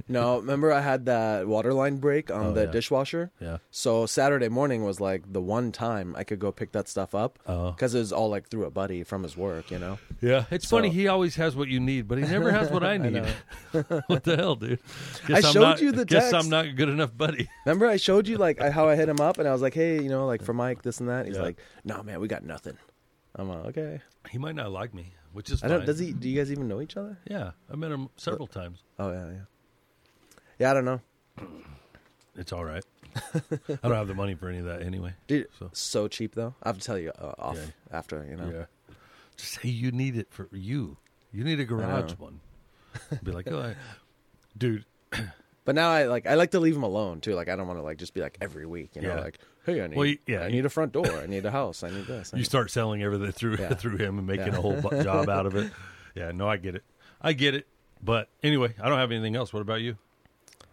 No, 0.09 0.37
remember 0.41 0.73
I 0.73 0.81
had 0.81 1.07
that 1.07 1.47
water 1.47 1.73
line 1.75 1.97
break 1.97 2.31
on 2.31 2.47
Oh, 2.47 2.53
the 2.53 2.65
yeah. 2.65 2.71
dishwasher. 2.71 3.31
Yeah. 3.41 3.59
So 3.71 4.07
Saturday 4.07 4.49
morning 4.49 4.85
was 4.85 5.01
like 5.01 5.33
the 5.33 5.41
one 5.41 5.73
time 5.73 6.15
I 6.17 6.25
could 6.25 6.39
go 6.39 6.53
pick 6.53 6.73
that 6.73 6.89
stuff 6.89 7.15
up 7.15 7.39
Oh. 7.47 7.73
because 7.73 7.95
it 7.95 7.99
was 8.01 8.13
all 8.13 8.29
like 8.29 8.49
through 8.49 8.65
a 8.65 8.71
buddy 8.71 9.03
from 9.05 9.23
his 9.23 9.37
work, 9.37 9.71
you 9.71 9.79
know. 9.79 9.99
Yeah. 10.21 10.45
It's 10.51 10.69
So- 10.69 10.77
funny. 10.77 10.91
He 10.91 11.09
always 11.09 11.37
has 11.37 11.57
what 11.57 11.69
you 11.69 11.81
need, 11.81 12.09
but 12.09 12.19
he 12.19 12.25
never 12.25 12.51
has 12.51 12.71
what 12.71 12.83
I 12.85 12.97
need. 13.05 13.13
know. 13.15 13.27
what 14.07 14.25
the 14.25 14.37
hell, 14.37 14.57
dude? 14.57 14.79
I 15.29 15.37
I'm 15.37 15.43
showed 15.43 15.61
not- 15.61 15.81
you 15.83 15.93
the 15.93 16.05
Guess 16.05 16.31
text. 16.31 16.35
I'm 16.45 16.51
not 16.51 16.67
a 16.67 16.73
good 16.73 16.89
enough 16.89 17.17
buddy. 17.17 17.49
Remember 17.65 17.87
I 17.87 17.97
showed 17.97 18.29
you 18.29 18.37
like 18.39 18.61
I- 18.61 18.71
how 18.71 18.89
I 18.89 18.97
hit 18.97 19.09
him 19.09 19.21
up 19.21 19.39
and 19.39 19.49
I 19.49 19.53
was 19.53 19.63
like, 19.63 19.75
hey, 19.75 20.03
you 20.03 20.09
know, 20.09 20.27
like 20.27 20.43
for 20.43 20.53
Mike, 20.53 20.83
this 20.83 21.01
and 21.01 21.09
that. 21.09 21.27
He's 21.27 21.37
Yeah. 21.37 21.43
like, 21.43 21.59
no, 21.85 22.03
man, 22.03 22.21
we 22.21 22.29
got 22.29 22.45
nothing. 22.45 22.77
I'm 23.35 23.49
like, 23.49 23.67
okay. 23.67 24.01
He 24.31 24.39
might 24.39 24.55
not 24.55 24.73
like 24.73 24.95
me, 24.95 25.13
which 25.33 25.51
is 25.51 25.63
I 25.63 25.69
fine. 25.69 25.77
don't. 25.79 25.87
Does 25.87 25.99
he? 25.99 26.13
Do 26.13 26.29
you 26.29 26.37
guys 26.41 26.51
even 26.51 26.69
know 26.69 26.81
each 26.81 26.97
other? 26.97 27.19
Yeah. 27.31 27.51
I 27.71 27.77
met 27.77 27.93
him 27.93 28.09
several 28.17 28.47
times. 28.47 28.83
Oh 28.99 29.13
yeah, 29.13 29.27
yeah. 29.31 29.39
Yeah, 30.59 30.71
I 30.71 30.75
don't 30.75 30.85
know, 30.85 31.01
It's 32.37 32.53
all 32.53 32.65
right. 32.65 32.85
I 33.15 33.49
don't 33.83 33.93
have 33.93 34.09
the 34.09 34.15
money 34.15 34.35
for 34.35 34.49
any 34.49 34.59
of 34.59 34.65
that 34.67 34.83
anyway. 34.83 35.15
dude. 35.27 35.47
So. 35.59 35.71
So, 35.73 36.09
cheap 36.09 36.35
though. 36.35 36.55
I 36.63 36.69
have 36.69 36.79
to 36.79 36.85
tell 36.85 36.99
you 36.99 37.11
uh, 37.19 37.33
off 37.39 37.57
Yeah. 37.57 37.65
after, 37.99 38.27
you 38.29 38.37
know. 38.37 38.51
Yeah. 38.51 38.95
Just 39.37 39.61
say 39.61 39.69
you 39.69 39.91
need 39.93 40.17
it 40.17 40.29
for 40.31 40.49
you. 40.53 40.97
You 41.33 41.45
need 41.45 41.61
a 41.61 41.65
garage 41.65 42.13
one. 42.19 42.41
Be 43.23 43.33
like, 43.33 43.51
oh, 43.51 43.61
I, 43.61 43.75
dude. 44.59 44.85
But 45.67 45.75
now 45.75 45.91
I 45.91 46.05
like 46.07 46.27
I 46.27 46.35
like 46.35 46.53
to 46.53 46.61
leave 46.61 46.75
them 46.75 46.85
alone 46.85 47.21
too. 47.21 47.35
Like 47.35 47.49
I 47.49 47.57
don't 47.57 47.67
want 47.67 47.79
to 47.79 47.83
like 47.83 47.99
just 47.99 48.15
be 48.15 48.21
like 48.21 48.39
every 48.41 48.65
week, 48.67 48.97
you 48.97 49.03
know, 49.03 49.09
Yeah. 49.17 49.21
like 49.21 49.39
hey, 49.67 49.83
I 49.83 49.89
need, 49.89 49.97
Well, 49.97 50.15
yeah, 50.27 50.41
I 50.43 50.49
need 50.51 50.65
a 50.65 50.69
front 50.71 50.93
door, 50.93 51.07
I 51.11 51.27
need 51.35 51.45
a 51.45 51.51
house, 51.51 51.83
I 51.83 51.91
need 51.91 52.07
this. 52.07 52.33
I 52.33 52.37
You 52.37 52.41
need- 52.43 52.47
start 52.47 52.71
selling 52.71 53.03
everything 53.03 53.33
through 53.33 53.57
Yeah. 53.59 53.75
through 53.75 53.97
him 53.99 54.19
and 54.19 54.27
making 54.27 54.55
a 54.55 54.61
whole 54.61 54.81
job 55.03 55.29
out 55.29 55.45
of 55.47 55.57
it. 55.57 55.73
Yeah, 56.15 56.31
no, 56.33 56.49
I 56.49 56.57
get 56.57 56.77
it. 56.77 56.85
I 57.21 57.33
get 57.33 57.55
it. 57.55 57.67
But 58.03 58.29
anyway, 58.43 58.75
I 58.81 58.89
don't 58.89 58.99
have 58.99 59.11
anything 59.11 59.35
else. 59.37 59.53
What 59.53 59.61
about 59.61 59.81
you? 59.81 59.97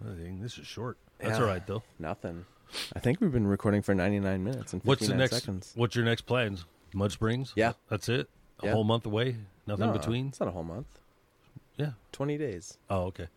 I 0.05 0.15
think 0.21 0.41
this 0.41 0.57
is 0.57 0.67
short. 0.67 0.97
That's 1.19 1.37
Yeah. 1.37 1.41
all 1.43 1.47
right 1.47 1.65
though. 1.65 1.83
Nothing. 1.99 2.45
I 2.95 2.99
think 2.99 3.21
we've 3.21 3.31
been 3.31 3.47
recording 3.47 3.81
for 3.81 3.93
99 3.93 4.43
minutes 4.43 4.73
and 4.73 4.81
59 4.81 4.87
What's 4.89 5.07
the 5.07 5.15
next? 5.15 5.35
seconds. 5.35 5.71
What's 5.75 5.95
your 5.95 6.05
next 6.05 6.21
plans? 6.21 6.65
Mud 6.93 7.11
Springs. 7.11 7.53
Yeah. 7.55 7.73
that's 7.89 8.09
it. 8.09 8.27
A 8.61 8.65
Yeah. 8.67 8.73
whole 8.73 8.83
month 8.83 9.05
away. 9.05 9.37
Nothing 9.67 9.87
No, 9.87 9.93
between. 9.93 10.27
It's 10.29 10.39
not 10.39 10.49
a 10.49 10.51
whole 10.51 10.63
month. 10.63 10.87
Yeah. 11.77 11.91
20 12.11 12.37
days. 12.37 12.77
Oh, 12.89 13.03
okay. 13.05 13.27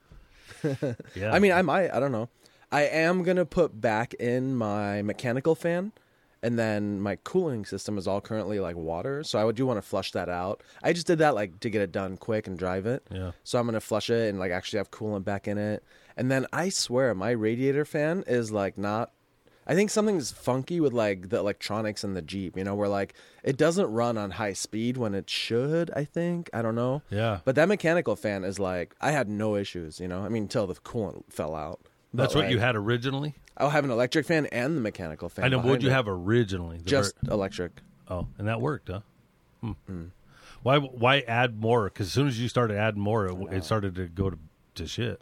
yeah. 1.14 1.32
I 1.32 1.38
mean, 1.38 1.52
I 1.52 1.62
might. 1.62 1.90
I 1.92 2.00
don't 2.00 2.12
know. 2.12 2.28
I 2.72 2.82
am 2.82 3.22
gonna 3.22 3.44
put 3.46 3.80
back 3.80 4.14
in 4.14 4.54
my 4.56 5.00
mechanical 5.02 5.54
fan, 5.54 5.92
and 6.42 6.58
then 6.58 7.00
my 7.00 7.16
cooling 7.24 7.64
system 7.64 7.96
is 7.98 8.06
all 8.06 8.20
currently 8.20 8.58
like 8.60 8.76
water. 8.76 9.22
So 9.24 9.46
I 9.48 9.50
do 9.52 9.66
want 9.66 9.78
to 9.78 9.82
flush 9.82 10.12
that 10.12 10.28
out. 10.28 10.62
I 10.82 10.92
just 10.92 11.06
did 11.06 11.18
that 11.18 11.34
like 11.34 11.60
to 11.60 11.70
get 11.70 11.80
it 11.82 11.92
done 11.92 12.16
quick 12.16 12.46
and 12.46 12.58
drive 12.58 12.86
it. 12.86 13.02
Yeah. 13.10 13.32
So 13.44 13.58
I'm 13.58 13.66
gonna 13.66 13.80
flush 13.80 14.10
it 14.10 14.28
and 14.28 14.38
like 14.38 14.50
actually 14.52 14.78
have 14.78 14.90
coolant 14.90 15.24
back 15.24 15.46
in 15.48 15.58
it. 15.58 15.82
And 16.16 16.30
then 16.30 16.46
I 16.52 16.68
swear 16.70 17.14
my 17.14 17.30
radiator 17.30 17.84
fan 17.84 18.24
is 18.26 18.50
like 18.50 18.78
not. 18.78 19.12
I 19.68 19.74
think 19.74 19.90
something's 19.90 20.30
funky 20.30 20.78
with 20.80 20.92
like 20.92 21.28
the 21.30 21.38
electronics 21.38 22.04
in 22.04 22.14
the 22.14 22.22
Jeep. 22.22 22.56
You 22.56 22.64
know, 22.64 22.74
where 22.74 22.88
like 22.88 23.14
it 23.42 23.56
doesn't 23.56 23.92
run 23.92 24.16
on 24.16 24.32
high 24.32 24.52
speed 24.52 24.96
when 24.96 25.14
it 25.14 25.28
should. 25.28 25.90
I 25.94 26.04
think 26.04 26.48
I 26.54 26.62
don't 26.62 26.74
know. 26.74 27.02
Yeah. 27.10 27.40
But 27.44 27.56
that 27.56 27.68
mechanical 27.68 28.16
fan 28.16 28.44
is 28.44 28.58
like 28.58 28.94
I 29.00 29.10
had 29.10 29.28
no 29.28 29.56
issues, 29.56 30.00
you 30.00 30.08
know. 30.08 30.24
I 30.24 30.28
mean, 30.28 30.44
until 30.44 30.66
the 30.66 30.74
coolant 30.74 31.24
fell 31.28 31.54
out. 31.54 31.80
But, 32.14 32.22
That's 32.22 32.34
what 32.34 32.44
like, 32.44 32.52
you 32.52 32.60
had 32.60 32.76
originally. 32.76 33.34
I'll 33.58 33.70
have 33.70 33.84
an 33.84 33.90
electric 33.90 34.26
fan 34.26 34.46
and 34.46 34.76
the 34.76 34.80
mechanical 34.80 35.28
fan. 35.28 35.44
I 35.44 35.48
know. 35.48 35.58
What'd 35.58 35.82
you 35.82 35.90
it. 35.90 35.92
have 35.92 36.08
originally? 36.08 36.78
The 36.78 36.84
Just 36.84 37.14
ver- 37.22 37.32
electric. 37.32 37.72
oh, 38.08 38.26
and 38.38 38.48
that 38.48 38.60
worked, 38.60 38.88
huh? 38.88 39.00
Hmm. 39.60 40.04
Why? 40.62 40.78
Why 40.78 41.20
add 41.20 41.60
more? 41.60 41.84
Because 41.84 42.06
as 42.06 42.12
soon 42.12 42.28
as 42.28 42.40
you 42.40 42.48
started 42.48 42.76
adding 42.76 43.00
more, 43.00 43.26
it, 43.26 43.36
it 43.52 43.64
started 43.64 43.94
to 43.96 44.06
go 44.06 44.30
to, 44.30 44.38
to 44.76 44.86
shit. 44.86 45.20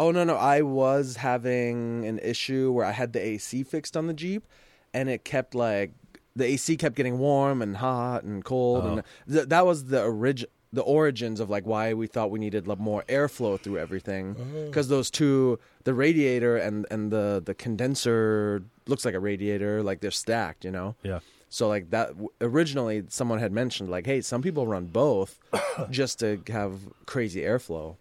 Oh 0.00 0.12
no, 0.12 0.24
no, 0.24 0.34
I 0.34 0.62
was 0.62 1.16
having 1.16 2.06
an 2.06 2.18
issue 2.20 2.72
where 2.72 2.86
I 2.86 2.92
had 2.92 3.12
the 3.12 3.20
AC 3.20 3.62
fixed 3.64 3.98
on 3.98 4.06
the 4.06 4.14
Jeep, 4.14 4.46
and 4.94 5.10
it 5.10 5.24
kept 5.24 5.54
like 5.54 5.92
the 6.34 6.46
AC 6.46 6.78
kept 6.78 6.96
getting 6.96 7.18
warm 7.18 7.60
and 7.60 7.76
hot 7.76 8.22
and 8.22 8.42
cold, 8.42 8.84
and 8.86 9.02
th- 9.30 9.48
that 9.48 9.66
was 9.66 9.84
the 9.84 10.02
origin. 10.02 10.48
The 10.72 10.82
origins 10.82 11.38
of 11.40 11.50
like 11.50 11.66
why 11.66 11.92
we 11.94 12.06
thought 12.06 12.30
we 12.30 12.38
needed 12.38 12.66
like, 12.68 12.78
more 12.78 13.02
airflow 13.08 13.60
through 13.60 13.78
everything, 13.78 14.36
because 14.68 14.88
those 14.88 15.10
two, 15.10 15.58
the 15.84 15.92
radiator 15.92 16.56
and 16.56 16.86
and 16.90 17.10
the 17.10 17.42
the 17.44 17.54
condenser 17.54 18.62
looks 18.86 19.04
like 19.04 19.14
a 19.14 19.20
radiator, 19.20 19.82
like 19.82 20.00
they're 20.00 20.10
stacked, 20.12 20.64
you 20.64 20.70
know. 20.70 20.94
Yeah. 21.02 21.18
So 21.50 21.68
like 21.68 21.90
that 21.90 22.12
originally 22.40 23.02
someone 23.08 23.40
had 23.40 23.52
mentioned 23.52 23.90
like 23.90 24.06
hey 24.06 24.20
some 24.22 24.40
people 24.40 24.66
run 24.66 24.86
both 24.86 25.40
just 25.90 26.20
to 26.20 26.40
have 26.46 26.78
crazy 27.04 27.42
airflow. 27.42 27.96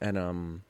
And 0.00 0.18
um 0.18 0.62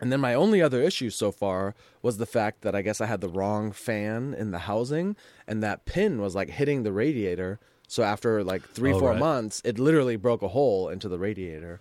and 0.00 0.10
then 0.10 0.20
my 0.20 0.34
only 0.34 0.62
other 0.62 0.80
issue 0.82 1.10
so 1.10 1.30
far 1.30 1.74
was 2.02 2.16
the 2.16 2.26
fact 2.26 2.62
that 2.62 2.74
I 2.74 2.82
guess 2.82 3.00
I 3.00 3.06
had 3.06 3.20
the 3.20 3.28
wrong 3.28 3.70
fan 3.72 4.34
in 4.34 4.50
the 4.50 4.60
housing 4.60 5.14
and 5.46 5.62
that 5.62 5.84
pin 5.84 6.20
was 6.20 6.34
like 6.34 6.50
hitting 6.50 6.82
the 6.82 6.92
radiator. 6.92 7.60
So 7.86 8.02
after 8.02 8.42
like 8.42 8.66
3 8.68 8.92
Oh, 8.94 8.98
4 9.00 9.10
right. 9.10 9.18
months 9.18 9.60
it 9.64 9.78
literally 9.78 10.16
broke 10.16 10.42
a 10.42 10.48
hole 10.48 10.88
into 10.88 11.08
the 11.08 11.18
radiator. 11.18 11.80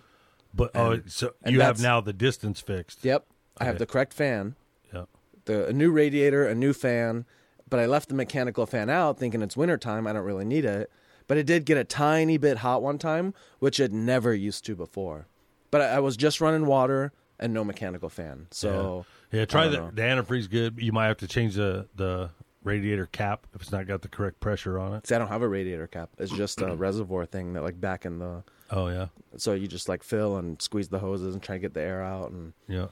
But 0.54 0.72
oh, 0.76 1.02
so 1.08 1.34
and 1.44 1.54
you 1.56 1.62
have 1.62 1.80
now 1.82 2.02
the 2.02 2.14
distance 2.14 2.60
fixed. 2.60 3.06
Yep. 3.06 3.26
I 3.60 3.66
have 3.66 3.76
Okay. 3.76 3.80
the 3.80 3.86
correct 3.86 4.14
fan, 4.14 4.56
Yeah. 4.94 5.06
the 5.46 5.68
a 5.68 5.74
new 5.74 5.92
radiator, 5.92 6.46
a 6.46 6.56
new 6.56 6.74
fan, 6.74 7.26
but 7.70 7.80
I 7.80 7.86
left 7.86 8.10
the 8.10 8.16
mechanical 8.16 8.66
fan 8.66 8.90
out 8.90 9.18
thinking 9.20 9.42
it's 9.42 9.56
wintertime, 9.56 10.08
I 10.08 10.14
don't 10.14 10.24
really 10.26 10.46
need 10.46 10.66
it. 10.66 10.90
But 11.28 11.38
it 11.38 11.46
did 11.46 11.66
get 11.66 11.78
a 11.78 11.84
tiny 11.84 12.38
bit 12.38 12.58
hot 12.58 12.82
one 12.82 12.98
time, 12.98 13.36
which 13.60 13.80
it 13.80 13.92
never 13.94 14.34
used 14.34 14.66
to 14.66 14.76
before. 14.76 15.28
But 15.70 15.82
I, 15.82 15.86
I 15.98 16.00
was 16.00 16.18
just 16.18 16.42
running 16.42 16.66
water 16.66 17.14
and 17.40 17.54
no 17.54 17.64
mechanical 17.64 18.10
fan. 18.10 18.48
So 18.52 19.06
Yeah, 19.32 19.46
try 19.46 19.68
the 19.68 19.78
don't 19.78 19.96
the 19.96 20.02
antifreeze. 20.02 20.50
Good. 20.50 20.80
You 20.80 20.92
might 20.92 21.08
have 21.08 21.18
to 21.18 21.28
change 21.28 21.56
the 21.56 21.88
the 21.96 22.30
radiator 22.64 23.06
cap 23.06 23.48
if 23.56 23.62
it's 23.62 23.72
not 23.72 23.88
got 23.88 24.02
the 24.02 24.10
correct 24.10 24.40
pressure 24.42 24.78
on 24.78 24.94
it. 24.94 25.08
see, 25.08 25.16
I 25.16 25.18
don't 25.18 25.30
have 25.30 25.42
a 25.42 25.48
radiator 25.48 25.88
cap. 25.88 26.10
It's 26.18 26.32
just 26.32 26.62
a 26.62 26.76
reservoir 26.76 27.26
thing 27.26 27.54
that 27.54 27.64
like 27.64 27.80
back 27.80 28.06
in 28.06 28.20
the 28.20 28.44
Oh 28.72 28.88
yeah, 28.90 29.08
so 29.36 29.54
you 29.54 29.68
just 29.68 29.90
like 29.90 30.04
fill 30.04 30.38
and 30.38 30.62
squeeze 30.62 30.90
the 30.90 31.00
hoses 31.00 31.34
and 31.34 31.42
try 31.42 31.56
to 31.56 31.60
get 31.60 31.74
the 31.74 31.82
air 31.82 32.04
out 32.04 32.30
and 32.32 32.54
yeah. 32.68 32.88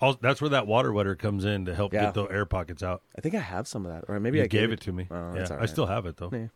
Also, 0.00 0.18
that's 0.22 0.40
where 0.40 0.48
that 0.50 0.66
water 0.66 0.92
wetter 0.92 1.14
comes 1.14 1.44
in 1.44 1.66
to 1.66 1.74
help 1.74 1.92
Yeah. 1.92 2.06
get 2.06 2.14
the 2.14 2.24
air 2.24 2.44
pockets 2.46 2.82
out. 2.82 3.02
I 3.16 3.20
think 3.20 3.34
I 3.36 3.38
have 3.40 3.68
some 3.68 3.84
of 3.86 3.92
that, 3.92 4.04
or 4.08 4.18
maybe 4.18 4.38
you 4.38 4.44
I 4.44 4.46
gave 4.48 4.72
it 4.72 4.80
to 4.80 4.92
me. 4.92 5.06
Oh, 5.10 5.34
yeah, 5.36 5.46
all 5.50 5.58
I 5.60 5.66
still 5.66 5.86
have 5.86 6.06
it 6.06 6.16
though. 6.16 6.30
Yeah. 6.32 6.46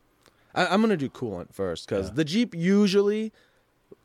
I, 0.54 0.66
I'm 0.68 0.80
gonna 0.80 0.96
do 0.96 1.08
coolant 1.10 1.52
first 1.54 1.88
because 1.88 2.08
Yeah. 2.08 2.14
the 2.14 2.24
Jeep 2.24 2.54
usually 2.56 3.32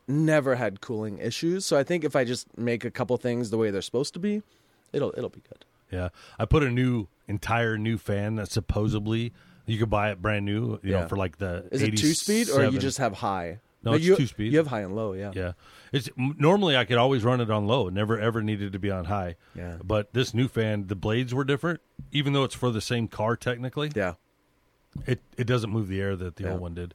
never 0.08 0.56
had 0.56 0.80
cooling 0.80 1.18
issues. 1.18 1.64
So 1.64 1.78
I 1.78 1.84
think 1.84 2.04
if 2.04 2.14
I 2.16 2.24
just 2.24 2.46
make 2.58 2.84
a 2.84 2.90
couple 2.90 3.16
things 3.16 3.50
the 3.50 3.58
way 3.58 3.70
they're 3.70 3.82
supposed 3.82 4.14
to 4.14 4.20
be, 4.20 4.42
it'll 4.92 5.12
it'll 5.16 5.30
be 5.30 5.42
good. 5.48 5.64
Yeah, 5.90 6.08
I 6.38 6.44
put 6.46 6.62
a 6.62 6.70
new 6.70 7.08
entire 7.28 7.76
new 7.76 7.98
fan 7.98 8.36
that 8.36 8.50
supposedly 8.50 9.32
you 9.66 9.78
could 9.78 9.90
buy 9.90 10.10
it 10.10 10.22
brand 10.22 10.44
new. 10.46 10.78
You 10.82 10.92
know, 10.92 11.08
for 11.08 11.16
like 11.16 11.38
the 11.38 11.68
Is 11.70 11.82
it 11.82 11.96
two 11.96 12.14
speed 12.14 12.48
or 12.50 12.64
you 12.64 12.78
just 12.78 12.98
have 12.98 13.14
high? 13.14 13.60
No, 13.84 13.94
it's 13.94 14.04
you, 14.04 14.14
two-speed. 14.14 14.52
You 14.52 14.58
have 14.58 14.68
high 14.68 14.82
and 14.82 14.94
low, 14.94 15.12
yeah. 15.12 15.32
Yeah, 15.34 15.52
it's 15.90 16.08
normally 16.16 16.76
I 16.76 16.84
could 16.84 16.98
always 16.98 17.24
run 17.24 17.40
it 17.40 17.50
on 17.50 17.66
low. 17.66 17.88
Never 17.88 18.16
ever 18.16 18.40
needed 18.40 18.72
to 18.74 18.78
be 18.78 18.92
on 18.92 19.06
high. 19.06 19.34
Yeah. 19.56 19.78
But 19.82 20.12
this 20.12 20.32
new 20.32 20.46
fan, 20.46 20.86
the 20.86 20.94
blades 20.94 21.34
were 21.34 21.42
different, 21.42 21.80
even 22.12 22.32
though 22.32 22.44
it's 22.44 22.54
for 22.54 22.70
the 22.70 22.80
same 22.80 23.08
car 23.08 23.34
technically. 23.36 23.90
Yeah. 23.92 24.14
It 25.04 25.20
it 25.36 25.48
doesn't 25.48 25.70
move 25.70 25.88
the 25.88 26.00
air 26.00 26.14
that 26.14 26.36
the 26.36 26.44
Yeah. 26.44 26.52
old 26.52 26.60
one 26.60 26.74
did, 26.74 26.94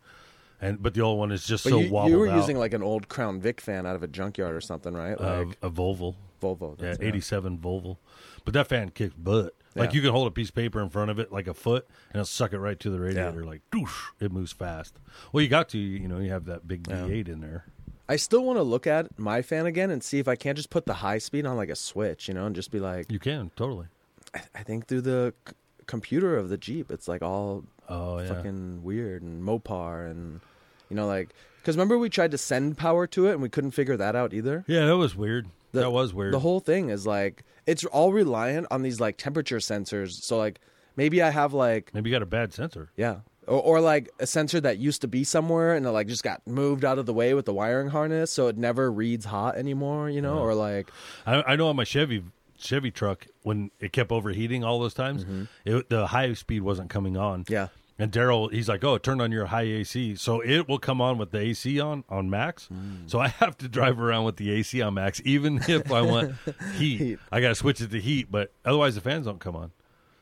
and 0.62 0.82
but 0.82 0.93
the 0.93 1.02
old 1.02 1.20
one 1.20 1.32
is 1.32 1.46
just 1.46 1.63
But 1.63 1.72
so 1.72 1.80
you, 1.80 1.91
wobbled 1.91 2.12
you 2.12 2.20
were 2.20 2.30
out. 2.30 2.38
using 2.38 2.58
like 2.58 2.74
an 2.74 2.84
old 2.84 3.08
Crown 3.10 3.39
Vic 3.39 3.62
fan 3.62 3.86
out 3.86 3.96
of 3.96 4.04
a 4.04 4.08
junkyard 4.08 4.56
or 4.56 4.62
something, 4.62 4.93
right? 4.93 5.20
uh, 5.20 5.46
Like 5.46 5.58
a 5.62 5.70
Volvo, 5.70 6.15
Volvo. 6.41 6.72
yeah, 6.78 6.91
that's- 6.91 6.98
eighty 7.02 7.22
seven 7.22 7.58
Volvo, 7.58 7.98
but 8.46 8.54
that 8.54 8.67
fan 8.67 8.89
kicks 8.89 9.13
butt. 9.15 9.54
Like 9.76 9.91
Yeah. 9.91 9.96
you 9.98 10.02
can 10.02 10.12
hold 10.12 10.28
a 10.28 10.32
piece 10.32 10.50
of 10.50 10.56
paper 10.56 10.82
in 10.82 10.89
front 10.89 11.12
of 11.12 11.20
it 11.20 11.32
like 11.32 11.48
a 11.48 11.54
foot, 11.54 11.86
and 12.10 12.15
it'll 12.15 12.26
suck 12.26 12.52
it 12.54 12.60
right 12.60 12.80
to 12.80 12.89
the 12.89 13.00
radiator. 13.00 13.43
Like 13.46 13.62
doosh, 13.72 14.08
it 14.20 14.32
moves 14.32 14.52
fast. 14.52 15.00
Well, 15.32 15.43
you 15.43 15.50
got 15.50 15.70
to, 15.70 15.78
you 15.78 16.08
know, 16.08 16.17
you 16.20 16.32
have 16.32 16.46
that 16.46 16.67
big 16.67 16.88
Yeah. 16.89 17.04
V8 17.06 17.28
in 17.30 17.41
there. 17.41 17.65
I 18.10 18.15
still 18.15 18.43
want 18.43 18.58
to 18.58 18.63
look 18.63 18.88
at 18.88 19.20
my 19.20 19.41
fan 19.41 19.65
again 19.65 19.91
and 19.91 20.02
see 20.02 20.17
if 20.17 20.28
I 20.30 20.36
can't 20.36 20.56
just 20.56 20.70
put 20.70 20.86
the 20.86 20.93
high 20.96 21.17
speed 21.20 21.46
on 21.46 21.58
like 21.58 21.70
a 21.70 21.76
switch, 21.76 22.28
you 22.30 22.34
know, 22.34 22.46
and 22.46 22.56
just 22.56 22.72
be 22.72 22.80
like, 22.80 23.12
You 23.12 23.20
can 23.20 23.52
totally. 23.56 23.88
I, 24.34 24.41
I 24.56 24.63
think 24.63 24.88
through 24.88 25.02
the 25.02 25.34
c- 25.48 25.54
computer 25.88 26.38
of 26.38 26.48
the 26.50 26.58
Jeep, 26.58 26.89
it's 26.89 27.08
like 27.08 27.22
all 27.22 27.65
Oh 27.89 28.19
yeah, 28.19 28.28
fucking 28.28 28.84
weird 28.84 29.21
and 29.23 29.41
Mopar 29.43 30.10
and 30.12 30.41
you 30.89 30.95
know 30.95 31.08
like 31.08 31.30
because 31.62 31.76
remember 31.76 31.97
we 31.97 32.10
tried 32.10 32.32
to 32.32 32.38
send 32.38 32.78
power 32.78 33.08
to 33.08 33.28
it 33.28 33.34
and 33.34 33.41
we 33.41 33.50
couldn't 33.50 33.71
figure 33.71 33.97
that 33.97 34.15
out 34.15 34.34
either. 34.34 34.63
yeah, 34.67 34.86
that 34.86 34.97
was 34.97 35.15
weird. 35.15 35.47
The- 35.73 35.82
that 35.82 35.91
was 35.91 36.13
weird. 36.13 36.34
The 36.34 36.39
whole 36.39 36.60
thing 36.60 36.89
is 36.89 37.06
like 37.08 37.43
it's 37.65 37.84
all 37.86 38.13
reliant 38.13 38.67
on 38.71 38.82
these 38.82 39.00
like 39.00 39.17
temperature 39.17 39.58
sensors. 39.58 40.21
So 40.23 40.38
like 40.38 40.60
maybe 40.95 41.21
I 41.21 41.30
have 41.30 41.54
like 41.54 41.93
Maybe 41.93 42.10
you 42.10 42.15
got 42.15 42.21
a 42.23 42.26
bad 42.26 42.54
sensor. 42.54 42.89
yeah. 42.95 43.17
Or, 43.45 43.62
or 43.62 43.82
like 43.82 44.10
a 44.19 44.28
sensor 44.28 44.60
that 44.62 44.78
used 44.78 45.00
to 45.02 45.08
be 45.08 45.23
somewhere 45.23 45.73
and 45.76 45.86
it 45.86 45.91
like 45.91 46.08
just 46.08 46.23
got 46.23 46.45
moved 46.45 46.84
out 46.84 47.00
of 47.00 47.06
the 47.06 47.13
way 47.13 47.34
with 47.34 47.45
the 47.45 47.54
wiring 47.54 47.88
harness, 47.88 48.30
so 48.32 48.47
it 48.47 48.58
never 48.58 48.91
reads 48.91 49.23
hot 49.26 49.56
anymore, 49.56 50.10
you 50.10 50.21
know. 50.21 50.39
Or 50.39 50.54
like, 50.54 50.91
I, 51.26 51.41
I 51.54 51.56
know 51.56 51.69
on 51.69 51.78
my 51.78 51.86
Chevy 51.86 52.23
Chevy 52.58 52.91
truck 52.91 53.28
when 53.43 53.72
it 53.80 53.91
kept 53.93 54.12
overheating 54.12 54.63
all 54.63 54.80
those 54.80 54.93
times, 54.93 55.26
it, 55.65 55.89
the 55.89 56.08
high 56.08 56.34
speed 56.34 56.62
wasn't 56.62 56.89
coming 56.89 57.15
on. 57.17 57.43
Mm-hmm. 57.43 57.54
yeah, 57.54 57.67
And 58.00 58.12
Daryl, 58.12 58.52
he's 58.52 58.67
like, 58.67 58.84
"Oh, 58.84 58.98
turn 58.98 59.22
on 59.22 59.32
your 59.32 59.46
high 59.48 59.62
AC, 59.63 60.15
so 60.15 60.41
it 60.41 60.67
will 60.67 60.80
come 60.80 61.00
on 61.02 61.17
with 61.17 61.32
the 61.32 61.39
AC 61.39 61.80
on 61.80 62.04
on 62.10 62.30
max. 62.30 62.67
Mm. 62.74 63.10
So 63.10 63.20
I 63.20 63.30
have 63.30 63.58
to 63.60 63.67
drive 63.67 64.00
around 64.00 64.26
with 64.26 64.38
the 64.38 64.52
AC 64.52 64.82
on 64.82 64.96
max, 64.96 65.22
even 65.26 65.62
if 65.67 65.91
I 65.91 66.02
want 66.02 66.36
heat. 66.78 66.98
Heat. 66.98 67.20
I 67.32 67.41
got 67.41 67.50
to 67.50 67.56
switch 67.56 67.82
it 67.82 67.91
to 67.91 68.00
heat, 68.02 68.32
but 68.32 68.52
otherwise 68.65 68.96
the 68.96 69.02
fans 69.02 69.26
don't 69.26 69.39
come 69.39 69.56
on. 69.56 69.72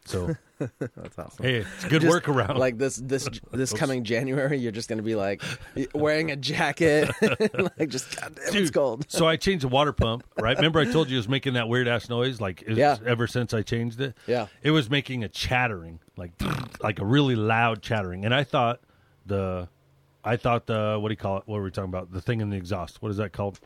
So 0.06 0.36
that's 0.60 1.18
awesome. 1.18 1.44
hey, 1.44 1.56
it's 1.56 1.84
a 1.84 1.90
good 1.90 2.04
Just, 2.04 2.24
workaround. 2.24 2.58
Like 2.58 2.78
this, 2.78 2.96
this, 2.98 3.28
this 3.52 3.74
coming 3.74 4.04
January, 4.04 4.58
you're 4.58 4.72
just 4.72 4.88
gonna 4.88 5.02
be 5.02 5.16
like 5.16 5.42
wearing 5.94 6.32
a 6.32 6.36
jacket, 6.36 7.10
like 7.80 7.90
just 7.90 8.16
goddamn, 8.20 8.56
it's 8.56 8.72
cold. 8.72 9.06
so 9.10 9.28
I 9.28 9.36
changed 9.36 9.64
the 9.64 9.68
water 9.68 9.94
pump, 9.94 10.24
right? 10.40 10.56
Remember 10.56 10.80
I 10.80 10.86
told 10.86 11.10
you 11.10 11.16
it 11.16 11.20
was 11.20 11.28
making 11.30 11.54
that 11.54 11.68
weird 11.68 11.88
ass 11.88 12.08
noise, 12.08 12.40
like 12.40 12.64
Yeah. 12.68 12.98
ever 13.06 13.26
since 13.28 13.54
I 13.54 13.64
changed 13.64 14.00
it. 14.00 14.16
Yeah. 14.28 14.48
it 14.62 14.72
was 14.72 14.90
making 14.90 15.24
a 15.24 15.28
chattering, 15.30 16.00
like 16.16 16.32
like 16.82 17.00
a 17.00 17.06
really 17.06 17.36
loud 17.36 17.82
chattering, 17.82 18.26
and 18.26 18.34
I 18.34 18.44
thought 18.44 18.82
the, 19.26 19.68
I 20.24 20.36
thought 20.38 20.68
the 20.68 20.98
what 21.02 21.10
do 21.10 21.14
you 21.14 21.18
call 21.18 21.38
it? 21.38 21.44
What 21.48 21.58
were 21.58 21.64
we 21.64 21.72
talking 21.72 21.90
about? 21.90 22.12
The 22.12 22.22
thing 22.22 22.42
in 22.42 22.50
the 22.52 22.58
exhaust. 22.58 23.02
What 23.02 23.10
is 23.12 23.18
that 23.18 23.34
called? 23.34 23.60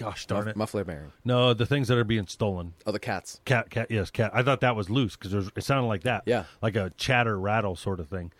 Gosh 0.00 0.26
darn 0.26 0.48
it! 0.48 0.56
Muffler 0.56 0.82
bearing. 0.84 1.12
No, 1.24 1.52
the 1.52 1.66
things 1.66 1.88
that 1.88 1.98
are 1.98 2.04
being 2.04 2.26
stolen. 2.26 2.72
Oh, 2.86 2.90
the 2.92 2.98
cats. 2.98 3.40
Cat, 3.44 3.68
cat, 3.68 3.90
yes, 3.90 4.10
cat. 4.10 4.30
I 4.34 4.42
thought 4.42 4.60
that 4.62 4.74
was 4.74 4.88
loose 4.88 5.14
because 5.14 5.48
it 5.54 5.62
sounded 5.62 5.88
like 5.88 6.04
that. 6.04 6.22
Yeah. 6.24 6.44
like 6.62 6.74
a 6.74 6.90
chatter 6.96 7.38
rattle 7.38 7.76
sort 7.76 8.00
of 8.00 8.08
thing. 8.08 8.32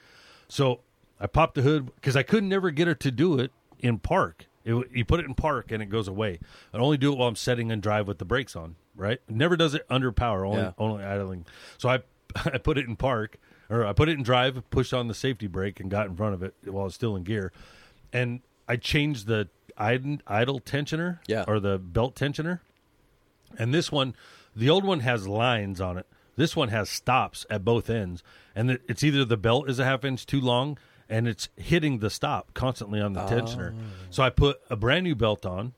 So 0.49 0.81
I 1.21 1.27
popped 1.27 1.55
the 1.57 1.63
hood 1.63 1.95
because 1.97 2.17
I 2.17 2.23
could 2.23 2.45
never 2.45 2.71
get 2.71 2.89
her 2.89 2.95
to 2.95 3.11
do 3.11 3.39
it 3.39 3.53
in 3.79 3.99
park. 3.99 4.47
It, 4.65 4.75
you 4.93 5.05
put 5.05 5.21
it 5.21 5.27
in 5.27 5.35
park 5.35 5.71
and 5.71 5.83
it 5.83 5.87
goes 5.91 6.09
away. 6.09 6.39
I 6.73 6.79
only 6.79 6.97
do 6.99 7.13
it 7.13 7.19
while 7.19 7.29
I'm 7.29 7.37
setting 7.37 7.71
and 7.71 7.83
drive 7.83 8.09
with 8.09 8.19
the 8.19 8.25
brakes 8.25 8.57
on. 8.57 8.77
Right? 8.97 9.21
Never 9.29 9.57
does 9.57 9.75
it 9.75 9.85
under 9.91 10.13
power. 10.13 10.45
Only 10.47 10.61
Yeah. 10.63 10.73
only 10.79 11.05
idling. 11.05 11.45
So 11.79 11.89
I 11.91 12.01
I 12.47 12.57
put 12.59 12.79
it 12.79 12.87
in 12.87 12.97
park 12.97 13.37
or 13.69 13.85
I 13.87 13.93
put 13.93 14.09
it 14.09 14.13
in 14.17 14.23
drive, 14.23 14.63
pushed 14.71 14.95
on 14.95 15.09
the 15.09 15.15
safety 15.15 15.47
brake, 15.47 15.79
and 15.79 15.91
got 15.91 16.07
in 16.07 16.17
front 16.17 16.35
of 16.35 16.43
it 16.43 16.55
while 16.65 16.87
it's 16.87 16.95
still 16.95 17.17
in 17.17 17.23
gear. 17.25 17.53
And 18.13 18.41
I 18.69 18.77
changed 18.77 19.27
the 19.27 19.49
idle, 19.77 20.19
idle 20.27 20.61
tensioner 20.61 21.19
Yeah. 21.27 21.45
or 21.47 21.61
the 21.61 21.79
belt 21.79 22.15
tensioner. 22.15 22.61
And 23.59 23.75
this 23.75 23.91
one, 23.91 24.15
the 24.55 24.71
old 24.71 24.85
one 24.85 25.01
has 25.01 25.27
lines 25.27 25.81
on 25.81 25.99
it. 25.99 26.07
This 26.37 26.55
one 26.57 26.69
has 26.69 26.89
stops 26.89 27.45
at 27.51 27.65
both 27.65 27.91
ends, 27.91 28.23
and 28.55 28.79
it's 28.89 29.03
either 29.03 29.25
the 29.25 29.37
belt 29.37 29.69
is 29.69 29.79
a 29.79 29.85
half 29.85 30.05
inch 30.05 30.25
too 30.25 30.41
long, 30.41 30.79
and 31.09 31.27
it's 31.29 31.49
hitting 31.57 31.99
the 31.99 32.09
stop 32.09 32.55
constantly 32.55 33.01
on 33.01 33.13
the 33.13 33.21
tensioner. 33.23 33.75
Oh. 33.77 33.83
So 34.11 34.23
I 34.23 34.31
put 34.31 34.61
a 34.71 34.77
brand 34.77 35.05
new 35.05 35.15
belt 35.15 35.45
on. 35.45 35.75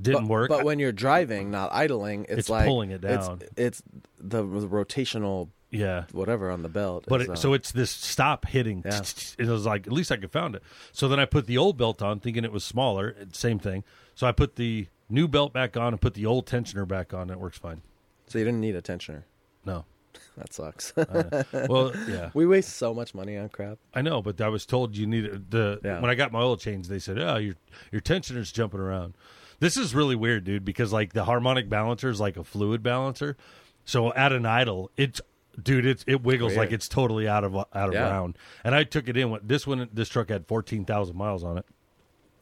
Didn't 0.00 0.22
but, 0.22 0.30
work. 0.30 0.48
But 0.48 0.64
when 0.64 0.78
you're 0.80 0.90
driving, 0.92 1.50
not 1.50 1.70
idling, 1.72 2.24
it's, 2.24 2.40
It's 2.40 2.48
like 2.50 2.66
pulling 2.66 2.90
it 2.90 3.04
it's- 3.04 3.26
down. 3.28 3.42
It's, 3.56 3.82
the, 4.18 4.42
the 4.42 4.66
rotational 4.68 5.48
yeah, 5.72 6.04
whatever 6.12 6.50
on 6.50 6.62
the 6.62 6.68
belt. 6.68 7.04
but 7.08 7.22
it, 7.22 7.30
uh, 7.30 7.34
so 7.34 7.52
it's 7.54 7.72
this 7.72 7.90
stop 7.90 8.46
hitting. 8.46 8.82
Yeah. 8.84 9.00
It 9.38 9.46
was 9.48 9.66
like 9.66 9.86
at 9.88 9.92
least 9.92 10.12
I 10.12 10.16
could 10.18 10.30
found 10.30 10.54
it. 10.54 10.62
So 10.92 11.08
then 11.08 11.18
I 11.18 11.24
put 11.24 11.46
the 11.46 11.58
old 11.58 11.76
belt 11.76 12.00
on, 12.02 12.20
thinking 12.20 12.44
it 12.44 12.52
was 12.52 12.62
smaller. 12.62 13.16
Same 13.32 13.58
thing. 13.58 13.82
So 14.14 14.26
I 14.26 14.32
put 14.32 14.56
the 14.56 14.86
new 15.08 15.26
belt 15.26 15.52
back 15.52 15.76
on 15.76 15.88
and 15.94 16.00
put 16.00 16.14
the 16.14 16.26
old 16.26 16.46
tensioner 16.46 16.86
back 16.86 17.12
on. 17.12 17.30
It 17.30 17.40
works 17.40 17.58
fine. 17.58 17.82
so 18.28 18.38
you 18.38 18.44
didn't 18.44 18.60
need 18.60 18.76
a 18.76 18.82
tensioner. 18.82 19.24
No, 19.64 19.84
That 20.36 20.52
sucks. 20.52 20.92
well, 20.96 21.92
yeah, 22.08 22.30
we 22.34 22.46
waste 22.46 22.76
so 22.76 22.92
much 22.94 23.14
money 23.14 23.36
on 23.36 23.48
crap. 23.48 23.78
I 23.94 24.02
know, 24.02 24.22
but 24.22 24.40
I 24.40 24.48
was 24.48 24.64
told 24.66 24.96
you 24.96 25.06
needed 25.06 25.50
the 25.50 25.80
Yeah. 25.84 26.00
when 26.00 26.10
I 26.10 26.14
got 26.14 26.32
my 26.32 26.40
oil 26.40 26.56
change. 26.56 26.88
They 26.88 26.98
said, 26.98 27.18
"Oh, 27.18 27.36
your 27.36 27.54
your 27.90 28.00
tensioner's 28.00 28.52
jumping 28.52 28.80
around." 28.80 29.14
This 29.60 29.76
is 29.76 29.94
really 29.94 30.16
weird, 30.16 30.44
dude, 30.44 30.64
because 30.64 30.92
like 30.92 31.12
the 31.12 31.24
harmonic 31.24 31.68
balancer 31.68 32.08
is 32.08 32.18
like 32.20 32.36
a 32.36 32.42
fluid 32.44 32.82
balancer. 32.82 33.36
So 33.84 34.12
at 34.14 34.32
an 34.32 34.44
idle, 34.46 34.90
it's 34.96 35.20
dude, 35.60 35.86
it's 35.86 36.04
it 36.06 36.22
wiggles 36.22 36.56
like 36.56 36.72
it's 36.72 36.88
totally 36.88 37.26
out 37.28 37.44
of 37.44 37.54
out 37.56 37.68
of 37.74 37.94
Yeah. 37.94 38.08
round. 38.10 38.36
And 38.64 38.74
I 38.74 38.84
took 38.84 39.08
it 39.08 39.16
in. 39.16 39.30
with 39.30 39.46
This 39.48 39.66
one, 39.66 39.88
this 39.92 40.08
truck 40.08 40.28
had 40.28 40.46
fourteen 40.46 40.84
thousand 40.84 41.16
miles 41.16 41.42
on 41.42 41.58
it, 41.58 41.66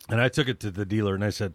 and 0.08 0.20
I 0.20 0.28
took 0.28 0.48
it 0.48 0.60
to 0.60 0.70
the 0.70 0.84
dealer 0.84 1.14
and 1.14 1.24
I 1.24 1.30
said, 1.30 1.54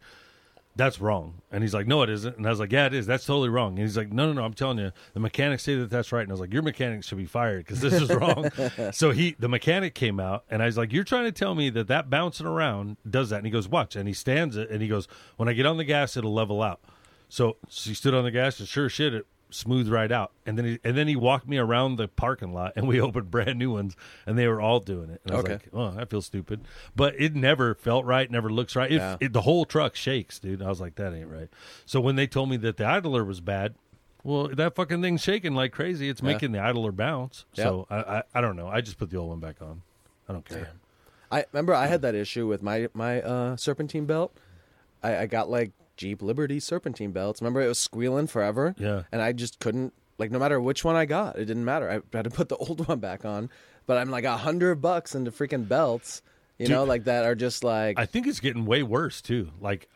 "That's 0.75 0.99
wrong." 0.99 1.35
And 1.51 1.63
he's 1.63 1.73
like, 1.73 1.87
"No, 1.87 2.01
it 2.03 2.09
isn't." 2.09 2.35
And 2.37 2.45
I 2.45 2.49
was 2.49 2.59
like, 2.59 2.71
"Yeah, 2.71 2.85
it 2.87 2.93
is. 2.93 3.05
That's 3.05 3.25
totally 3.25 3.49
wrong." 3.49 3.69
And 3.73 3.79
he's 3.79 3.95
like, 3.95 4.11
"No, 4.11 4.25
no, 4.27 4.33
no. 4.33 4.43
I'm 4.43 4.53
telling 4.53 4.77
you, 4.79 4.91
the 5.13 5.19
mechanics 5.21 5.63
say 5.63 5.75
that 5.75 5.89
that's 5.89 6.11
right." 6.11 6.21
And 6.23 6.31
I 6.31 6.33
was 6.33 6.41
like, 6.41 6.51
"Your 6.53 6.61
mechanics 6.63 7.07
should 7.07 7.17
be 7.17 7.25
fired 7.25 7.65
because 7.65 7.79
this 7.81 7.93
is 7.93 8.09
wrong." 8.13 8.49
so 8.91 9.11
he, 9.11 9.35
the 9.39 9.47
mechanic 9.49 9.95
came 9.95 10.19
out, 10.19 10.43
and 10.49 10.61
I 10.61 10.65
was 10.65 10.77
like, 10.77 10.91
"You're 10.91 11.03
trying 11.05 11.25
to 11.25 11.31
tell 11.31 11.55
me 11.55 11.69
that 11.71 11.87
that 11.87 12.09
bouncing 12.09 12.45
around 12.47 12.97
does 13.09 13.29
that?" 13.29 13.37
And 13.37 13.45
he 13.45 13.51
goes, 13.51 13.67
"Watch." 13.69 13.95
And 13.95 14.07
he 14.07 14.13
stands 14.13 14.57
it, 14.57 14.69
and 14.69 14.81
he 14.81 14.87
goes, 14.89 15.07
"When 15.37 15.47
I 15.47 15.53
get 15.53 15.65
on 15.65 15.77
the 15.77 15.85
gas, 15.85 16.17
it'll 16.17 16.33
level 16.33 16.61
out." 16.61 16.81
So, 17.29 17.57
she 17.69 17.93
stood 17.95 18.13
on 18.13 18.23
the 18.23 18.31
gas, 18.31 18.59
and 18.59 18.67
sure 18.67 18.87
shit, 18.87 19.13
it 19.13 19.25
smoothed 19.49 19.89
right 19.89 20.11
out. 20.11 20.31
And 20.45 20.57
then 20.57 20.65
he, 20.65 20.79
and 20.83 20.97
then 20.97 21.07
he 21.07 21.15
walked 21.15 21.47
me 21.47 21.57
around 21.57 21.95
the 21.97 22.07
parking 22.07 22.53
lot, 22.53 22.73
and 22.75 22.87
we 22.87 22.99
opened 23.01 23.31
brand 23.31 23.57
new 23.59 23.71
ones, 23.71 23.95
and 24.25 24.37
they 24.37 24.47
were 24.47 24.59
all 24.61 24.79
doing 24.79 25.09
it. 25.09 25.21
And 25.23 25.33
I 25.33 25.37
was 25.37 25.45
Okay. 25.45 25.53
like, 25.53 25.69
"Oh, 25.73 25.95
I 25.97 26.05
feel 26.05 26.21
stupid," 26.21 26.61
but 26.95 27.13
it 27.17 27.35
never 27.35 27.73
felt 27.75 28.05
right, 28.05 28.29
never 28.29 28.49
looks 28.49 28.75
right. 28.75 28.91
It, 28.91 28.95
Yeah. 28.97 29.17
it, 29.19 29.33
the 29.33 29.41
whole 29.41 29.65
truck 29.65 29.95
shakes, 29.95 30.39
dude. 30.39 30.61
I 30.61 30.67
was 30.67 30.81
like, 30.81 30.95
"That 30.95 31.13
ain't 31.13 31.29
right." 31.29 31.49
So 31.85 31.99
when 32.01 32.15
they 32.15 32.27
told 32.27 32.49
me 32.49 32.57
that 32.57 32.77
the 32.77 32.85
idler 32.85 33.23
was 33.23 33.39
bad, 33.41 33.75
well, 34.23 34.47
that 34.47 34.75
fucking 34.75 35.01
thing's 35.01 35.21
shaking 35.21 35.53
like 35.53 35.71
crazy. 35.71 36.09
It's 36.09 36.21
Yeah. 36.21 36.27
making 36.33 36.51
the 36.51 36.59
idler 36.59 36.91
bounce. 36.91 37.45
So 37.53 37.85
I, 37.89 37.97
I, 37.97 38.23
I 38.35 38.41
don't 38.41 38.55
know. 38.55 38.67
I 38.67 38.81
just 38.81 38.97
put 38.97 39.09
the 39.11 39.17
old 39.17 39.29
one 39.29 39.39
back 39.39 39.61
on. 39.61 39.81
I 40.27 40.33
don't 40.33 40.45
care. 40.45 40.71
I 41.31 41.45
remember 41.51 41.73
I 41.73 41.87
had 41.87 42.01
that 42.03 42.15
issue 42.15 42.47
with 42.47 42.61
my 42.63 42.87
my 42.93 43.21
uh, 43.21 43.55
serpentine 43.57 44.05
belt. 44.05 44.35
I, 45.03 45.17
I 45.17 45.25
got 45.27 45.49
like 45.49 45.71
Jeep 45.97 46.21
Liberty 46.21 46.59
serpentine 46.59 47.11
belts. 47.11 47.41
Remember 47.41 47.61
it 47.61 47.67
was 47.67 47.79
squealing 47.79 48.27
forever. 48.27 48.75
Yeah. 48.77 49.03
and 49.11 49.21
I 49.21 49.31
just 49.33 49.59
couldn't 49.59 49.93
like 50.17 50.31
no 50.31 50.39
matter 50.39 50.59
which 50.61 50.83
one 50.83 50.95
I 50.95 51.05
got, 51.05 51.37
it 51.37 51.45
didn't 51.45 51.65
matter. 51.65 51.89
I 51.89 52.15
had 52.15 52.23
to 52.25 52.29
put 52.29 52.49
the 52.49 52.55
old 52.57 52.87
one 52.87 52.99
back 52.99 53.25
on. 53.25 53.49
But 53.85 53.97
I'm 53.97 54.09
like 54.09 54.23
a 54.23 54.37
hundred 54.37 54.75
bucks 54.81 55.13
into 55.13 55.29
freaking 55.31 55.67
belts, 55.67 56.21
you 56.57 56.67
know, 56.69 56.83
like 56.85 57.03
that 57.03 57.25
are 57.25 57.35
just 57.35 57.63
like 57.63 57.99
I 57.99 58.05
think 58.05 58.25
it's 58.27 58.39
getting 58.39 58.65
way 58.65 58.81
worse 58.83 59.21
too. 59.21 59.51
Like 59.61 59.87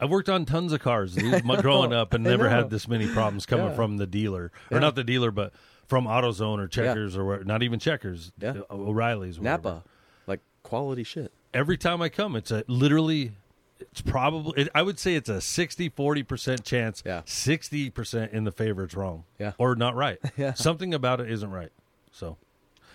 I've 0.00 0.10
worked 0.10 0.28
on 0.28 0.44
tons 0.44 0.72
of 0.72 0.80
cars 0.80 1.14
dude, 1.14 1.44
my- 1.46 1.60
growing 1.60 1.92
up 1.92 2.12
and 2.14 2.22
never 2.24 2.48
had 2.48 2.70
this 2.70 2.86
many 2.88 3.06
problems 3.08 3.46
coming 3.46 3.66
Yeah. 3.66 3.74
from 3.74 3.96
the 3.96 4.06
dealer 4.06 4.52
or 4.70 4.76
Yeah. 4.76 4.78
not 4.80 4.94
the 4.96 5.04
dealer, 5.04 5.30
but 5.30 5.52
from 5.86 6.06
AutoZone 6.06 6.58
or 6.58 6.66
Checkers 6.68 7.16
or 7.16 7.24
where, 7.24 7.44
not 7.44 7.62
even 7.62 7.78
Checkers, 7.78 8.32
Yeah. 8.40 8.54
uh, 8.70 8.74
O'Reilly's, 8.74 9.38
whatever. 9.38 9.62
Napa, 9.68 9.84
like 10.26 10.40
quality 10.62 11.04
shit. 11.04 11.32
Every 11.52 11.76
time 11.76 12.00
I 12.02 12.08
come, 12.08 12.36
it's 12.36 12.50
a 12.50 12.64
literally. 12.68 13.32
It's 13.92 14.00
probably. 14.02 14.62
It, 14.62 14.68
I 14.74 14.82
would 14.82 14.98
say 14.98 15.14
it's 15.14 15.28
a 15.28 15.40
60 15.40 15.88
40 15.90 16.22
percent 16.22 16.64
chance. 16.64 17.02
Yeah. 17.04 17.22
sixty 17.24 17.90
percent 17.90 18.32
in 18.32 18.44
the 18.44 18.52
favor 18.52 18.84
it's 18.84 18.94
wrong. 18.94 19.24
Yeah. 19.38 19.52
or 19.58 19.74
not 19.76 19.94
right. 19.94 20.18
Yeah. 20.36 20.54
something 20.54 20.94
about 20.94 21.20
it 21.20 21.30
isn't 21.30 21.50
right. 21.50 21.70
So, 22.12 22.36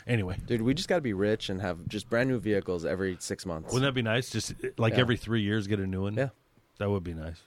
anyway, 0.08 0.38
Dude, 0.46 0.62
we 0.62 0.74
just 0.74 0.88
got 0.90 0.96
to 0.96 1.02
be 1.02 1.14
rich 1.14 1.50
and 1.50 1.62
have 1.62 1.88
just 1.88 2.10
brand 2.10 2.30
new 2.30 2.40
vehicles 2.40 2.86
every 2.86 3.18
six 3.20 3.46
months. 3.46 3.74
wouldn't 3.74 3.88
that 3.88 3.94
be 3.96 4.02
nice? 4.02 4.30
Just 4.30 4.54
like 4.78 4.94
Yeah. 4.94 5.00
every 5.00 5.18
three 5.18 5.42
years, 5.42 5.68
get 5.68 5.80
a 5.80 5.88
new 5.88 6.04
one. 6.04 6.16
Yeah. 6.16 6.30
that 6.78 6.90
would 6.90 7.04
be 7.04 7.14
nice. 7.14 7.42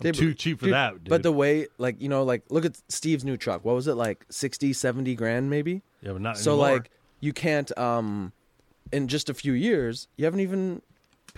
Dude, 0.00 0.14
too 0.14 0.34
cheap 0.34 0.58
for 0.60 0.66
dude, 0.66 0.74
that. 0.74 0.92
Dude. 1.04 1.08
But 1.08 1.22
the 1.22 1.32
way, 1.32 1.66
like, 1.78 2.00
you 2.00 2.08
know, 2.08 2.22
like, 2.22 2.42
look 2.50 2.64
at 2.64 2.78
Steve's 2.88 3.24
new 3.24 3.36
truck. 3.36 3.64
What 3.64 3.74
was 3.74 3.88
it, 3.88 3.94
like 3.94 4.24
60, 4.28 4.72
70 4.72 5.14
grand 5.16 5.50
maybe? 5.50 5.82
yeah, 6.02 6.12
but 6.12 6.20
not 6.20 6.36
so, 6.38 6.52
anymore. 6.52 6.72
like, 6.72 6.90
you 7.20 7.32
can't, 7.32 7.76
um, 7.78 8.32
in 8.92 9.08
just 9.08 9.28
a 9.28 9.34
few 9.34 9.52
years, 9.54 10.06
you 10.16 10.24
haven't 10.24 10.40
even 10.40 10.82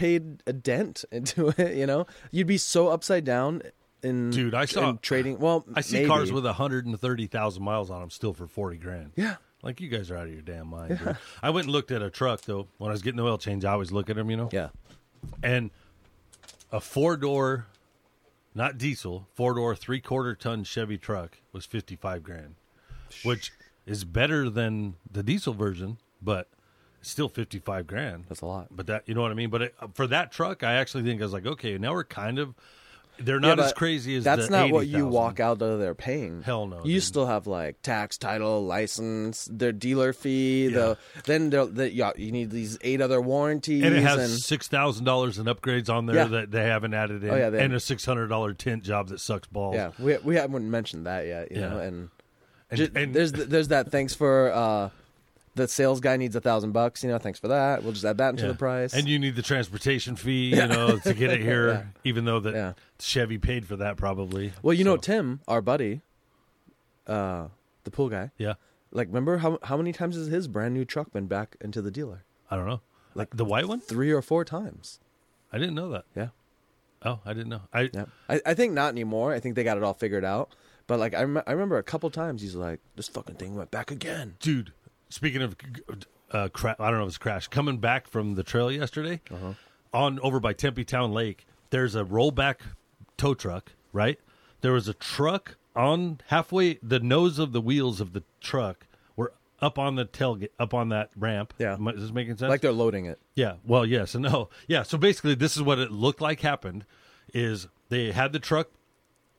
paid 0.00 0.42
a 0.46 0.52
dent 0.52 1.04
into 1.12 1.48
it, 1.56 1.76
you 1.76 1.86
know? 1.86 2.06
You'd 2.30 2.46
be 2.46 2.56
so 2.58 2.88
upside 2.88 3.24
down 3.24 3.62
in, 4.02 4.30
Dude, 4.30 4.54
I 4.54 4.64
saw- 4.64 4.90
in 4.90 4.98
trading. 4.98 5.38
Well, 5.38 5.64
I 5.74 5.82
see 5.82 5.96
maybe. 5.98 6.08
cars 6.08 6.32
with 6.32 6.44
hundred 6.46 6.86
and 6.86 6.98
thirty 6.98 7.26
thousand 7.26 7.62
miles 7.62 7.90
on 7.90 8.00
them 8.00 8.10
still 8.10 8.32
for 8.32 8.46
forty 8.46 8.78
grand. 8.78 9.12
Yeah. 9.14 9.36
Like 9.62 9.78
you 9.80 9.88
guys 9.88 10.10
are 10.10 10.16
out 10.16 10.26
of 10.26 10.32
your 10.32 10.40
damn 10.40 10.68
mind. 10.68 10.98
Dude. 10.98 11.16
I 11.42 11.50
went 11.50 11.66
and 11.66 11.72
looked 11.72 11.90
at 11.90 12.00
a 12.00 12.08
truck 12.08 12.40
though. 12.42 12.66
When 12.78 12.88
I 12.90 12.92
was 12.92 13.02
getting 13.02 13.18
the 13.18 13.24
oil 13.24 13.36
change, 13.36 13.64
I 13.66 13.72
always 13.72 13.92
look 13.92 14.08
at 14.08 14.16
them, 14.16 14.30
you 14.30 14.36
know. 14.38 14.48
Yeah. 14.50 14.68
And 15.42 15.70
a 16.72 16.80
four 16.80 17.18
door, 17.18 17.66
not 18.54 18.78
diesel, 18.78 19.28
four 19.34 19.52
door, 19.52 19.76
three 19.76 20.00
quarter 20.00 20.34
ton 20.34 20.64
Chevy 20.64 20.96
truck 20.96 21.36
was 21.52 21.66
fifty 21.66 21.94
five 21.94 22.22
grand, 22.22 22.54
which 23.22 23.52
is 23.84 24.04
better 24.04 24.48
than 24.48 24.94
the 25.12 25.22
diesel 25.22 25.52
version, 25.52 25.98
but 26.22 26.48
it's 27.00 27.10
still 27.10 27.28
fifty 27.28 27.58
five 27.58 27.86
grand. 27.86 28.24
That's 28.28 28.40
a 28.42 28.46
lot. 28.46 28.68
But 28.70 28.86
that 28.86 29.02
you 29.08 29.14
know 29.14 29.22
what 29.22 29.30
I 29.30 29.34
mean. 29.34 29.50
But 29.50 29.62
it, 29.62 29.74
for 29.94 30.06
that 30.08 30.32
truck, 30.32 30.62
I 30.62 30.74
actually 30.74 31.02
think 31.04 31.20
I 31.20 31.24
was 31.24 31.32
like, 31.32 31.46
okay, 31.46 31.76
now 31.78 31.92
we're 31.92 32.04
kind 32.04 32.38
of. 32.38 32.54
They're 33.22 33.38
not 33.38 33.58
Yeah, 33.58 33.64
as 33.66 33.74
crazy 33.74 34.16
as 34.16 34.24
That's 34.24 34.48
not 34.48 34.70
what 34.70 34.86
you 34.86 34.96
80,000. 35.08 35.10
walk 35.10 35.40
out 35.40 35.60
of 35.60 35.78
there 35.78 35.94
paying. 35.94 36.40
Hell 36.42 36.66
no, 36.66 36.78
You 36.86 36.94
dude. 36.94 37.02
still 37.02 37.26
have 37.26 37.46
like 37.46 37.82
tax, 37.82 38.16
title, 38.16 38.64
license, 38.64 39.46
their 39.52 39.72
dealer 39.72 40.14
fee. 40.14 40.68
The 40.68 40.96
then 41.26 41.50
the, 41.50 41.90
yeah, 41.92 42.12
you 42.16 42.32
need 42.32 42.50
these 42.50 42.78
eight 42.80 43.02
other 43.02 43.20
warranties. 43.20 43.84
And 43.84 43.94
it 43.94 44.02
has 44.04 44.42
six 44.46 44.68
thousand 44.68 45.04
dollars 45.04 45.38
in 45.38 45.44
upgrades 45.46 45.90
on 45.90 46.06
there 46.06 46.16
Yeah. 46.16 46.24
that 46.28 46.50
they 46.50 46.62
haven't 46.64 46.94
added 46.94 47.22
in, 47.22 47.28
Oh, 47.28 47.36
yeah, 47.36 47.48
and 47.48 47.74
a 47.74 47.80
six 47.80 48.06
hundred 48.06 48.28
dollar 48.28 48.54
tint 48.54 48.84
job 48.84 49.08
that 49.08 49.20
sucks 49.20 49.48
balls. 49.48 49.74
yeah, 49.74 49.90
we 49.98 50.16
we 50.18 50.36
haven't 50.36 50.70
mentioned 50.70 51.04
that 51.04 51.26
yet. 51.26 51.52
You 51.52 51.60
Yeah. 51.60 51.68
know, 51.68 51.78
and, 51.78 52.08
And- 52.70 52.78
ju- 52.78 52.90
and- 52.94 53.12
there's 53.14 53.32
there's 53.32 53.68
that. 53.68 53.90
Thanks 53.90 54.14
for 54.14 54.50
uh, 54.50 54.88
the 55.60 55.68
sales 55.68 56.00
guy 56.00 56.16
needs 56.16 56.34
a 56.36 56.40
thousand 56.40 56.72
bucks. 56.72 57.02
You 57.04 57.10
know, 57.10 57.18
thanks 57.18 57.38
for 57.38 57.48
that. 57.48 57.82
We'll 57.82 57.92
just 57.92 58.04
add 58.04 58.18
that 58.18 58.30
into 58.30 58.42
Yeah. 58.44 58.48
the 58.52 58.58
price. 58.58 58.94
And 58.94 59.08
you 59.08 59.18
need 59.18 59.36
the 59.36 59.42
transportation 59.42 60.16
fee, 60.16 60.50
you 60.56 60.66
know, 60.66 60.98
to 60.98 61.14
get 61.14 61.30
it 61.30 61.40
here. 61.40 61.68
Yeah. 61.70 61.82
Even 62.04 62.24
though 62.24 62.40
that 62.40 62.54
Yeah. 62.54 62.72
Chevy 62.98 63.38
paid 63.38 63.66
for 63.66 63.76
that, 63.76 63.96
probably. 63.96 64.52
well, 64.62 64.74
you 64.74 64.84
know, 64.84 64.96
Tim, 64.96 65.40
our 65.48 65.60
buddy, 65.60 66.00
uh, 67.06 67.48
the 67.84 67.90
pool 67.90 68.08
guy. 68.08 68.30
yeah, 68.38 68.54
Like, 68.92 69.08
remember 69.08 69.38
how 69.38 69.58
how 69.62 69.76
many 69.76 69.92
times 69.92 70.16
has 70.16 70.26
his 70.28 70.48
brand 70.48 70.74
new 70.74 70.84
truck 70.84 71.12
been 71.12 71.26
back 71.26 71.56
into 71.60 71.80
the 71.82 71.90
dealer? 71.90 72.24
I 72.50 72.56
don't 72.56 72.66
know, 72.66 72.80
like 73.14 73.36
the 73.36 73.44
white 73.44 73.66
one. 73.68 73.80
Three 73.80 74.10
or 74.10 74.22
four 74.22 74.44
times. 74.44 75.00
I 75.52 75.58
didn't 75.58 75.74
know 75.74 75.90
that. 75.90 76.04
Yeah. 76.16 76.28
Oh, 77.04 77.20
I 77.24 77.32
didn't 77.32 77.48
know. 77.48 77.62
I 77.72 77.90
Yeah, 77.92 78.04
I, 78.28 78.40
I 78.44 78.54
think 78.54 78.72
not 78.74 78.90
anymore. 78.92 79.32
I 79.32 79.40
think 79.40 79.54
they 79.54 79.64
got 79.64 79.76
it 79.76 79.82
all 79.82 79.94
figured 79.94 80.24
out. 80.24 80.50
But 80.86 80.98
like 80.98 81.14
I, 81.14 81.22
rem- 81.22 81.42
I 81.46 81.52
remember 81.52 81.78
a 81.78 81.82
couple 81.82 82.10
times 82.10 82.42
he's 82.42 82.54
like, 82.56 82.80
"This 82.96 83.08
fucking 83.08 83.36
thing 83.36 83.54
went 83.54 83.70
back 83.70 83.90
again." 83.90 84.34
dude. 84.40 84.72
Speaking 85.10 85.42
of 85.42 85.54
uh, 86.30 86.48
cra- 86.48 86.76
I 86.78 86.88
don't 86.90 86.98
know 86.98 87.04
if 87.04 87.08
it's 87.08 87.18
crash. 87.18 87.48
Coming 87.48 87.78
back 87.78 88.06
from 88.08 88.34
the 88.36 88.42
trail 88.42 88.70
yesterday, 88.72 89.20
Uh-huh. 89.30 89.52
on 89.92 90.18
over 90.20 90.40
by 90.40 90.52
Tempe 90.54 90.84
Town 90.84 91.12
Lake, 91.12 91.46
there's 91.70 91.94
a 91.94 92.04
rollback 92.04 92.56
tow 93.18 93.34
truck. 93.34 93.72
Right, 93.92 94.18
there 94.60 94.72
was 94.72 94.86
a 94.88 94.94
truck 94.94 95.56
on 95.74 96.20
halfway 96.28 96.74
the 96.82 97.00
nose 97.00 97.38
of 97.40 97.52
the 97.52 97.60
wheels 97.60 98.00
of 98.00 98.12
the 98.12 98.22
truck 98.40 98.86
were 99.16 99.32
up 99.60 99.78
on 99.80 99.96
the 99.96 100.04
tailgate, 100.06 100.50
up 100.60 100.72
on 100.72 100.90
that 100.90 101.10
ramp. 101.16 101.52
Yeah. 101.58 101.74
Am 101.74 101.88
is 101.88 102.00
this 102.02 102.12
making 102.12 102.36
sense? 102.36 102.48
Like 102.48 102.60
they're 102.60 102.70
loading 102.72 103.06
it. 103.06 103.18
Yeah. 103.34 103.54
Well, 103.64 103.84
yes 103.84 104.14
and 104.14 104.22
no. 104.22 104.48
Yeah. 104.68 104.84
So 104.84 104.96
basically, 104.96 105.34
this 105.34 105.56
is 105.56 105.62
what 105.62 105.80
it 105.80 105.90
looked 105.90 106.20
like 106.20 106.40
happened: 106.40 106.84
is 107.34 107.66
they 107.88 108.12
had 108.12 108.32
the 108.32 108.38
truck, 108.38 108.68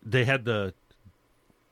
they 0.03 0.25
had 0.25 0.43
the 0.43 0.73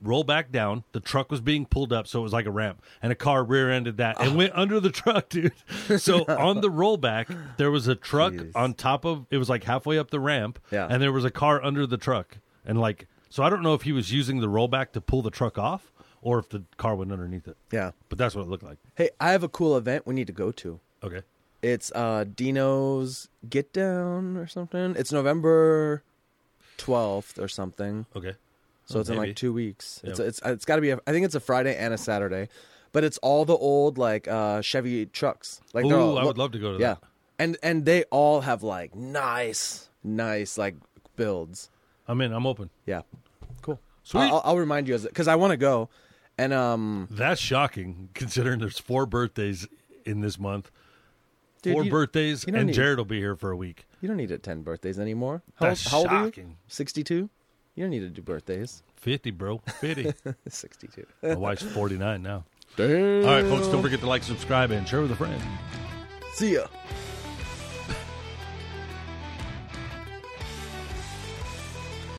roll 0.02 0.24
back 0.24 0.52
down. 0.52 0.84
The 0.94 1.00
truck 1.00 1.30
was 1.32 1.42
being 1.42 1.66
pulled 1.66 1.92
up, 1.94 2.08
so 2.08 2.20
it 2.20 2.24
was 2.24 2.34
like 2.34 2.46
a 2.46 2.52
ramp, 2.52 2.82
and 3.02 3.12
a 3.12 3.16
car 3.16 3.44
rear-ended 3.44 3.98
that 3.98 4.20
and 4.22 4.36
went 4.36 4.54
under 4.56 4.80
the 4.80 4.90
truck, 4.92 5.30
dude. 5.30 5.52
So 5.98 6.24
on 6.28 6.62
the 6.62 6.70
rollback, 6.70 7.36
there 7.58 7.72
was 7.72 7.88
a 7.88 7.96
truck 7.96 8.34
Jeez. 8.34 8.52
on 8.56 8.74
top 8.74 9.06
of. 9.06 9.26
It 9.30 9.38
was 9.38 9.50
like 9.50 9.64
halfway 9.64 9.98
up 10.00 10.10
the 10.12 10.20
ramp, 10.20 10.60
Yeah. 10.72 10.88
and 10.90 11.02
there 11.02 11.12
was 11.12 11.26
a 11.26 11.32
car 11.32 11.64
under 11.64 11.86
the 11.86 11.98
truck, 11.98 12.38
and 12.66 12.80
like 12.80 13.08
so. 13.30 13.44
I 13.44 13.50
don't 13.50 13.62
know 13.62 13.74
if 13.74 13.82
he 13.84 13.92
was 13.92 14.12
using 14.12 14.40
the 14.42 14.48
rollback 14.48 14.92
to 14.94 15.02
pull 15.02 15.22
the 15.22 15.32
truck 15.32 15.58
off, 15.58 15.92
or 16.22 16.40
if 16.40 16.50
the 16.50 16.64
car 16.78 16.96
went 16.96 17.12
underneath 17.12 17.48
it. 17.48 17.58
Yeah. 17.72 17.92
But 18.10 18.18
that's 18.18 18.36
what 18.36 18.42
it 18.44 18.48
looked 18.50 18.64
like. 18.64 18.78
Hey, 18.96 19.10
I 19.20 19.32
have 19.32 19.44
a 19.44 19.50
cool 19.50 19.76
event 19.78 20.06
we 20.08 20.16
need 20.16 20.28
to 20.28 20.34
go 20.34 20.52
to. 20.52 20.80
Okay. 21.04 21.22
It's 21.62 21.92
uh 21.94 22.24
Dino's 22.24 23.28
Get 23.50 23.74
Down 23.74 24.38
or 24.38 24.48
something. 24.48 24.96
It's 24.98 25.12
November 25.12 26.04
12th 26.78 27.38
or 27.38 27.48
something. 27.50 28.06
Okay. 28.16 28.36
So 28.90 28.98
Oh, 28.98 29.02
it's 29.02 29.10
in 29.10 29.18
like 29.18 29.36
2 29.36 29.54
weeks. 29.54 30.02
Yeah. 30.04 30.10
It's 30.12 30.20
it's 30.20 30.42
it's 30.44 30.66
got 30.66 30.76
to 30.78 30.82
be 30.82 30.90
a, 30.90 31.00
I 31.06 31.12
think 31.12 31.24
it's 31.26 31.36
a 31.36 31.40
Friday 31.40 31.76
and 31.78 31.94
a 31.94 31.98
Saturday. 31.98 32.50
But 32.92 33.04
it's 33.04 33.20
all 33.20 33.46
the 33.46 33.56
old 33.56 33.98
like 34.00 34.28
uh 34.28 34.62
Chevy 34.62 35.06
trucks. 35.06 35.62
Like 35.74 35.86
Ooh, 35.86 35.94
all- 35.96 36.18
I 36.18 36.24
would 36.24 36.38
love 36.40 36.52
to 36.54 36.60
go 36.60 36.74
to 36.76 36.80
Yeah. 36.82 36.96
that. 36.96 37.04
And 37.38 37.58
and 37.62 37.86
they 37.86 38.04
all 38.06 38.42
have 38.42 38.64
like 38.64 38.96
nice 38.96 39.90
nice 40.04 40.58
like 40.58 40.76
builds. 41.16 41.70
I'm 42.08 42.20
in. 42.22 42.34
I'm 42.34 42.48
open. 42.48 42.72
Yeah. 42.88 43.02
Cool. 43.62 43.80
Sweet. 44.04 44.22
I'll, 44.22 44.42
I'll 44.44 44.58
remind 44.58 44.88
you 44.88 44.96
as 44.96 45.08
cuz 45.14 45.28
I 45.28 45.36
want 45.36 45.52
to 45.52 45.58
go. 45.58 45.90
And 46.40 46.52
um 46.52 47.08
That's 47.12 47.40
shocking, 47.40 48.10
considering 48.16 48.60
there's 48.60 48.80
four 48.80 49.06
birthdays 49.06 49.68
in 50.04 50.22
this 50.22 50.40
month. 50.40 50.72
Dude, 51.62 51.74
four 51.74 51.84
you- 51.84 51.92
birthdays, 51.92 52.46
you 52.48 52.56
and 52.56 52.68
need- 52.68 52.74
Jared 52.74 52.98
will 52.98 53.06
be 53.06 53.20
here 53.20 53.36
for 53.36 53.52
a 53.52 53.56
week. 53.58 53.86
you 54.02 54.08
don't 54.08 54.18
need 54.18 54.32
it 54.32 54.42
ten 54.42 54.64
birthdays 54.64 54.98
anymore. 55.00 55.44
How, 55.56 55.68
That's 55.68 55.88
how 55.92 56.04
shocking. 56.06 56.58
62? 56.70 57.30
You 57.80 57.86
don't 57.86 57.92
need 57.92 58.02
to 58.02 58.10
do 58.10 58.22
birthdays. 58.22 58.84
50, 58.98 59.32
bro. 59.32 59.60
50. 59.80 60.12
62. 60.50 61.06
My 61.24 61.36
wife's 61.36 61.64
49 61.64 62.22
now. 62.22 62.44
Damn. 62.76 63.26
All 63.26 63.34
right, 63.34 63.46
folks, 63.46 63.68
don't 63.68 63.82
forget 63.82 64.02
to 64.02 64.06
like, 64.06 64.22
subscribe, 64.22 64.72
and 64.72 64.86
share 64.86 65.00
with 65.00 65.12
a 65.12 65.16
friend. 65.16 65.42
See 66.34 66.56
ya. 66.56 66.68